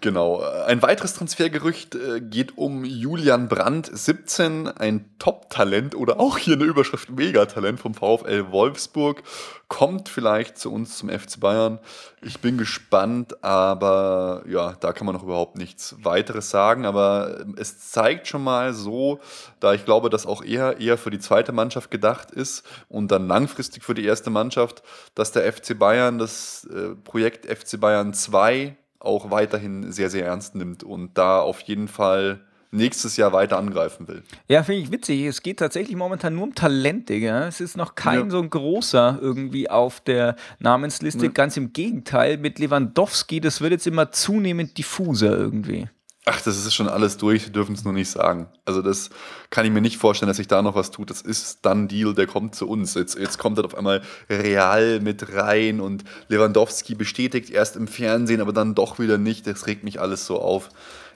Genau. 0.00 0.40
Ein 0.40 0.80
weiteres 0.82 1.14
Transfergerücht 1.14 1.96
äh, 1.96 2.20
geht 2.20 2.56
um 2.56 2.84
Julian 2.84 3.48
Brandt, 3.48 3.90
17, 3.92 4.68
ein 4.68 5.10
Top-Talent 5.18 5.96
oder 5.96 6.20
auch 6.20 6.38
hier 6.38 6.54
eine 6.54 6.64
Überschrift 6.64 7.10
Megatalent 7.10 7.80
vom 7.80 7.94
VfL 7.94 8.52
Wolfsburg. 8.52 9.24
Kommt 9.66 10.08
vielleicht 10.08 10.56
zu 10.56 10.72
uns 10.72 10.98
zum 10.98 11.08
FC 11.08 11.40
Bayern. 11.40 11.80
Ich 12.22 12.38
bin 12.38 12.58
gespannt, 12.58 13.42
aber 13.42 14.44
ja, 14.46 14.74
da 14.78 14.92
kann 14.92 15.04
man 15.04 15.16
noch 15.16 15.24
überhaupt 15.24 15.58
nichts 15.58 15.96
weiteres 16.00 16.48
sagen. 16.48 16.86
Aber 16.86 17.44
es 17.56 17.90
zeigt 17.90 18.28
schon 18.28 18.44
mal 18.44 18.74
so, 18.74 19.18
da 19.58 19.74
ich 19.74 19.84
glaube, 19.84 20.10
dass 20.10 20.26
auch 20.26 20.44
eher, 20.44 20.78
eher 20.78 20.96
für 20.96 21.10
die 21.10 21.18
zweite 21.18 21.50
Mannschaft 21.50 21.90
gedacht 21.90 22.30
ist 22.30 22.64
und 22.88 23.10
dann 23.10 23.26
langfristig 23.26 23.82
für 23.82 23.94
die 23.94 24.04
erste 24.04 24.30
Mannschaft, 24.30 24.84
dass 25.16 25.32
der 25.32 25.52
FC 25.52 25.76
Bayern 25.76 26.18
das 26.18 26.68
äh, 26.72 26.94
Projekt 26.94 27.46
FC 27.46 27.80
Bayern 27.80 28.14
2 28.14 28.76
auch 29.00 29.30
weiterhin 29.30 29.92
sehr, 29.92 30.10
sehr 30.10 30.26
ernst 30.26 30.54
nimmt 30.54 30.82
und 30.82 31.16
da 31.16 31.40
auf 31.40 31.60
jeden 31.60 31.88
Fall 31.88 32.40
nächstes 32.70 33.16
Jahr 33.16 33.32
weiter 33.32 33.58
angreifen 33.58 34.08
will. 34.08 34.22
Ja, 34.48 34.62
finde 34.62 34.82
ich 34.82 34.92
witzig. 34.92 35.24
Es 35.24 35.42
geht 35.42 35.58
tatsächlich 35.58 35.96
momentan 35.96 36.34
nur 36.34 36.44
um 36.44 36.54
Talent, 36.54 37.08
Digga. 37.08 37.46
Es 37.46 37.60
ist 37.60 37.76
noch 37.76 37.94
kein 37.94 38.24
ja. 38.24 38.30
so 38.30 38.40
ein 38.40 38.50
großer 38.50 39.18
irgendwie 39.20 39.70
auf 39.70 40.00
der 40.00 40.36
Namensliste. 40.58 41.26
Ja. 41.26 41.32
Ganz 41.32 41.56
im 41.56 41.72
Gegenteil, 41.72 42.36
mit 42.36 42.58
Lewandowski, 42.58 43.40
das 43.40 43.60
wird 43.60 43.72
jetzt 43.72 43.86
immer 43.86 44.10
zunehmend 44.10 44.76
diffuser 44.76 45.36
irgendwie. 45.36 45.88
Ach, 46.30 46.42
das 46.42 46.58
ist 46.58 46.74
schon 46.74 46.88
alles 46.88 47.16
durch, 47.16 47.46
wir 47.46 47.52
dürfen 47.52 47.74
es 47.74 47.84
nur 47.84 47.94
nicht 47.94 48.10
sagen. 48.10 48.48
Also 48.66 48.82
das 48.82 49.08
kann 49.48 49.64
ich 49.64 49.72
mir 49.72 49.80
nicht 49.80 49.96
vorstellen, 49.96 50.28
dass 50.28 50.36
sich 50.36 50.46
da 50.46 50.60
noch 50.60 50.74
was 50.74 50.90
tut. 50.90 51.08
Das 51.08 51.22
ist 51.22 51.60
dann 51.62 51.88
Deal, 51.88 52.12
der 52.12 52.26
kommt 52.26 52.54
zu 52.54 52.68
uns. 52.68 52.92
Jetzt, 52.92 53.18
jetzt 53.18 53.38
kommt 53.38 53.56
halt 53.56 53.64
auf 53.64 53.74
einmal 53.74 54.02
Real 54.28 55.00
mit 55.00 55.34
rein 55.34 55.80
und 55.80 56.04
Lewandowski 56.28 56.94
bestätigt 56.94 57.48
erst 57.48 57.76
im 57.76 57.88
Fernsehen, 57.88 58.42
aber 58.42 58.52
dann 58.52 58.74
doch 58.74 58.98
wieder 58.98 59.16
nicht. 59.16 59.46
Das 59.46 59.66
regt 59.66 59.84
mich 59.84 60.02
alles 60.02 60.26
so 60.26 60.38
auf. 60.38 60.68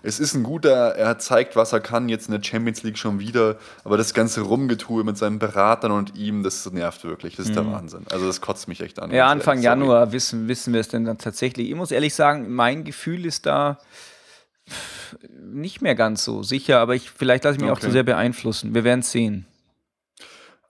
Es 0.03 0.18
ist 0.18 0.35
ein 0.35 0.44
guter, 0.44 0.96
er 0.96 1.18
zeigt, 1.18 1.57
was 1.57 1.75
er 1.75 1.81
kann, 1.81 2.09
jetzt 2.09 2.29
in 2.29 2.33
der 2.33 2.42
Champions 2.42 2.83
League 2.83 2.96
schon 2.96 3.20
wieder, 3.20 3.57
aber 3.85 3.98
das 3.98 4.14
ganze 4.14 4.40
Rumgetue 4.40 5.05
mit 5.05 5.18
seinen 5.18 5.38
Beratern 5.38 5.92
und 5.92 6.16
ihm, 6.16 6.42
das 6.42 6.68
nervt 6.72 7.05
wirklich. 7.05 7.37
Das 7.37 7.46
ist 7.46 7.51
mhm. 7.51 7.57
der 7.57 7.66
Wahnsinn. 7.72 8.07
Also 8.11 8.27
das 8.27 8.40
kotzt 8.40 8.66
mich 8.66 8.81
echt 8.81 8.98
an. 8.98 9.11
Ja, 9.11 9.27
Anfang 9.27 9.61
Januar 9.61 10.11
wissen, 10.12 10.48
wissen 10.48 10.72
wir 10.72 10.81
es 10.81 10.88
denn 10.88 11.05
dann 11.05 11.18
tatsächlich. 11.18 11.68
Ich 11.68 11.77
muss 11.77 11.90
ehrlich 11.90 12.14
sagen, 12.14 12.53
mein 12.53 12.85
Gefühl 12.85 13.27
ist 13.27 13.44
da, 13.44 13.79
nicht 15.29 15.83
mehr 15.83 15.94
ganz 15.94 16.25
so 16.25 16.42
sicher, 16.42 16.79
aber 16.79 16.94
ich, 16.94 17.11
vielleicht 17.11 17.44
lasse 17.44 17.57
ich 17.57 17.61
mich 17.61 17.70
okay. 17.70 17.79
auch 17.79 17.85
zu 17.85 17.90
sehr 17.90 18.03
beeinflussen. 18.03 18.75
Wir 18.75 18.85
werden 18.85 19.01
es 19.01 19.11
sehen. 19.11 19.46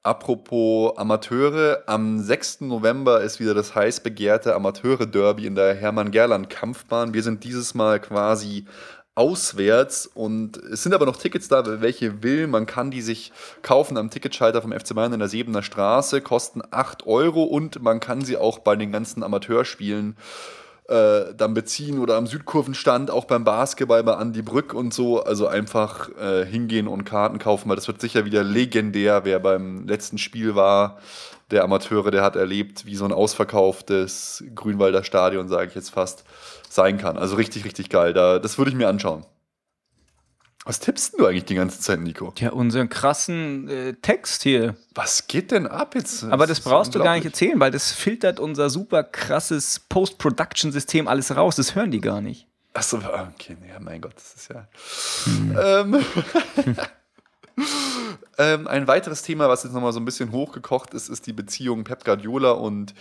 Apropos 0.05 0.97
Amateure, 0.99 1.85
am 1.87 2.19
6. 2.19 2.63
November 2.63 3.21
ist 3.21 3.39
wieder 3.39 3.55
das 3.55 3.77
heiß 3.77 4.01
begehrte 4.01 4.57
Amateure-Derby 4.57 5.47
in 5.47 5.55
der 5.55 5.75
Hermann-Gerland-Kampfbahn. 5.75 7.15
Wir 7.15 7.23
sind 7.23 7.45
dieses 7.45 7.75
Mal 7.75 8.01
quasi 8.01 8.67
auswärts 9.15 10.07
und 10.07 10.57
es 10.57 10.83
sind 10.83 10.95
aber 10.95 11.07
noch 11.07 11.17
Tickets 11.17 11.47
da, 11.47 11.81
welche 11.81 12.23
will. 12.25 12.49
Man 12.49 12.67
kann 12.67 12.91
die 12.91 13.03
sich 13.03 13.31
kaufen 13.61 13.97
am 13.97 14.11
Ticketschalter 14.11 14.61
vom 14.61 14.73
FC 14.73 14.95
Bayern 14.95 15.13
in 15.13 15.21
der 15.21 15.29
Sebener 15.29 15.63
Straße, 15.63 16.21
kosten 16.21 16.63
8 16.69 17.07
Euro 17.07 17.45
und 17.45 17.81
man 17.81 18.01
kann 18.01 18.23
sie 18.23 18.37
auch 18.37 18.59
bei 18.59 18.75
den 18.75 18.91
ganzen 18.91 19.23
Amateurspielen 19.23 20.17
äh, 20.17 20.72
dann 20.89 21.55
beziehen 21.55 21.99
oder 21.99 22.17
am 22.17 22.27
Südkurvenstand, 22.27 23.11
auch 23.11 23.25
beim 23.25 23.45
Basketball 23.45 24.03
bei 24.03 24.21
Andy 24.21 24.43
Brück 24.43 24.75
und 24.75 24.93
so. 24.93 25.23
Also 25.23 25.47
einfach 25.47 26.11
äh, 26.19 26.45
hingehen 26.45 26.89
und 26.89 27.05
Karten 27.05 27.39
kaufen, 27.39 27.69
weil 27.69 27.77
das 27.77 27.87
wird 27.87 28.01
sicher 28.01 28.25
wieder 28.25 28.43
legendär. 28.43 29.25
Wer 29.25 29.39
beim 29.39 29.87
letzten 29.87 30.19
Spiel 30.19 30.55
war, 30.55 30.99
der 31.51 31.65
Amateure, 31.65 32.11
der 32.11 32.23
hat 32.23 32.37
erlebt, 32.37 32.87
wie 32.87 32.97
so 32.97 33.05
ein 33.05 33.13
ausverkauftes 33.13 34.45
Grünwalder 34.55 35.05
Stadion, 35.05 35.49
sage 35.49 35.69
ich 35.69 35.75
jetzt 35.75 35.91
fast, 35.91 36.25
sein 36.69 36.99
kann. 36.99 37.17
Also 37.17 37.37
richtig, 37.37 37.65
richtig 37.65 37.89
geil. 37.89 38.13
Da, 38.13 38.39
das 38.39 38.59
würde 38.59 38.71
ich 38.71 38.77
mir 38.77 38.89
anschauen. 38.89 39.25
Was 40.65 40.79
tippst 40.79 41.19
du 41.19 41.27
eigentlich 41.27 41.45
die 41.45 41.57
ganze 41.57 41.81
Zeit, 41.81 42.01
Nico? 42.01 42.33
Ja, 42.39 42.51
unseren 42.51 42.89
krassen 42.89 43.69
äh, 43.69 43.95
Text 43.95 44.45
hier. 44.45 44.77
Was 44.95 45.27
geht 45.27 45.51
denn 45.51 45.67
ab 45.67 45.97
jetzt? 45.97 46.23
Aber 46.25 46.47
das 46.47 46.61
brauchst 46.61 46.95
du 46.95 47.01
gar 47.01 47.17
nicht 47.17 47.25
erzählen, 47.25 47.59
weil 47.59 47.73
das 47.73 47.91
filtert 47.91 48.39
unser 48.39 48.71
super 48.71 49.03
krasses 49.03 49.81
Post-Production-System 49.89 51.09
alles 51.09 51.35
raus. 51.35 51.57
Das 51.57 51.75
hören 51.75 51.91
die 51.91 52.01
gar 52.01 52.21
nicht. 52.21 52.47
Achso, 52.75 52.99
okay, 52.99 53.57
ja, 53.69 53.81
mein 53.81 54.01
Gott, 54.01 54.15
das 54.15 54.35
ist 54.35 54.51
ja. 54.51 54.69
Hm. 55.25 55.59
Ähm, 55.61 56.05
ähm, 58.39 58.67
ein 58.69 58.87
weiteres 58.87 59.23
Thema, 59.23 59.49
was 59.49 59.65
jetzt 59.65 59.73
nochmal 59.73 59.93
so 59.93 59.99
ein 59.99 60.05
bisschen 60.05 60.31
hochgekocht 60.31 60.95
ist, 60.95 61.09
ist 61.09 61.27
die 61.27 61.33
Beziehung 61.33 61.83
Pep 61.83 62.05
Guardiola 62.05 62.53
und 62.53 62.95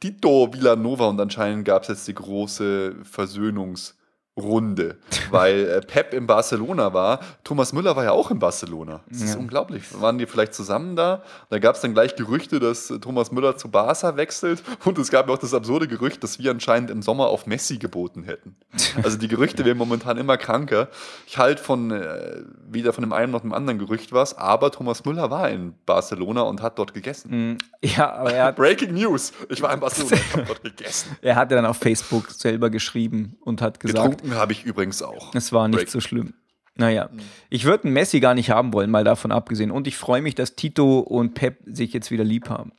Tito 0.00 0.52
Villanova. 0.52 1.06
Und 1.06 1.18
anscheinend 1.18 1.64
gab 1.64 1.82
es 1.82 1.88
jetzt 1.88 2.08
die 2.08 2.14
große 2.14 2.96
Versöhnungs- 3.10 3.94
Runde, 4.38 4.98
weil 5.30 5.66
äh, 5.66 5.80
Pep 5.80 6.12
in 6.12 6.26
Barcelona 6.26 6.92
war. 6.92 7.20
Thomas 7.42 7.72
Müller 7.72 7.96
war 7.96 8.04
ja 8.04 8.12
auch 8.12 8.30
in 8.30 8.38
Barcelona. 8.38 9.00
Das 9.08 9.22
ist 9.22 9.36
unglaublich. 9.36 9.84
Waren 9.98 10.18
die 10.18 10.26
vielleicht 10.26 10.52
zusammen 10.52 10.94
da? 10.94 11.22
Da 11.48 11.58
gab 11.58 11.76
es 11.76 11.80
dann 11.80 11.94
gleich 11.94 12.16
Gerüchte, 12.16 12.60
dass 12.60 12.90
äh, 12.90 12.98
Thomas 12.98 13.32
Müller 13.32 13.56
zu 13.56 13.70
Barca 13.70 14.16
wechselt. 14.18 14.62
Und 14.84 14.98
es 14.98 15.10
gab 15.10 15.30
auch 15.30 15.38
das 15.38 15.54
absurde 15.54 15.88
Gerücht, 15.88 16.22
dass 16.22 16.38
wir 16.38 16.50
anscheinend 16.50 16.90
im 16.90 17.00
Sommer 17.00 17.28
auf 17.28 17.46
Messi 17.46 17.78
geboten 17.78 18.24
hätten. 18.24 18.56
Also 19.02 19.16
die 19.16 19.28
Gerüchte 19.28 19.64
werden 19.64 19.78
momentan 19.78 20.18
immer 20.18 20.36
kranker. 20.36 20.88
Ich 21.26 21.38
halte 21.38 21.62
von 21.62 21.90
äh, 21.90 22.42
weder 22.68 22.92
von 22.92 23.02
dem 23.02 23.14
einen 23.14 23.32
noch 23.32 23.40
dem 23.40 23.54
anderen 23.54 23.78
Gerücht 23.78 24.12
was, 24.12 24.36
aber 24.36 24.70
Thomas 24.70 25.02
Müller 25.06 25.30
war 25.30 25.48
in 25.48 25.72
Barcelona 25.86 26.42
und 26.42 26.60
hat 26.60 26.78
dort 26.78 26.92
gegessen. 26.92 27.52
Mm, 27.52 27.58
ja, 27.82 28.12
aber 28.12 28.34
er 28.34 28.44
hat 28.46 28.56
Breaking 28.56 28.92
News. 28.92 29.32
Ich 29.48 29.62
war 29.62 29.72
in 29.72 29.80
Barcelona 29.86 30.14
und 30.14 30.32
habe 30.34 30.44
dort 30.44 30.62
gegessen. 30.62 31.16
Er 31.22 31.36
hat 31.36 31.50
dann 31.50 31.64
auf 31.64 31.78
Facebook 31.78 32.30
selber 32.30 32.68
geschrieben 32.68 33.38
und 33.40 33.62
hat 33.62 33.80
gesagt. 33.80 33.96
Getrunken 33.96 34.25
habe 34.34 34.52
ich 34.52 34.64
übrigens 34.64 35.02
auch. 35.02 35.34
Es 35.34 35.52
war 35.52 35.68
nicht 35.68 35.78
Break. 35.78 35.90
so 35.90 36.00
schlimm. 36.00 36.34
Naja, 36.76 37.08
mhm. 37.10 37.20
ich 37.48 37.64
würde 37.64 37.84
einen 37.84 37.94
Messi 37.94 38.20
gar 38.20 38.34
nicht 38.34 38.50
haben 38.50 38.72
wollen, 38.72 38.90
mal 38.90 39.04
davon 39.04 39.32
abgesehen. 39.32 39.70
Und 39.70 39.86
ich 39.86 39.96
freue 39.96 40.22
mich, 40.22 40.34
dass 40.34 40.56
Tito 40.56 41.00
und 41.00 41.34
Pep 41.34 41.58
sich 41.66 41.92
jetzt 41.92 42.10
wieder 42.10 42.24
lieb 42.24 42.48
haben. 42.48 42.72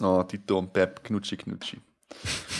Oh, 0.00 0.22
Tito 0.22 0.58
und 0.58 0.72
Pep, 0.72 1.02
knutschi, 1.04 1.36
knutschi. 1.36 1.78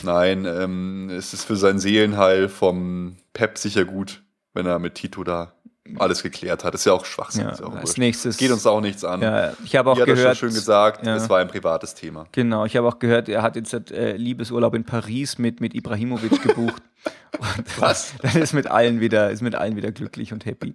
Nein, 0.03 0.45
ähm, 0.45 1.11
es 1.11 1.33
ist 1.33 1.45
für 1.45 1.57
sein 1.57 1.79
Seelenheil 1.79 2.49
vom 2.49 3.17
Pep 3.33 3.59
sicher 3.59 3.85
gut, 3.85 4.23
wenn 4.55 4.67
er 4.67 4.79
mit 4.79 4.95
Tito 4.95 5.25
da 5.25 5.53
alles 5.97 6.23
geklärt 6.23 6.65
hat. 6.65 6.75
Das 6.75 6.83
ist 6.83 6.85
ja 6.85 6.93
auch 6.93 7.05
Schwachsinn. 7.05 7.49
Ja, 7.49 7.65
auch 7.65 7.75
als 7.75 7.97
nächstes 7.97 8.37
geht 8.37 8.51
uns 8.51 8.67
auch 8.67 8.81
nichts 8.81 9.05
an. 9.05 9.23
Ja, 9.23 9.53
ich 9.65 9.77
habe 9.77 9.91
auch 9.91 9.97
Hier 9.97 10.07
gehört. 10.07 10.37
Schön 10.37 10.53
gesagt, 10.53 11.07
ja. 11.07 11.17
es 11.17 11.29
war 11.29 11.39
ein 11.39 11.49
privates 11.49 11.95
Thema. 11.95 12.27
Genau, 12.33 12.65
ich 12.65 12.77
habe 12.77 12.87
auch 12.87 12.99
gehört, 12.99 13.29
er 13.29 13.43
hat 13.43 13.57
jetzt 13.57 13.73
äh, 13.91 14.17
Liebesurlaub 14.17 14.75
in 14.75 14.85
Paris 14.85 15.39
mit, 15.39 15.61
mit 15.61 15.75
Ibrahimovic 15.75 16.43
gebucht. 16.43 16.83
Was? 17.79 18.15
Dann 18.23 18.43
ist 18.43 18.53
mit 18.53 18.67
allen 18.67 19.01
wieder, 19.01 19.31
ist 19.31 19.43
mit 19.43 19.55
allen 19.55 19.77
wieder 19.77 19.93
glücklich 19.93 20.33
und 20.33 20.47
happy. 20.47 20.75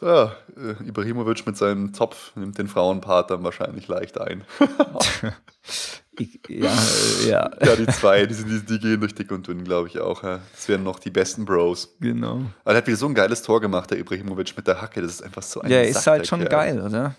Ja, 0.00 0.34
äh, 0.56 0.88
Ibrahimovic 0.88 1.46
mit 1.46 1.56
seinem 1.56 1.92
Zopf 1.92 2.34
nimmt 2.36 2.58
den 2.58 2.68
Frauenpart 2.68 3.30
dann 3.30 3.42
wahrscheinlich 3.42 3.86
leicht 3.88 4.18
ein. 4.18 4.44
ich, 6.18 6.40
ja, 6.48 6.72
äh, 6.72 7.28
ja. 7.28 7.50
ja, 7.62 7.76
die 7.76 7.86
zwei, 7.86 8.26
die, 8.26 8.34
sind, 8.34 8.68
die, 8.68 8.78
gehen 8.78 9.00
durch 9.00 9.14
dick 9.14 9.30
und 9.30 9.46
dünn, 9.46 9.64
glaube 9.64 9.88
ich 9.88 9.98
auch. 10.00 10.22
Ja. 10.22 10.40
Das 10.54 10.68
wären 10.68 10.84
noch 10.84 10.98
die 10.98 11.10
besten 11.10 11.44
Bros. 11.44 11.96
Genau. 12.00 12.42
Aber 12.64 12.74
er 12.74 12.76
hat 12.78 12.86
wieder 12.86 12.96
so 12.96 13.06
ein 13.06 13.14
geiles 13.14 13.42
Tor 13.42 13.60
gemacht, 13.60 13.90
der 13.90 13.98
Ibrahimovic 13.98 14.56
mit 14.56 14.66
der 14.66 14.80
Hacke. 14.80 15.02
Das 15.02 15.12
ist 15.12 15.22
einfach 15.22 15.42
so 15.42 15.60
ein 15.60 15.70
Ja, 15.70 15.80
ist 15.82 16.06
halt 16.06 16.26
schon 16.26 16.44
geil, 16.46 16.80
oder? 16.80 17.14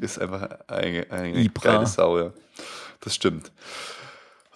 Ist 0.00 0.18
einfach 0.20 0.48
eine, 0.66 1.06
eine 1.10 1.48
geile 1.48 1.86
Sau, 1.86 2.18
ja. 2.18 2.32
Das 3.00 3.14
stimmt. 3.14 3.52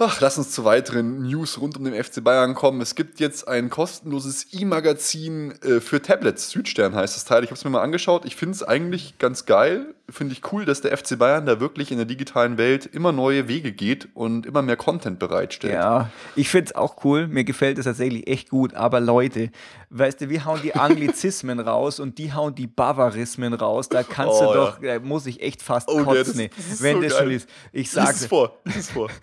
Ach, 0.02 0.18
lass 0.22 0.38
uns 0.38 0.50
zu 0.50 0.64
weiteren 0.64 1.24
News 1.24 1.60
rund 1.60 1.76
um 1.76 1.84
den 1.84 1.92
FC 1.92 2.24
Bayern 2.24 2.54
kommen. 2.54 2.80
Es 2.80 2.94
gibt 2.94 3.20
jetzt 3.20 3.46
ein 3.46 3.68
kostenloses 3.68 4.46
E-Magazin 4.50 5.52
äh, 5.60 5.78
für 5.80 6.00
Tablets. 6.00 6.48
Südstern 6.48 6.94
heißt 6.94 7.16
das 7.16 7.26
Teil. 7.26 7.44
Ich 7.44 7.50
habe 7.50 7.58
es 7.58 7.64
mir 7.64 7.70
mal 7.70 7.82
angeschaut. 7.82 8.24
Ich 8.24 8.34
finde 8.34 8.54
es 8.54 8.62
eigentlich 8.62 9.18
ganz 9.18 9.44
geil. 9.44 9.94
Finde 10.08 10.32
ich 10.32 10.40
cool, 10.52 10.64
dass 10.64 10.80
der 10.80 10.96
FC 10.96 11.18
Bayern 11.18 11.44
da 11.44 11.60
wirklich 11.60 11.92
in 11.92 11.98
der 11.98 12.06
digitalen 12.06 12.56
Welt 12.56 12.86
immer 12.86 13.12
neue 13.12 13.46
Wege 13.46 13.72
geht 13.72 14.08
und 14.14 14.46
immer 14.46 14.62
mehr 14.62 14.76
Content 14.76 15.18
bereitstellt. 15.18 15.74
Ja, 15.74 16.10
ich 16.34 16.48
finde 16.48 16.70
es 16.70 16.74
auch 16.74 17.04
cool. 17.04 17.28
Mir 17.28 17.44
gefällt 17.44 17.76
es 17.76 17.84
tatsächlich 17.84 18.26
echt 18.26 18.48
gut. 18.48 18.72
Aber 18.72 19.00
Leute, 19.00 19.50
weißt 19.90 20.22
du, 20.22 20.30
wir 20.30 20.46
hauen 20.46 20.60
die 20.62 20.74
Anglizismen 20.74 21.60
raus 21.60 22.00
und 22.00 22.16
die 22.16 22.32
hauen 22.32 22.54
die 22.54 22.66
Bavarismen 22.66 23.52
raus. 23.52 23.90
Da 23.90 24.02
kannst 24.02 24.40
oh, 24.40 24.46
du 24.46 24.54
doch, 24.54 24.82
ja. 24.82 24.98
da 24.98 25.04
muss 25.04 25.26
ich 25.26 25.42
echt 25.42 25.60
fast 25.60 25.90
oh, 25.90 26.04
kotzen. 26.04 26.40
Ja, 26.40 26.48
das, 26.48 26.70
das 26.70 26.82
wenn 26.82 26.96
so 26.96 27.02
das 27.02 27.12
geil. 27.12 27.22
schon 27.22 27.30
ist. 27.32 27.48
Ich 27.72 27.90
sage 27.90 28.12
es 28.12 28.26
vor. 28.26 28.58
Lies 28.64 28.90
vor. 28.90 29.10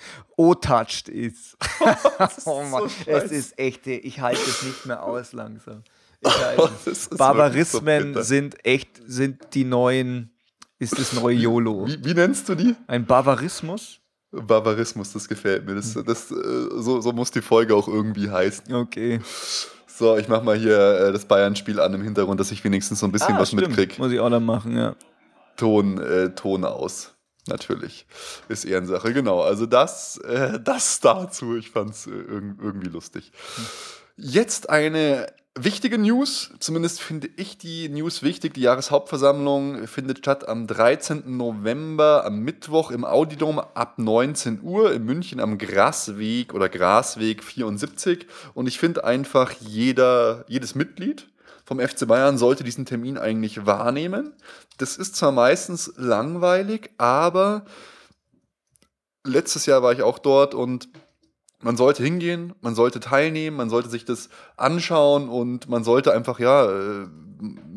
O-touched 0.67 1.09
ist. 1.09 1.57
oh 2.45 2.63
Mann, 2.63 2.89
so 2.89 3.11
es 3.11 3.31
ist 3.31 3.59
echt, 3.59 3.87
ich 3.87 4.19
halte 4.19 4.41
es 4.41 4.63
nicht 4.63 4.85
mehr 4.85 5.03
aus 5.03 5.33
langsam. 5.33 5.83
Barbarismen 7.17 8.15
so 8.15 8.21
sind 8.23 8.65
echt, 8.65 8.89
sind 9.05 9.53
die 9.53 9.63
neuen, 9.63 10.31
ist 10.79 10.97
das 10.97 11.13
neue 11.13 11.35
YOLO. 11.35 11.87
Wie, 11.87 12.03
wie 12.03 12.13
nennst 12.13 12.49
du 12.49 12.55
die? 12.55 12.75
Ein 12.87 13.05
Barbarismus? 13.05 13.99
Barbarismus, 14.31 15.13
das 15.13 15.27
gefällt 15.27 15.65
mir. 15.65 15.75
Das, 15.75 15.93
das, 15.93 16.31
äh, 16.31 16.35
so, 16.75 17.01
so 17.01 17.13
muss 17.13 17.31
die 17.31 17.41
Folge 17.41 17.75
auch 17.75 17.87
irgendwie 17.87 18.29
heißen. 18.29 18.73
Okay. 18.73 19.21
So, 19.85 20.17
ich 20.17 20.27
mach 20.27 20.43
mal 20.43 20.57
hier 20.57 20.77
äh, 20.77 21.13
das 21.13 21.25
Bayern-Spiel 21.25 21.79
an 21.79 21.93
im 21.93 22.01
Hintergrund, 22.01 22.39
dass 22.39 22.51
ich 22.51 22.63
wenigstens 22.63 22.99
so 22.99 23.05
ein 23.05 23.11
bisschen 23.11 23.35
Ah, 23.35 23.39
was 23.39 23.49
stimmt. 23.49 23.67
mitkrieg. 23.69 23.97
Muss 23.99 24.11
ich 24.11 24.19
auch 24.19 24.29
dann 24.29 24.45
machen, 24.45 24.75
ja. 24.75 24.95
Ton, 25.55 25.97
äh, 25.99 26.29
Ton 26.35 26.65
aus. 26.65 27.15
Natürlich. 27.47 28.05
Ist 28.49 28.65
Ehrensache, 28.65 29.13
genau. 29.13 29.41
Also 29.41 29.65
das, 29.65 30.17
äh, 30.17 30.59
das 30.59 30.99
dazu. 30.99 31.55
Ich 31.57 31.71
fand's 31.71 32.07
äh, 32.07 32.11
irg 32.11 32.55
irgendwie 32.61 32.89
lustig. 32.89 33.31
Jetzt 34.15 34.69
eine 34.69 35.27
wichtige 35.59 35.97
News, 35.97 36.51
zumindest 36.59 37.01
finde 37.01 37.29
ich 37.35 37.57
die 37.57 37.89
News 37.89 38.23
wichtig. 38.23 38.53
Die 38.53 38.61
Jahreshauptversammlung 38.61 39.87
findet 39.87 40.19
statt 40.19 40.47
am 40.47 40.67
13. 40.67 41.37
November, 41.37 42.25
am 42.25 42.39
Mittwoch 42.39 42.91
im 42.91 43.03
Audidom 43.03 43.59
ab 43.59 43.97
19 43.97 44.61
Uhr 44.61 44.93
in 44.93 45.03
München 45.03 45.39
am 45.39 45.57
Grasweg 45.57 46.53
oder 46.53 46.69
Grasweg 46.69 47.43
74. 47.43 48.27
Und 48.53 48.67
ich 48.67 48.79
finde 48.79 49.03
einfach, 49.03 49.51
jeder, 49.59 50.45
jedes 50.47 50.75
Mitglied 50.75 51.27
vom 51.67 51.81
FC 51.81 52.07
Bayern 52.07 52.37
sollte 52.37 52.63
diesen 52.63 52.85
Termin 52.85 53.17
eigentlich 53.17 53.65
wahrnehmen. 53.65 54.33
Das 54.77 54.95
ist 54.95 55.17
zwar 55.17 55.33
meistens 55.33 55.91
langweilig, 55.97 56.91
aber 56.97 57.65
letztes 59.25 59.65
Jahr 59.65 59.83
war 59.83 59.91
ich 59.91 60.01
auch 60.01 60.17
dort 60.17 60.53
und 60.55 60.87
man 61.59 61.75
sollte 61.75 62.03
hingehen, 62.03 62.55
man 62.61 62.73
sollte 62.73 63.01
teilnehmen, 63.01 63.57
man 63.57 63.69
sollte 63.69 63.89
sich 63.89 64.05
das 64.05 64.29
anschauen 64.55 65.27
und 65.27 65.67
man 65.67 65.83
sollte 65.83 66.13
einfach 66.13 66.39
ja 66.39 66.71
äh, 66.71 67.07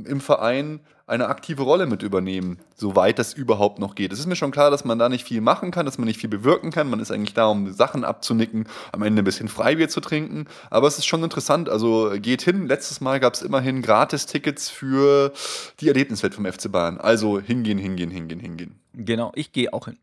im 0.05 0.20
Verein 0.20 0.78
eine 1.11 1.29
aktive 1.29 1.63
Rolle 1.63 1.87
mit 1.87 2.03
übernehmen, 2.03 2.59
soweit 2.77 3.19
das 3.19 3.35
überhaupt 3.35 3.79
noch 3.81 3.95
geht. 3.95 4.13
Es 4.13 4.21
ist 4.21 4.27
mir 4.27 4.37
schon 4.37 4.53
klar, 4.53 4.71
dass 4.71 4.85
man 4.85 4.99
da 4.99 5.09
nicht 5.09 5.25
viel 5.25 5.41
machen 5.41 5.71
kann, 5.73 5.85
dass 5.85 5.99
man 5.99 6.07
nicht 6.07 6.21
viel 6.21 6.31
bewirken 6.31 6.71
kann. 6.71 6.89
Man 6.89 7.01
ist 7.01 7.11
eigentlich 7.11 7.35
da, 7.35 7.47
um 7.47 7.73
Sachen 7.73 8.05
abzunicken, 8.05 8.67
am 8.93 9.03
Ende 9.03 9.23
ein 9.23 9.25
bisschen 9.25 9.49
Freibier 9.49 9.89
zu 9.89 10.01
trinken. 10.01 10.47
Aber 10.71 10.87
es 10.87 10.99
ist 10.99 11.07
schon 11.07 11.23
interessant. 11.25 11.69
Also 11.69 12.13
geht 12.17 12.43
hin. 12.43 12.67
Letztes 12.67 13.01
Mal 13.01 13.19
gab 13.21 13.35
es 13.35 13.43
immerhin 13.43 13.83
Gratis-Tickets 13.83 14.69
für 14.71 15.33
die 15.81 15.89
Erlebniswelt 15.89 16.35
vom 16.35 16.47
FC 16.47 16.71
Bayern. 16.71 16.99
Also 16.99 17.41
hingehen, 17.41 17.79
hingehen, 17.79 18.11
hingehen, 18.11 18.41
hingehen. 18.41 18.81
Genau, 18.95 19.33
ich 19.35 19.53
gehe 19.53 19.73
auch 19.73 19.87
hin. 19.87 19.99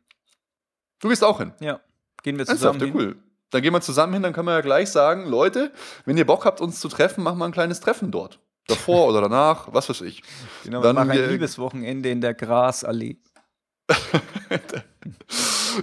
Du 1.00 1.10
gehst 1.10 1.24
auch 1.24 1.40
hin. 1.40 1.54
Ja. 1.60 1.80
Gehen 2.24 2.36
wir 2.36 2.48
Ernsthaft, 2.48 2.60
zusammen 2.60 2.80
ja, 2.80 2.86
hin? 2.86 2.96
cool. 2.96 3.16
Dann 3.52 3.62
gehen 3.62 3.74
wir 3.74 3.82
zusammen 3.82 4.14
hin, 4.14 4.24
dann 4.24 4.34
können 4.34 4.48
wir 4.48 4.56
ja 4.56 4.62
gleich 4.62 4.90
sagen, 4.90 5.26
Leute, 5.26 5.72
wenn 6.04 6.18
ihr 6.18 6.26
Bock 6.26 6.44
habt, 6.44 6.60
uns 6.60 6.82
zu 6.82 6.90
treffen, 6.90 7.24
machen 7.24 7.38
wir 7.38 7.46
ein 7.46 7.54
kleines 7.54 7.80
Treffen 7.80 8.12
dort. 8.12 8.40
Davor 8.68 9.08
oder 9.08 9.22
danach, 9.22 9.68
was 9.74 9.90
weiß 9.90 10.02
ich. 10.02 10.22
Genau, 10.64 10.82
Dann 10.82 10.96
machen 10.96 11.12
wir- 11.12 11.24
ein 11.24 11.30
Liebeswochenende 11.30 12.10
in 12.10 12.20
der 12.22 12.34
Grasallee. 12.34 13.18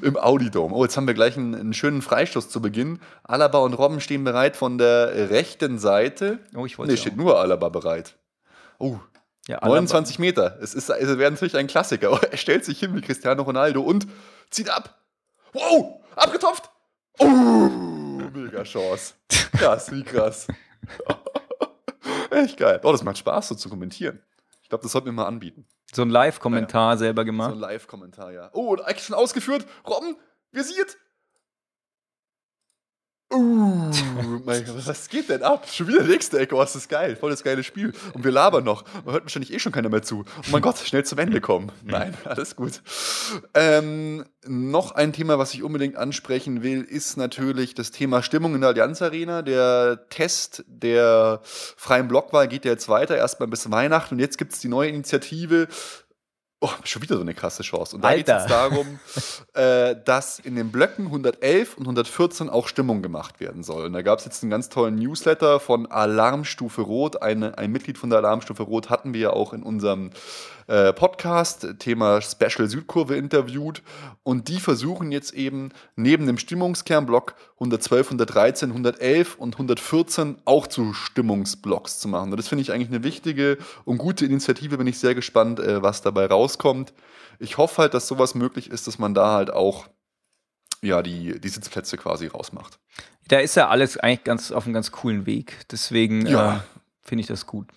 Im 0.03 0.17
Audidom. 0.17 0.73
Oh, 0.73 0.85
jetzt 0.85 0.97
haben 0.97 1.07
wir 1.07 1.15
gleich 1.15 1.37
einen, 1.37 1.55
einen 1.55 1.73
schönen 1.75 2.03
Freistoß 2.03 2.49
zu 2.51 2.61
Beginn. 2.61 2.99
Alaba 3.23 3.59
und 3.59 3.75
Robben 3.75 4.01
stehen 4.01 4.25
bereit 4.25 4.57
von 4.57 4.77
der 4.77 5.31
rechten 5.31 5.79
Seite. 5.79 6.41
Oh, 6.55 6.67
ich 6.67 6.77
wollte 6.79 6.93
Nee, 6.93 6.99
steht 6.99 7.13
auch. 7.15 7.19
nur 7.19 7.39
Alaba 7.41 7.69
bereit. 7.69 8.19
Oh, 8.79 8.99
Ja, 9.47 9.59
Alaba- 9.59 9.69
29 9.77 10.19
Meter. 10.19 10.59
Es, 10.61 10.75
ist, 10.75 10.91
es 10.91 11.19
wäre 11.19 11.31
natürlich 11.31 11.57
ein 11.57 11.69
Klassiker. 11.69 12.13
Oh, 12.13 12.19
Er 12.31 12.37
stellt 12.37 12.65
sich 12.65 12.81
hin 12.81 12.95
wie 12.97 13.01
Cristiano 13.01 13.43
Ronaldo 13.45 13.81
und 13.83 14.07
zieht 14.51 14.69
ab. 14.69 14.99
Wow, 15.53 16.03
abgetopft. 16.17 16.69
Oh, 17.21 17.27
mega 18.35 18.65
Chance. 18.65 19.15
Krass, 19.57 19.91
wie 19.93 20.03
krass. 20.03 20.49
Echt 22.31 22.57
geil. 22.57 22.81
Oh, 22.83 22.93
das 22.93 23.03
macht 23.05 23.19
Spaß, 23.19 23.49
so 23.49 23.55
zu 23.55 23.69
kommentieren. 23.69 24.21
Ich 24.63 24.69
glaube, 24.69 24.83
das 24.83 24.93
sollten 24.93 25.07
wir 25.07 25.13
mal 25.13 25.27
anbieten. 25.27 25.67
So 25.93 26.03
ein 26.03 26.11
Live-Kommentar 26.11 26.97
selber 26.97 27.23
So 27.23 27.27
gemacht. 27.27 27.53
ein 27.53 27.59
Live-Kommentar, 27.59 28.33
ja. 28.33 28.51
Oh, 28.53 28.73
und 28.73 28.81
eigentlich 28.85 29.05
schon 29.07 29.17
ausgeführt. 29.17 29.67
Robben, 29.87 30.17
visiert. 30.53 30.97
Uh, 33.35 33.91
mein 34.45 34.65
Gott, 34.65 34.87
was 34.87 35.09
geht 35.09 35.29
denn 35.29 35.43
ab? 35.43 35.67
Schon 35.69 35.89
wieder 35.89 36.05
nächste 36.05 36.39
Ecke, 36.39 36.55
oh, 36.55 36.61
das 36.61 36.77
ist 36.77 36.89
geil, 36.89 37.17
voll 37.17 37.31
das 37.31 37.43
geile 37.43 37.65
Spiel. 37.65 37.93
Und 38.13 38.23
wir 38.23 38.31
labern 38.31 38.63
noch. 38.63 38.85
Man 39.05 39.13
hört 39.13 39.25
wahrscheinlich 39.25 39.53
eh 39.53 39.59
schon 39.59 39.73
keiner 39.73 39.89
mehr 39.89 40.03
zu. 40.03 40.25
Oh 40.39 40.51
mein 40.53 40.63
Gott, 40.63 40.79
schnell 40.79 41.05
zum 41.05 41.19
Ende 41.19 41.41
kommen. 41.41 41.73
Nein, 41.83 42.15
alles 42.25 42.55
gut. 42.55 42.81
Ähm, 43.55 44.25
noch 44.47 44.93
ein 44.93 45.13
Thema, 45.13 45.39
was 45.39 45.53
ich 45.53 45.65
unbedingt 45.65 45.97
ansprechen 45.97 46.63
will, 46.63 46.83
ist 46.83 47.17
natürlich 47.17 47.75
das 47.75 47.91
Thema 47.91 48.23
Stimmung 48.23 48.55
in 48.55 48.61
der 48.61 48.71
Allianz 48.71 49.03
Arena. 49.03 49.43
Der 49.43 50.09
Test 50.11 50.65
der 50.69 51.41
freien 51.43 52.07
Blockwahl 52.07 52.47
geht 52.47 52.65
ja 52.65 52.71
jetzt 52.71 52.89
weiter, 52.89 53.17
erstmal 53.17 53.49
bis 53.49 53.71
Weihnachten. 53.71 54.15
Und 54.15 54.21
jetzt 54.21 54.39
gibt 54.39 54.53
es 54.53 54.61
die 54.61 54.69
neue 54.69 54.91
Initiative. 54.91 55.67
Oh, 56.65 56.71
schon 56.85 57.03
wieder 57.03 57.17
so 57.17 57.21
eine 57.21 57.35
krasse 57.35 57.63
Chance. 57.63 57.95
Und 57.95 58.03
da 58.03 58.17
geht 58.17 58.27
es 58.27 58.47
darum, 58.47 58.99
äh, 59.53 59.95
dass 60.03 60.39
in 60.39 60.57
den 60.57 60.73
Blöcken 60.73 61.05
111 61.05 61.77
und 61.77 61.83
114 61.83 62.49
auch 62.49 62.69
Stimmung 62.69 63.03
gemacht 63.03 63.39
werden 63.39 63.63
soll. 63.63 63.85
Und 63.85 63.93
da 63.93 64.01
gab 64.01 64.19
es 64.19 64.25
jetzt 64.25 64.43
einen 64.43 64.51
ganz 64.51 64.71
tollen 64.71 64.95
Newsletter 64.95 65.61
von 65.61 65.85
Alarmstufe 65.85 66.81
Rot. 66.81 67.21
Eine, 67.21 67.59
ein 67.59 67.71
Mitglied 67.71 67.99
von 67.99 68.09
der 68.09 68.21
Alarmstufe 68.21 68.63
Rot 68.63 68.89
hatten 68.89 69.13
wir 69.13 69.21
ja 69.21 69.31
auch 69.31 69.53
in 69.53 69.63
unserem 69.63 70.09
äh, 70.67 70.93
Podcast, 70.93 71.67
Thema 71.79 72.21
Special 72.21 72.69
Südkurve 72.69 73.17
interviewt. 73.17 73.83
Und 74.23 74.49
die 74.49 74.61
versuchen 74.61 75.13
jetzt 75.13 75.35
eben 75.35 75.71
neben 75.97 76.27
dem 76.27 76.39
Stimmungskernblock 76.39 77.35
112, 77.55 78.07
113, 78.09 78.71
111 78.71 79.37
und 79.37 79.55
114 79.55 80.37
auch 80.45 80.67
zu 80.67 80.93
Stimmungsblocks 80.93 81.99
zu 81.99 82.09
machen. 82.09 82.31
Und 82.31 82.37
das 82.39 82.49
finde 82.49 82.63
ich 82.63 82.73
eigentlich 82.73 82.89
eine 82.89 83.05
wichtige 83.05 83.59
und 83.85 83.99
gute 83.99 84.25
Initiative. 84.25 84.79
Bin 84.79 84.87
ich 84.87 84.99
sehr 84.99 85.15
gespannt, 85.15 85.61
äh, 85.61 85.83
was 85.83 86.03
dabei 86.03 86.27
rauskommt. 86.27 86.93
Ich 87.39 87.59
hoffe 87.59 87.83
halt, 87.83 87.95
dass 87.95 88.07
sowas 88.09 88.35
möglich 88.35 88.71
ist, 88.71 88.87
dass 88.87 88.99
man 88.99 89.15
da 89.15 89.33
halt 89.35 89.51
auch 89.53 89.87
ja, 90.83 91.03
die, 91.03 91.41
die 91.41 91.49
Sitzplätze 91.49 91.97
quasi 91.97 92.27
rausmacht. 92.27 92.79
Da 93.29 93.39
ist 93.39 93.55
ja 93.57 93.69
alles 93.69 93.97
eigentlich 93.97 94.25
ganz 94.25 94.53
auf 94.53 94.65
einem 94.65 94.75
ganz 94.75 94.93
coolen 94.93 95.25
Weg. 95.25 95.67
Deswegen 95.71 96.27
Ja. 96.27 96.57
äh, 96.57 96.61
finde 97.03 97.23
ich 97.23 97.27
das 97.27 97.47
gut. 97.47 97.69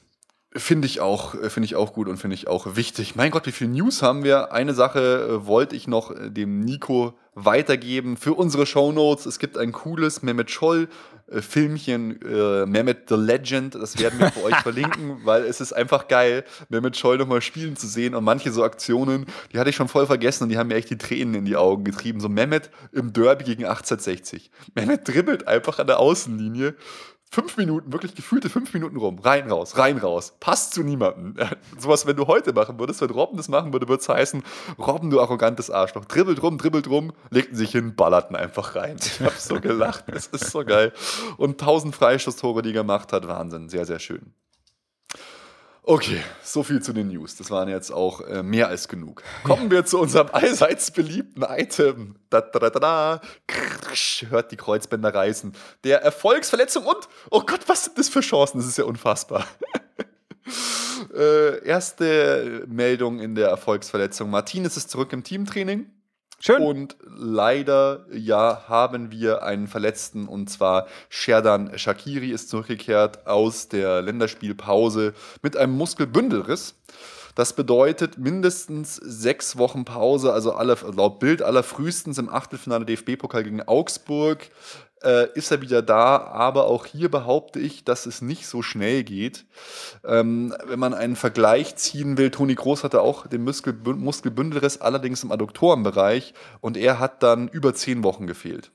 Finde 0.56 0.88
ich 0.88 1.02
auch, 1.02 1.36
äh, 1.36 1.50
finde 1.50 1.66
ich 1.66 1.76
auch 1.76 1.94
gut 1.94 2.08
und 2.08 2.18
finde 2.18 2.36
ich 2.36 2.48
auch 2.48 2.76
wichtig. 2.76 3.16
Mein 3.16 3.32
Gott, 3.32 3.46
wie 3.48 3.52
viel 3.52 3.68
News 3.68 4.02
haben 4.02 4.24
wir? 4.24 4.54
Eine 4.54 4.74
Sache 4.74 5.00
äh, 5.42 5.46
wollte 5.46 5.76
ich 5.76 5.88
noch 5.88 6.12
äh, 6.12 6.30
dem 6.32 6.62
Nico 6.62 7.14
weitergeben 7.36 8.18
für 8.18 8.34
unsere 8.34 8.66
Shownotes. 8.66 9.26
Es 9.26 9.40
gibt 9.40 9.58
ein 9.58 9.72
cooles 9.72 10.24
Mehmet 10.24 10.50
Scholl 10.50 10.88
Filmchen, 11.30 12.22
äh, 12.22 12.66
Mehmet 12.66 13.10
the 13.10 13.16
Legend. 13.16 13.76
Das 13.76 14.00
werden 14.00 14.20
wir 14.20 14.32
für 14.32 14.44
euch 14.44 14.56
verlinken, 14.62 15.20
weil 15.26 15.44
es 15.44 15.60
ist 15.60 15.74
einfach 15.74 16.08
geil, 16.08 16.46
Mehmet 16.70 16.96
Scholl 16.96 17.18
nochmal 17.18 17.42
spielen 17.42 17.76
zu 17.76 17.86
sehen. 17.86 18.16
Und 18.16 18.24
manche 18.24 18.52
so 18.52 18.64
Aktionen, 18.64 19.26
die 19.52 19.60
hatte 19.60 19.70
ich 19.70 19.76
schon 19.76 19.90
voll 19.90 20.06
vergessen 20.06 20.44
und 20.44 20.50
die 20.50 20.58
haben 20.58 20.68
mir 20.68 20.76
echt 20.76 20.90
die 20.90 20.98
Tränen 20.98 21.36
in 21.36 21.46
die 21.46 21.58
Augen 21.58 21.84
getrieben. 21.84 22.22
So 22.22 22.30
Mehmet 22.30 22.70
im 22.94 23.12
Derby 23.12 23.44
gegen 23.44 23.66
1860. 23.66 24.50
Mehmet 24.74 25.06
dribbelt 25.08 25.48
einfach 25.48 25.80
an 25.80 25.88
der 25.88 26.00
Außenlinie 26.00 26.76
fünf 27.30 27.58
Minuten, 27.58 27.92
wirklich 27.92 28.16
gefühlte 28.16 28.50
fünf 28.50 28.74
Minuten 28.74 28.98
rum. 28.98 29.20
Rein, 29.20 29.50
raus, 29.50 29.78
rein, 29.78 29.98
raus. 29.98 30.34
Passt 30.40 30.74
zu 30.74 30.84
niemandem. 30.84 31.36
Sowas, 31.78 32.06
wenn 32.06 32.16
du 32.16 32.28
heute 32.28 32.54
machen 32.54 32.80
würdest, 32.80 33.02
wenn 33.02 33.10
Robben 33.10 33.38
das 33.38 33.50
machen 33.50 33.74
würde, 33.74 33.88
würde 33.88 34.02
es 34.02 34.10
heißen, 34.10 34.44
Robben, 34.80 35.10
du 35.10 35.20
arrogantes 35.20 35.70
Arschloch. 35.70 36.06
Dribbelt 36.06 36.42
rum, 36.42 36.58
dribbelt 36.58 36.90
rum, 36.90 37.14
legten 37.30 37.56
sich 37.56 37.72
hin, 37.72 37.96
ballerten 37.96 38.36
einfach 38.36 38.76
rein. 38.76 38.98
Ich 39.08 39.22
hab 39.22 39.34
so 39.34 39.60
gelacht. 39.60 40.06
Es 40.10 40.28
ist 40.28 40.52
so 40.52 40.64
geil. 40.64 40.94
Und 41.38 41.60
tausend 41.60 41.96
Freistoßtore, 41.96 42.62
die 42.62 42.70
er 42.70 42.74
gemacht 42.74 43.14
hat. 43.14 43.28
Wahnsinn. 43.28 43.70
Sehr, 43.70 43.86
sehr 43.86 44.00
schön. 44.00 44.34
Okay, 45.90 46.22
so 46.44 46.64
viel 46.64 46.82
zu 46.82 46.92
den 46.92 47.08
News. 47.08 47.38
Das 47.38 47.50
waren 47.50 47.70
jetzt 47.70 47.94
auch 47.94 48.20
äh, 48.20 48.44
mehr 48.44 48.68
als 48.68 48.90
genug. 48.90 49.24
Kommen 49.46 49.72
wir 49.72 49.86
zu 49.86 49.98
unserem 49.98 50.28
allseits 50.34 50.92
beliebten 50.92 51.44
Item. 51.44 52.18
Da, 52.30 52.42
da, 52.42 52.60
da, 52.60 52.70
da. 52.72 53.22
Krrsch, 53.48 54.26
hört 54.28 54.52
die 54.52 54.58
Kreuzbänder 54.58 55.16
reißen. 55.16 55.54
Der 55.86 56.02
Erfolgsverletzung 56.02 56.84
und, 56.84 57.08
oh 57.32 57.40
Gott, 57.40 57.62
was 57.68 57.86
sind 57.86 57.98
das 57.98 58.10
für 58.10 58.20
Chancen? 58.20 58.58
Das 58.58 58.68
ist 58.68 58.78
ja 58.78 58.84
unfassbar. 58.84 59.48
äh, 61.16 61.66
erste 61.66 62.66
Meldung 62.68 63.22
in 63.22 63.36
der 63.36 63.48
Erfolgsverletzung. 63.48 64.30
Martinez 64.30 64.76
ist 64.76 64.90
zurück 64.90 65.14
im 65.14 65.24
Teamtraining. 65.24 65.90
Schön. 66.40 66.62
Und 66.62 66.98
leider, 67.04 68.06
ja, 68.12 68.66
haben 68.68 69.12
wir 69.12 69.44
einen 69.44 69.68
Verletzten 69.68 70.28
und 70.28 70.50
zwar 70.50 70.88
Sherdan 71.10 71.78
Shakiri 71.78 72.30
ist 72.30 72.50
zurückgekehrt 72.50 73.26
aus 73.26 73.70
der 73.70 74.04
Länderspielpause 74.04 75.14
mit 75.42 75.58
einem 75.58 75.74
Muskelbündelriss. 75.74 76.76
Das 77.38 77.54
bedeutet 77.54 78.18
mindestens 78.18 78.96
sechs 78.96 79.58
Wochen 79.58 79.86
Pause, 79.86 80.34
also 80.34 80.54
alle, 80.54 80.76
laut 80.96 81.20
Bild 81.20 81.44
aller 81.44 81.62
frühestens 81.62 82.18
im 82.18 82.30
Achtelfinale 82.30 82.84
DFB-Pokal 82.86 83.44
gegen 83.44 83.62
Augsburg 83.62 84.50
äh, 85.04 85.32
ist 85.34 85.52
er 85.52 85.62
wieder 85.62 85.82
da. 85.82 86.18
Aber 86.18 86.66
auch 86.68 86.86
hier 86.86 87.10
behaupte 87.10 87.60
ich, 87.60 87.84
dass 87.84 88.06
es 88.06 88.22
nicht 88.22 88.48
so 88.48 88.62
schnell 88.62 89.04
geht. 89.04 89.46
Ähm, 90.04 90.54
wenn 90.66 90.80
man 90.80 90.94
einen 90.94 91.16
Vergleich 91.16 91.76
ziehen 91.76 92.18
will, 92.18 92.32
Toni 92.32 92.56
Groß 92.56 92.84
hatte 92.84 93.02
auch 93.02 93.28
den 93.28 93.48
Muskelbü- 93.48 93.96
Muskelbündelriss, 93.96 94.80
allerdings 94.80 95.24
im 95.24 95.32
Adduktorenbereich. 95.32 96.34
Und 96.62 96.78
er 96.78 97.00
hat 97.00 97.24
dann 97.24 97.48
über 97.48 97.74
zehn 97.74 98.04
Wochen 98.04 98.28
gefehlt. 98.28 98.72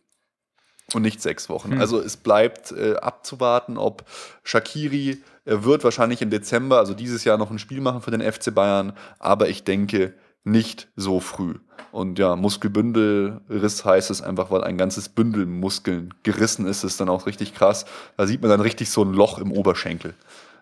Und 0.94 1.02
nicht 1.02 1.22
sechs 1.22 1.48
Wochen. 1.48 1.72
Hm. 1.72 1.80
Also 1.80 2.00
es 2.00 2.16
bleibt 2.16 2.72
äh, 2.72 2.96
abzuwarten, 2.96 3.78
ob 3.78 4.04
Shakiri 4.42 5.22
er 5.44 5.64
wird 5.64 5.82
wahrscheinlich 5.82 6.22
im 6.22 6.30
Dezember, 6.30 6.78
also 6.78 6.94
dieses 6.94 7.24
Jahr, 7.24 7.36
noch 7.36 7.50
ein 7.50 7.58
Spiel 7.58 7.80
machen 7.80 8.00
für 8.00 8.12
den 8.12 8.20
FC 8.20 8.54
Bayern. 8.54 8.92
Aber 9.18 9.48
ich 9.48 9.64
denke, 9.64 10.14
nicht 10.44 10.88
so 10.96 11.20
früh. 11.20 11.54
Und 11.92 12.18
ja, 12.18 12.36
Muskelbündelriss 12.36 13.84
heißt 13.84 14.10
es 14.10 14.22
einfach, 14.22 14.50
weil 14.50 14.64
ein 14.64 14.78
ganzes 14.78 15.08
Bündel 15.08 15.46
Muskeln 15.46 16.14
gerissen 16.22 16.66
ist, 16.66 16.84
ist 16.84 17.00
dann 17.00 17.08
auch 17.08 17.26
richtig 17.26 17.54
krass. 17.54 17.84
Da 18.16 18.26
sieht 18.26 18.40
man 18.40 18.50
dann 18.50 18.60
richtig 18.60 18.90
so 18.90 19.04
ein 19.04 19.12
Loch 19.12 19.38
im 19.38 19.52
Oberschenkel, 19.52 20.14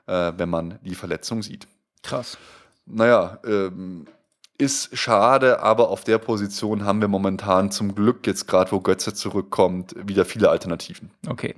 äh, 0.07 0.33
wenn 0.37 0.51
man 0.51 0.78
die 0.83 0.95
Verletzung 0.95 1.43
sieht. 1.43 1.68
Krass. 2.03 2.37
Naja, 2.87 3.39
ähm, 3.45 4.07
ist 4.59 4.97
schade, 4.97 5.61
aber 5.61 5.89
auf 5.89 6.05
der 6.05 6.18
Position 6.18 6.85
haben 6.85 7.01
wir 7.01 7.09
momentan 7.09 7.70
zum 7.70 7.95
Glück 7.95 8.26
jetzt 8.26 8.47
gerade, 8.47 8.72
wo 8.72 8.81
Götze 8.81 9.14
zurückkommt, 9.14 9.95
wieder 10.07 10.24
viele 10.24 10.51
Alternativen. 10.51 11.11
Okay. 11.28 11.55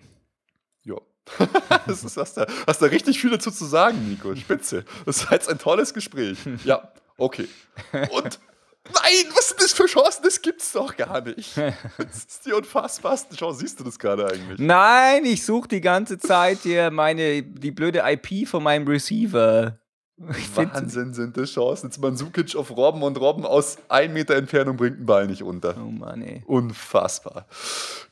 Ja. 0.84 0.96
das 1.86 2.04
ist, 2.04 2.16
hast, 2.16 2.36
da, 2.36 2.46
hast 2.66 2.82
da 2.82 2.86
richtig 2.86 3.20
viel 3.20 3.30
dazu 3.30 3.50
zu 3.50 3.64
sagen, 3.64 4.08
Nico. 4.08 4.36
Spitze. 4.36 4.84
Das 5.06 5.24
war 5.24 5.32
jetzt 5.32 5.48
ein 5.48 5.58
tolles 5.58 5.94
Gespräch. 5.94 6.38
Ja, 6.64 6.92
okay. 7.18 7.48
Und 7.92 8.40
nein, 8.84 9.32
was 9.34 9.48
sind 9.48 9.60
das 9.60 9.72
für 9.72 9.86
Chancen? 9.86 10.22
Das 10.24 10.40
gibt's 10.40 10.72
doch 10.72 10.96
gar 10.96 11.20
nicht. 11.20 11.56
Das 11.56 12.16
ist 12.16 12.46
die 12.46 12.52
unfassbarsten 12.52 13.36
Chancen. 13.36 13.60
Siehst 13.60 13.80
du 13.80 13.84
das 13.84 13.98
gerade 13.98 14.26
eigentlich? 14.26 14.58
Nein, 14.58 15.24
ich 15.24 15.44
suche 15.44 15.68
die 15.68 15.80
ganze 15.80 16.18
Zeit 16.18 16.58
hier 16.62 16.90
meine, 16.90 17.42
die 17.42 17.70
blöde 17.70 18.02
IP 18.04 18.48
von 18.48 18.62
meinem 18.62 18.86
Receiver. 18.86 19.78
Ich 20.38 20.56
Wahnsinn 20.56 21.14
sind 21.14 21.36
das 21.36 21.50
Chancen. 21.50 21.86
Jetzt 21.86 22.00
Mandzukic 22.00 22.54
auf 22.54 22.76
Robben 22.76 23.02
und 23.02 23.18
Robben 23.18 23.44
aus 23.44 23.78
1 23.88 24.12
Meter 24.12 24.36
Entfernung 24.36 24.76
bringt 24.76 24.98
den 24.98 25.06
Ball 25.06 25.26
nicht 25.26 25.42
unter. 25.42 25.74
Oh 25.78 25.90
Mann, 25.90 26.22
ey. 26.22 26.42
Unfassbar. 26.46 27.46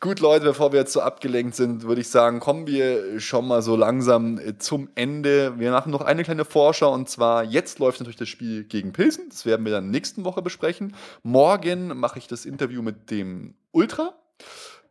Gut, 0.00 0.18
Leute, 0.18 0.46
bevor 0.46 0.72
wir 0.72 0.80
jetzt 0.80 0.92
so 0.92 1.02
abgelenkt 1.02 1.54
sind, 1.54 1.84
würde 1.84 2.00
ich 2.00 2.08
sagen, 2.08 2.40
kommen 2.40 2.66
wir 2.66 3.20
schon 3.20 3.46
mal 3.46 3.62
so 3.62 3.76
langsam 3.76 4.38
äh, 4.38 4.58
zum 4.58 4.88
Ende. 4.94 5.58
Wir 5.58 5.70
machen 5.70 5.92
noch 5.92 6.00
eine 6.00 6.24
kleine 6.24 6.44
Vorschau 6.44 6.92
und 6.92 7.08
zwar, 7.08 7.44
jetzt 7.44 7.78
läuft 7.78 8.00
natürlich 8.00 8.16
das 8.16 8.28
Spiel 8.28 8.64
gegen 8.64 8.92
Pilsen. 8.92 9.28
Das 9.28 9.46
werden 9.46 9.64
wir 9.64 9.72
dann 9.72 9.90
nächsten 9.90 10.24
Woche 10.24 10.42
besprechen. 10.42 10.96
Morgen 11.22 11.96
mache 11.98 12.18
ich 12.18 12.26
das 12.26 12.44
Interview 12.44 12.82
mit 12.82 13.10
dem 13.10 13.54
Ultra. 13.72 14.14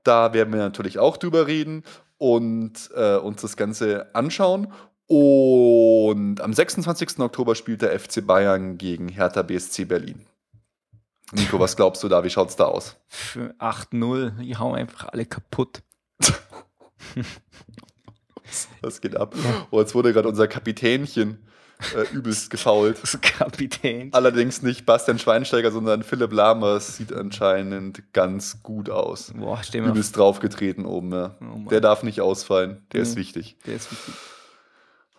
Da 0.04 0.34
werden 0.34 0.54
wir 0.54 0.60
natürlich 0.60 1.00
auch 1.00 1.18
drüber 1.18 1.48
reden 1.48 1.84
und 2.20 2.90
äh, 2.96 3.16
uns 3.16 3.42
das 3.42 3.58
Ganze 3.58 4.14
anschauen. 4.14 4.72
Und 5.10 6.40
am 6.40 6.54
26. 6.54 7.20
Oktober 7.20 7.56
spielt 7.56 7.82
der 7.82 8.00
FC 8.00 8.26
Bayern 8.26 8.78
gegen 8.78 9.10
Hertha 9.10 9.42
BSC 9.42 9.86
Berlin. 9.86 10.28
Nico, 11.32 11.60
was 11.60 11.76
glaubst 11.76 12.04
du 12.04 12.08
da? 12.10 12.24
Wie 12.24 12.30
schaut's 12.30 12.56
da 12.56 12.66
aus? 12.66 12.96
Für 13.08 13.56
8-0, 13.60 14.38
die 14.40 14.56
hauen 14.56 14.76
einfach 14.76 15.10
alle 15.10 15.26
kaputt. 15.26 15.82
Was 18.82 19.00
geht 19.02 19.16
ab? 19.16 19.36
Oh, 19.72 19.80
jetzt 19.80 19.94
wurde 19.94 20.12
gerade 20.14 20.28
unser 20.28 20.48
Kapitänchen 20.48 21.38
äh, 21.96 22.08
übelst 22.14 22.50
gefault. 22.50 22.98
Das 23.02 23.20
Kapitän. 23.22 24.12
Allerdings 24.14 24.64
nicht 24.64 24.86
Bastian 24.88 25.20
Schweinsteiger, 25.20 25.72
sondern 25.72 26.02
Philipp 26.04 26.32
Lamers 26.34 26.98
sieht 26.98 27.14
anscheinend 27.14 28.12
ganz 28.14 28.64
gut 28.64 28.90
aus. 28.90 29.32
Boah, 29.36 29.60
stell 29.64 29.82
mir 29.82 29.90
Übelst 29.90 30.18
draufgetreten 30.18 30.86
oben, 30.86 31.12
ja. 31.14 31.36
Oh. 31.42 31.70
Der 31.70 31.80
darf 31.82 32.02
nicht 32.04 32.22
ausfallen, 32.22 32.86
der 32.92 33.02
ist 33.02 33.14
Nee. 33.16 33.22
wichtig. 33.22 33.58
Der 33.68 33.76
ist 33.76 33.92
wichtig. 33.92 34.16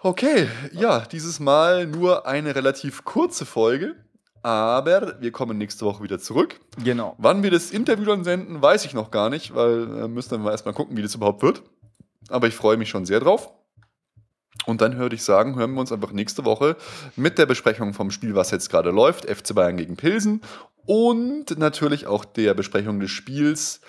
Okay, 0.03 0.49
ja, 0.73 1.01
dieses 1.01 1.41
Mal 1.41 1.87
nur 1.87 2.27
eine 2.27 2.55
relativ 2.55 3.05
kurze 3.05 3.45
Folge, 3.45 3.97
aber 4.43 5.21
wir 5.21 5.31
kommen 5.31 5.59
nächste 5.59 5.85
Woche 5.85 6.03
wieder 6.03 6.19
zurück. 6.19 6.59
Genau. 6.83 7.15
Wann 7.19 7.43
wir 7.43 7.51
das 7.51 7.71
Interview 7.71 8.07
dann 8.07 8.25
senden, 8.25 8.63
weiß 8.63 8.87
ich 8.87 8.95
noch 8.95 9.11
gar 9.11 9.29
nicht, 9.29 9.55
weil 9.55 10.05
äh, 10.05 10.09
müssen 10.09 10.31
wir 10.31 10.39
mal 10.39 10.53
erstmal 10.53 10.73
gucken, 10.73 10.97
wie 10.97 11.03
das 11.03 11.15
überhaupt 11.15 11.43
wird. 11.43 11.63
Aber 12.31 12.47
ich 12.47 12.55
freue 12.55 12.79
mich 12.79 12.89
schon 12.89 13.05
sehr 13.05 13.21
drauf. 13.21 13.53
Und 14.65 14.81
dann 14.81 14.97
würde 14.97 15.17
ich 15.17 15.23
sagen, 15.23 15.57
hören 15.57 15.75
wir 15.75 15.81
uns 15.81 15.93
einfach 15.93 16.13
nächste 16.13 16.47
Woche 16.47 16.77
mit 17.15 17.37
der 17.37 17.45
Besprechung 17.45 17.93
vom 17.93 18.11
Spiel, 18.11 18.35
was 18.35 18.51
jetzt 18.51 18.71
gerade 18.71 18.91
läuft, 18.91 19.29
FC 19.29 19.55
Bayern 19.55 19.77
gegen 19.77 19.97
Pilsen 19.97 20.41
und 20.87 21.59
natürlich 21.59 22.07
auch 22.07 22.25
der 22.25 22.55
Besprechung 22.55 23.01
des 23.01 23.11
Spiels 23.11 23.83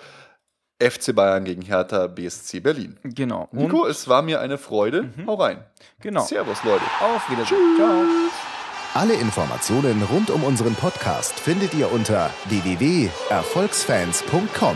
FC 0.82 1.14
Bayern 1.16 1.46
gegen 1.46 1.62
Hertha 1.62 2.08
BSC 2.08 2.60
Berlin. 2.60 2.98
Genau. 3.04 3.48
Und 3.52 3.60
Nico, 3.60 3.86
es 3.88 4.08
war 4.08 4.22
mir 4.24 4.42
eine 4.42 4.58
Freude. 4.58 5.10
Hau 5.28 5.36
rein. 5.36 5.60
genau. 6.02 6.24
Servus, 6.24 6.64
Leute. 6.64 6.84
Auf 7.00 7.30
Wiedersehen. 7.30 7.76
Ciao. 7.78 8.04
Alle 8.94 9.14
Informationen 9.14 10.04
rund 10.12 10.30
um 10.32 10.44
unseren 10.44 10.76
Podcast 10.76 11.40
findet 11.40 11.74
ihr 11.74 11.90
unter 11.92 12.30
www.erfolgsfans.com. 12.50 14.76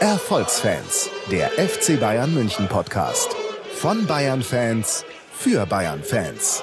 Erfolgsfans, 0.00 1.08
der 1.30 1.48
FC 1.52 1.98
Bayern 1.98 2.34
München 2.34 2.68
Podcast. 2.68 3.34
Von 3.76 4.06
Bayern 4.06 4.42
Fans 4.42 5.04
für 5.32 5.64
Bayern 5.66 6.02
Fans. 6.02 6.62